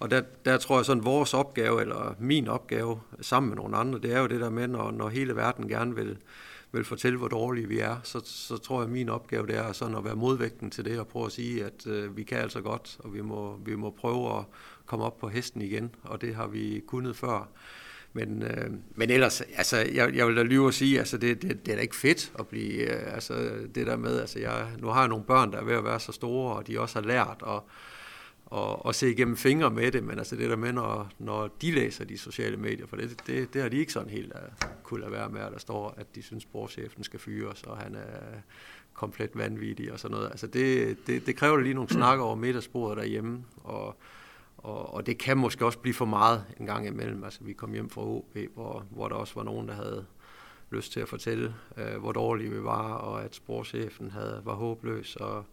Og 0.00 0.10
der, 0.10 0.22
der 0.44 0.58
tror 0.58 0.78
jeg 0.78 0.84
sådan, 0.84 1.04
vores 1.04 1.34
opgave, 1.34 1.80
eller 1.80 2.14
min 2.18 2.48
opgave, 2.48 3.00
sammen 3.20 3.50
med 3.50 3.56
nogle 3.56 3.76
andre, 3.76 3.98
det 3.98 4.12
er 4.12 4.20
jo 4.20 4.26
det 4.26 4.40
der 4.40 4.50
med, 4.50 4.68
når, 4.68 4.90
når 4.90 5.08
hele 5.08 5.36
verden 5.36 5.68
gerne 5.68 5.94
vil, 5.94 6.18
vil 6.72 6.84
fortælle, 6.84 7.18
hvor 7.18 7.28
dårlige 7.28 7.68
vi 7.68 7.78
er, 7.78 7.96
så, 8.02 8.20
så 8.24 8.56
tror 8.56 8.80
jeg, 8.80 8.84
at 8.84 8.90
min 8.92 9.08
opgave 9.08 9.46
det 9.46 9.56
er 9.56 9.72
sådan 9.72 9.96
at 9.96 10.04
være 10.04 10.16
modvægten 10.16 10.70
til 10.70 10.84
det 10.84 11.00
og 11.00 11.08
prøve 11.08 11.26
at 11.26 11.32
sige, 11.32 11.64
at 11.64 11.86
øh, 11.86 12.16
vi 12.16 12.22
kan 12.22 12.38
altså 12.38 12.60
godt, 12.60 12.96
og 12.98 13.14
vi 13.14 13.20
må, 13.20 13.60
vi 13.64 13.74
må 13.74 13.90
prøve 13.90 14.38
at 14.38 14.44
komme 14.86 15.04
op 15.04 15.18
på 15.18 15.28
hesten 15.28 15.62
igen, 15.62 15.94
og 16.02 16.20
det 16.20 16.34
har 16.34 16.46
vi 16.46 16.82
kunnet 16.86 17.16
før. 17.16 17.48
Men, 18.12 18.42
øh, 18.42 18.70
men 18.94 19.10
ellers, 19.10 19.40
altså, 19.40 19.76
jeg, 19.76 20.14
jeg 20.14 20.26
vil 20.26 20.36
da 20.36 20.42
lyve 20.42 20.68
at 20.68 20.74
sige, 20.74 20.98
altså, 20.98 21.18
det, 21.18 21.42
det, 21.42 21.66
det 21.66 21.72
er 21.72 21.76
da 21.76 21.82
ikke 21.82 21.96
fedt 21.96 22.32
at 22.38 22.46
blive, 22.46 22.72
øh, 22.72 23.14
altså, 23.14 23.52
det 23.74 23.86
der 23.86 23.96
med, 23.96 24.20
altså, 24.20 24.38
jeg, 24.38 24.68
nu 24.78 24.88
har 24.88 25.00
jeg 25.00 25.08
nogle 25.08 25.24
børn, 25.24 25.52
der 25.52 25.58
er 25.58 25.64
ved 25.64 25.74
at 25.74 25.84
være 25.84 26.00
så 26.00 26.12
store, 26.12 26.56
og 26.56 26.66
de 26.66 26.80
også 26.80 27.00
har 27.00 27.06
lært 27.06 27.36
og, 27.42 27.68
og, 28.50 28.86
og 28.86 28.94
se 28.94 29.10
igennem 29.10 29.36
fingre 29.36 29.70
med 29.70 29.92
det, 29.92 30.04
men 30.04 30.18
altså 30.18 30.36
det 30.36 30.50
der 30.50 30.56
med, 30.56 30.72
når, 30.72 31.08
når 31.18 31.48
de 31.62 31.70
læser 31.70 32.04
de 32.04 32.18
sociale 32.18 32.56
medier, 32.56 32.86
for 32.86 32.96
det, 32.96 33.22
det, 33.26 33.54
det 33.54 33.62
har 33.62 33.68
de 33.68 33.76
ikke 33.76 33.92
sådan 33.92 34.10
helt 34.10 34.32
øh, 34.36 34.42
uh, 34.42 34.82
kunne 34.82 35.00
lade 35.00 35.12
være 35.12 35.28
med, 35.28 35.40
at 35.40 35.52
der 35.52 35.58
står, 35.58 35.94
at 35.96 36.14
de 36.14 36.22
synes, 36.22 36.42
sportschefen 36.42 37.04
skal 37.04 37.20
fyres, 37.20 37.62
og 37.62 37.76
han 37.76 37.94
er 37.94 38.40
komplet 38.94 39.30
vanvittig 39.34 39.92
og 39.92 40.00
sådan 40.00 40.16
noget. 40.16 40.30
Altså 40.30 40.46
det, 40.46 40.96
det, 41.06 41.26
det 41.26 41.36
kræver 41.36 41.56
lige 41.56 41.74
nogle 41.74 41.90
snakker 41.90 42.24
over 42.24 42.34
middagsbordet 42.34 42.96
derhjemme, 42.96 43.44
og, 43.64 43.96
og, 44.58 44.94
og 44.94 45.06
det 45.06 45.18
kan 45.18 45.38
måske 45.38 45.66
også 45.66 45.78
blive 45.78 45.94
for 45.94 46.04
meget 46.04 46.44
en 46.60 46.66
gang 46.66 46.86
imellem. 46.86 47.24
Altså 47.24 47.44
vi 47.44 47.52
kom 47.52 47.72
hjem 47.72 47.90
fra 47.90 48.02
OB, 48.02 48.36
hvor, 48.54 48.86
hvor 48.90 49.08
der 49.08 49.16
også 49.16 49.34
var 49.34 49.42
nogen, 49.42 49.68
der 49.68 49.74
havde 49.74 50.06
lyst 50.70 50.92
til 50.92 51.00
at 51.00 51.08
fortælle, 51.08 51.54
uh, 51.76 52.00
hvor 52.00 52.12
dårlige 52.12 52.50
vi 52.50 52.62
var, 52.62 52.92
og 52.92 53.24
at 53.24 53.34
sportschefen 53.34 54.10
havde, 54.10 54.42
var 54.44 54.54
håbløs, 54.54 55.16
og 55.16 55.44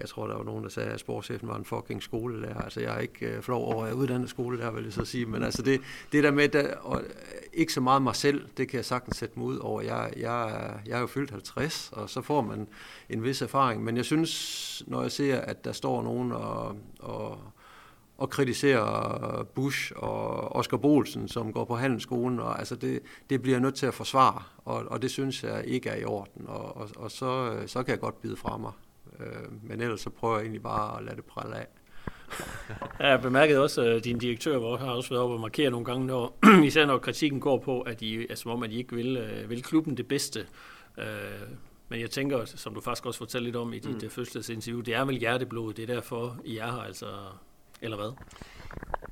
jeg 0.00 0.08
tror, 0.08 0.26
der 0.26 0.36
var 0.36 0.44
nogen, 0.44 0.64
der 0.64 0.70
sagde, 0.70 0.90
at 0.90 1.00
sportschefen 1.00 1.48
var 1.48 1.56
en 1.56 1.64
fucking 1.64 2.02
skolelærer. 2.02 2.60
Altså, 2.60 2.80
jeg 2.80 2.94
er 2.96 2.98
ikke 2.98 3.26
øh, 3.26 3.42
flov 3.42 3.64
over, 3.64 3.82
at 3.82 3.88
jeg 3.88 3.96
er 3.96 4.00
uddannet 4.00 4.30
skolelærer, 4.30 4.70
vil 4.70 4.84
jeg 4.84 4.92
så 4.92 5.04
sige. 5.04 5.26
Men 5.26 5.42
altså, 5.42 5.62
det, 5.62 5.80
det 6.12 6.24
der 6.24 6.30
med, 6.30 6.48
der, 6.48 6.76
og 6.76 7.00
øh, 7.00 7.08
ikke 7.52 7.72
så 7.72 7.80
meget 7.80 8.02
mig 8.02 8.16
selv, 8.16 8.48
det 8.56 8.68
kan 8.68 8.76
jeg 8.76 8.84
sagtens 8.84 9.16
sætte 9.16 9.38
mig 9.38 9.46
ud 9.48 9.58
over. 9.58 9.80
Jeg, 9.80 10.12
jeg, 10.16 10.72
jeg 10.86 10.96
er 10.96 11.00
jo 11.00 11.06
fyldt 11.06 11.30
50, 11.30 11.90
og 11.92 12.10
så 12.10 12.22
får 12.22 12.42
man 12.42 12.68
en 13.08 13.24
vis 13.24 13.42
erfaring. 13.42 13.84
Men 13.84 13.96
jeg 13.96 14.04
synes, 14.04 14.82
når 14.86 15.02
jeg 15.02 15.12
ser, 15.12 15.40
at 15.40 15.64
der 15.64 15.72
står 15.72 16.02
nogen 16.02 16.32
og, 16.32 16.76
og, 16.98 17.38
og 18.18 18.30
kritiserer 18.30 19.42
Bush 19.54 19.92
og 19.96 20.56
Oscar 20.56 20.76
Bolsen, 20.76 21.28
som 21.28 21.52
går 21.52 21.64
på 21.64 21.76
handelsskolen, 21.76 22.40
og 22.40 22.58
altså 22.58 22.76
det, 22.76 23.00
det 23.30 23.42
bliver 23.42 23.54
jeg 23.54 23.62
nødt 23.62 23.74
til 23.74 23.86
at 23.86 23.94
forsvare, 23.94 24.42
og, 24.64 24.84
og 24.86 25.02
det 25.02 25.10
synes 25.10 25.44
jeg 25.44 25.64
ikke 25.66 25.88
er 25.88 25.96
i 25.96 26.04
orden, 26.04 26.44
og, 26.46 26.76
og, 26.76 26.88
og 26.96 27.10
så, 27.10 27.52
øh, 27.52 27.68
så 27.68 27.82
kan 27.82 27.92
jeg 27.92 28.00
godt 28.00 28.20
bide 28.20 28.36
fra 28.36 28.56
mig. 28.56 28.72
Øh, 29.20 29.52
men 29.62 29.80
ellers 29.80 30.00
så 30.00 30.10
prøver 30.10 30.34
jeg 30.34 30.42
egentlig 30.42 30.62
bare 30.62 30.98
at 30.98 31.04
lade 31.04 31.16
det 31.16 31.24
prale 31.24 31.56
af. 31.56 31.66
ja, 33.00 33.08
jeg 33.10 33.20
bemærkede 33.22 33.62
også, 33.62 33.82
at 33.82 34.04
din 34.04 34.18
direktør 34.18 34.58
hvor 34.58 34.76
har 34.76 34.90
også 34.90 35.10
været 35.10 35.22
oppe 35.22 35.34
og 35.34 35.40
markere 35.40 35.70
nogle 35.70 35.84
gange, 35.84 36.06
når, 36.06 36.38
især 36.66 36.86
når 36.86 36.98
kritikken 36.98 37.40
går 37.40 37.58
på, 37.58 37.80
at 37.80 38.00
de, 38.00 38.20
altså, 38.20 38.42
som 38.42 38.50
om, 38.50 38.62
at 38.62 38.70
de 38.70 38.76
ikke 38.76 38.94
vil, 38.94 39.16
øh, 39.16 39.50
vil 39.50 39.62
klubben 39.62 39.96
det 39.96 40.08
bedste. 40.08 40.46
Øh, 40.98 41.06
men 41.88 42.00
jeg 42.00 42.10
tænker, 42.10 42.44
som 42.44 42.74
du 42.74 42.80
faktisk 42.80 43.06
også 43.06 43.18
fortalte 43.18 43.44
lidt 43.44 43.56
om 43.56 43.72
i 43.72 43.78
dit 43.78 43.90
mm. 43.90 44.00
Øh, 44.04 44.10
fødselsinterview, 44.10 44.80
det 44.80 44.94
er 44.94 45.04
vel 45.04 45.16
hjerteblod, 45.18 45.72
det 45.72 45.90
er 45.90 45.94
derfor, 45.94 46.38
I 46.44 46.58
er 46.58 46.72
her, 46.72 46.82
altså, 46.82 47.06
eller 47.82 47.96
hvad? 47.96 48.12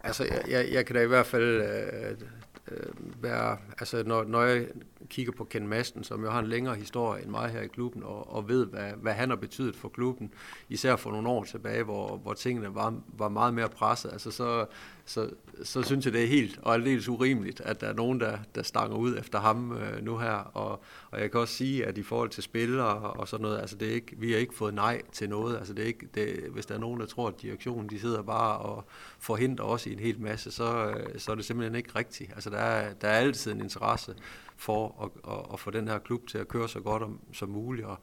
Altså, 0.04 0.24
jeg, 0.24 0.44
jeg, 0.48 0.68
jeg 0.72 0.86
kan 0.86 0.96
da 0.96 1.02
i 1.02 1.06
hvert 1.06 1.26
fald 1.26 1.62
øh, 1.62 2.18
øh, 2.70 3.22
være, 3.22 3.58
altså 3.78 4.02
når, 4.06 4.24
når 4.24 4.42
jeg 4.42 4.66
kigger 5.08 5.32
på 5.32 5.44
Ken 5.44 5.68
Madsen, 5.68 6.04
som 6.04 6.24
jo 6.24 6.30
har 6.30 6.38
en 6.38 6.46
længere 6.46 6.74
historie 6.74 7.22
end 7.22 7.30
mig 7.30 7.50
her 7.50 7.60
i 7.60 7.66
klubben, 7.66 8.02
og, 8.02 8.34
og 8.34 8.48
ved, 8.48 8.66
hvad, 8.66 8.92
hvad 8.92 9.12
han 9.12 9.28
har 9.28 9.36
betydet 9.36 9.76
for 9.76 9.88
klubben, 9.88 10.32
især 10.68 10.96
for 10.96 11.10
nogle 11.10 11.28
år 11.28 11.44
tilbage, 11.44 11.82
hvor, 11.82 12.16
hvor 12.16 12.34
tingene 12.34 12.74
var, 12.74 12.94
var 13.08 13.28
meget 13.28 13.54
mere 13.54 13.68
presset, 13.68 14.12
altså 14.12 14.30
så, 14.30 14.66
så, 15.06 15.30
så 15.62 15.82
synes 15.82 16.04
jeg, 16.04 16.12
det 16.12 16.22
er 16.22 16.26
helt 16.26 16.58
og 16.62 16.74
aldeles 16.74 17.08
urimeligt, 17.08 17.60
at 17.60 17.80
der 17.80 17.86
er 17.86 17.92
nogen, 17.92 18.20
der, 18.20 18.38
der 18.54 18.62
stanger 18.62 18.96
ud 18.96 19.18
efter 19.18 19.40
ham 19.40 19.72
øh, 19.72 20.04
nu 20.04 20.18
her. 20.18 20.32
Og, 20.32 20.82
og 21.10 21.20
jeg 21.20 21.30
kan 21.30 21.40
også 21.40 21.54
sige, 21.54 21.86
at 21.86 21.98
i 21.98 22.02
forhold 22.02 22.30
til 22.30 22.42
spillere 22.42 22.96
og 22.96 23.28
sådan 23.28 23.42
noget, 23.42 23.58
altså 23.58 23.76
det 23.76 23.88
er 23.88 23.92
ikke, 23.92 24.16
vi 24.18 24.32
har 24.32 24.38
ikke 24.38 24.54
fået 24.54 24.74
nej 24.74 25.02
til 25.12 25.28
noget. 25.28 25.56
Altså 25.56 25.74
det 25.74 25.82
er 25.82 25.86
ikke, 25.86 26.08
det, 26.14 26.50
hvis 26.52 26.66
der 26.66 26.74
er 26.74 26.78
nogen, 26.78 27.00
der 27.00 27.06
tror, 27.06 27.28
at 27.28 27.42
direktionen 27.42 27.88
de 27.88 28.00
sidder 28.00 28.22
bare 28.22 28.58
og 28.58 28.84
forhindrer 29.18 29.64
os 29.64 29.86
i 29.86 29.92
en 29.92 29.98
hel 29.98 30.20
masse, 30.20 30.50
så, 30.50 30.86
øh, 30.86 31.18
så 31.18 31.30
er 31.30 31.34
det 31.36 31.44
simpelthen 31.44 31.74
ikke 31.74 31.90
rigtigt. 31.96 32.30
Altså 32.34 32.50
der 32.50 32.58
er, 32.58 32.92
der 32.92 33.08
er 33.08 33.18
altid 33.18 33.52
en 33.52 33.60
interesse 33.60 34.14
for 34.56 35.02
at, 35.02 35.32
at, 35.32 35.46
at 35.52 35.60
få 35.60 35.70
den 35.70 35.88
her 35.88 35.98
klub 35.98 36.26
til 36.28 36.38
at 36.38 36.48
køre 36.48 36.68
så 36.68 36.80
godt 36.80 37.02
om, 37.02 37.20
som 37.32 37.48
muligt. 37.48 37.86
Og 37.86 37.98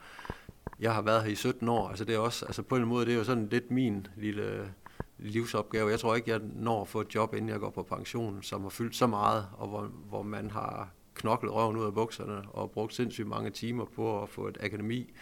jeg 0.80 0.94
har 0.94 1.02
været 1.02 1.24
her 1.24 1.32
i 1.32 1.36
17 1.36 1.70
år, 1.70 1.90
altså 1.90 2.06
det 2.06 2.16
er 2.16 2.20
også, 2.20 2.46
altså 2.46 2.62
på 2.62 2.76
en 2.76 2.86
måde, 2.86 3.06
det 3.06 3.14
er 3.14 3.18
jo 3.18 3.24
sådan 3.24 3.48
lidt 3.52 3.72
min 3.72 4.08
lille 4.18 4.74
livsopgave. 5.22 5.90
Jeg 5.90 6.00
tror 6.00 6.16
ikke, 6.16 6.32
jeg 6.32 6.40
når 6.56 6.82
at 6.82 6.88
få 6.88 7.02
et 7.02 7.16
job, 7.16 7.34
inden 7.34 7.50
jeg 7.50 7.60
går 7.60 7.70
på 7.70 7.84
pension, 7.84 8.44
som 8.44 8.62
har 8.62 8.70
fyldt 8.70 8.96
så 8.96 9.08
meget, 9.08 9.48
og 9.54 9.68
hvor, 9.68 9.92
hvor 10.10 10.22
man 10.24 10.52
har 10.52 10.90
knoklet 11.16 11.54
røven 11.54 11.78
ud 11.78 11.86
af 11.86 11.94
bukserne 11.94 12.42
og 12.54 12.72
brugt 12.72 12.94
sindssygt 12.94 13.28
mange 13.28 13.50
timer 13.50 13.86
på 13.86 14.24
at 14.24 14.30
få 14.30 14.48
et 14.48 14.58
akademi 14.62 15.14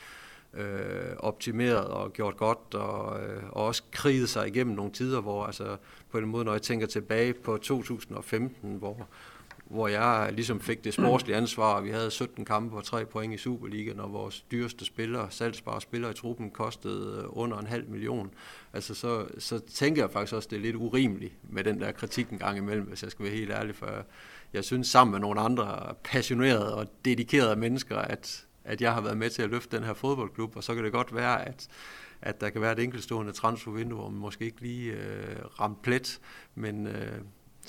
øh, 0.53 1.15
optimeret 1.19 1.87
og 1.87 2.13
gjort 2.13 2.37
godt, 2.37 2.73
og, 2.75 3.23
øh, 3.23 3.43
og 3.49 3.65
også 3.65 3.83
kriget 3.91 4.29
sig 4.29 4.47
igennem 4.47 4.75
nogle 4.75 4.91
tider, 4.91 5.21
hvor 5.21 5.45
altså, 5.45 5.77
på 6.11 6.17
en 6.17 6.25
måde, 6.25 6.45
når 6.45 6.51
jeg 6.51 6.61
tænker 6.61 6.87
tilbage 6.87 7.33
på 7.33 7.57
2015, 7.57 8.75
hvor, 8.75 9.07
hvor 9.69 9.87
jeg 9.87 10.29
ligesom 10.33 10.59
fik 10.61 10.83
det 10.83 10.93
sportslige 10.93 11.37
ansvar. 11.37 11.81
Vi 11.81 11.89
havde 11.89 12.11
17 12.11 12.45
kampe 12.45 12.77
og 12.77 12.83
3 12.83 13.05
point 13.05 13.33
i 13.33 13.37
Superligaen, 13.37 13.99
og 13.99 14.13
vores 14.13 14.41
dyreste 14.51 14.85
spiller, 14.85 15.29
salgsbare 15.29 15.81
spiller 15.81 16.09
i 16.09 16.13
truppen, 16.13 16.51
kostede 16.51 17.21
øh, 17.23 17.25
under 17.29 17.57
en 17.57 17.67
halv 17.67 17.89
million. 17.89 18.31
Altså 18.73 18.93
så, 18.93 19.25
så 19.37 19.59
tænker 19.59 20.01
jeg 20.01 20.11
faktisk 20.11 20.33
også, 20.33 20.47
at 20.47 20.51
det 20.51 20.57
er 20.57 20.61
lidt 20.61 20.75
urimeligt 20.75 21.33
med 21.49 21.63
den 21.63 21.81
der 21.81 21.91
kritik 21.91 22.29
en 22.29 22.37
gang 22.37 22.57
imellem, 22.57 22.85
hvis 22.85 23.03
jeg 23.03 23.11
skal 23.11 23.25
være 23.25 23.33
helt 23.33 23.51
ærlig, 23.51 23.75
for 23.75 24.05
jeg 24.53 24.63
synes 24.63 24.87
sammen 24.87 25.11
med 25.11 25.19
nogle 25.19 25.41
andre 25.41 25.93
passionerede 26.03 26.75
og 26.75 26.87
dedikerede 27.05 27.55
mennesker, 27.55 27.97
at, 27.97 28.45
at 28.63 28.81
jeg 28.81 28.93
har 28.93 29.01
været 29.01 29.17
med 29.17 29.29
til 29.29 29.41
at 29.41 29.49
løfte 29.49 29.77
den 29.77 29.85
her 29.85 29.93
fodboldklub, 29.93 30.55
og 30.55 30.63
så 30.63 30.75
kan 30.75 30.83
det 30.83 30.91
godt 30.91 31.15
være, 31.15 31.47
at 31.47 31.67
at 32.21 32.41
der 32.41 32.49
kan 32.49 32.61
være 32.61 32.71
et 32.71 32.79
enkeltstående 32.79 33.31
transfervindue, 33.31 33.99
hvor 33.99 34.09
man 34.09 34.19
måske 34.19 34.45
ikke 34.45 34.61
lige 34.61 34.91
øh, 34.91 35.35
ramt 35.59 35.81
plet, 35.81 36.19
men, 36.55 36.87
øh, 36.87 37.19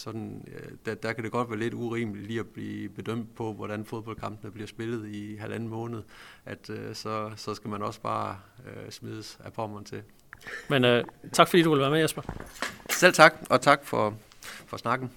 sådan, 0.01 0.45
der, 0.87 0.95
der 0.95 1.13
kan 1.13 1.25
det 1.25 1.33
godt 1.33 1.51
være 1.51 1.59
lidt 1.59 1.75
urimeligt 1.75 2.27
lige 2.27 2.41
at 2.41 2.47
blive 2.47 2.89
bedømt 2.89 3.35
på, 3.35 3.53
hvordan 3.53 3.85
fodboldkampene 3.85 4.53
bliver 4.53 4.67
spillet 4.67 5.09
i 5.09 5.37
halvanden 5.37 5.69
måned, 5.69 6.03
at 6.45 6.71
øh, 6.71 6.95
så, 6.95 7.31
så 7.37 7.55
skal 7.55 7.71
man 7.71 7.83
også 7.83 8.01
bare 8.01 8.37
øh, 8.67 8.91
smides 8.91 9.39
af 9.45 9.53
pommeren 9.53 9.85
til. 9.85 10.03
Men 10.69 10.85
øh, 10.85 11.05
tak 11.33 11.49
fordi 11.49 11.63
du 11.63 11.71
ville 11.71 11.83
være 11.83 11.91
med, 11.91 12.01
Jesper. 12.01 12.23
Selv 12.91 13.13
tak, 13.15 13.35
og 13.51 13.61
tak 13.61 13.85
for, 13.85 14.15
for 14.67 14.77
snakken. 14.77 15.11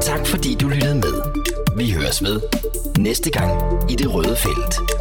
Tak 0.00 0.26
fordi 0.26 0.54
du 0.54 0.68
lyttede 0.68 0.94
med. 0.94 1.22
Vi 1.76 1.90
høres 1.90 2.22
ved 2.22 2.40
næste 2.98 3.30
gang 3.30 3.52
i 3.90 3.94
det 3.94 4.14
røde 4.14 4.36
felt. 4.36 4.97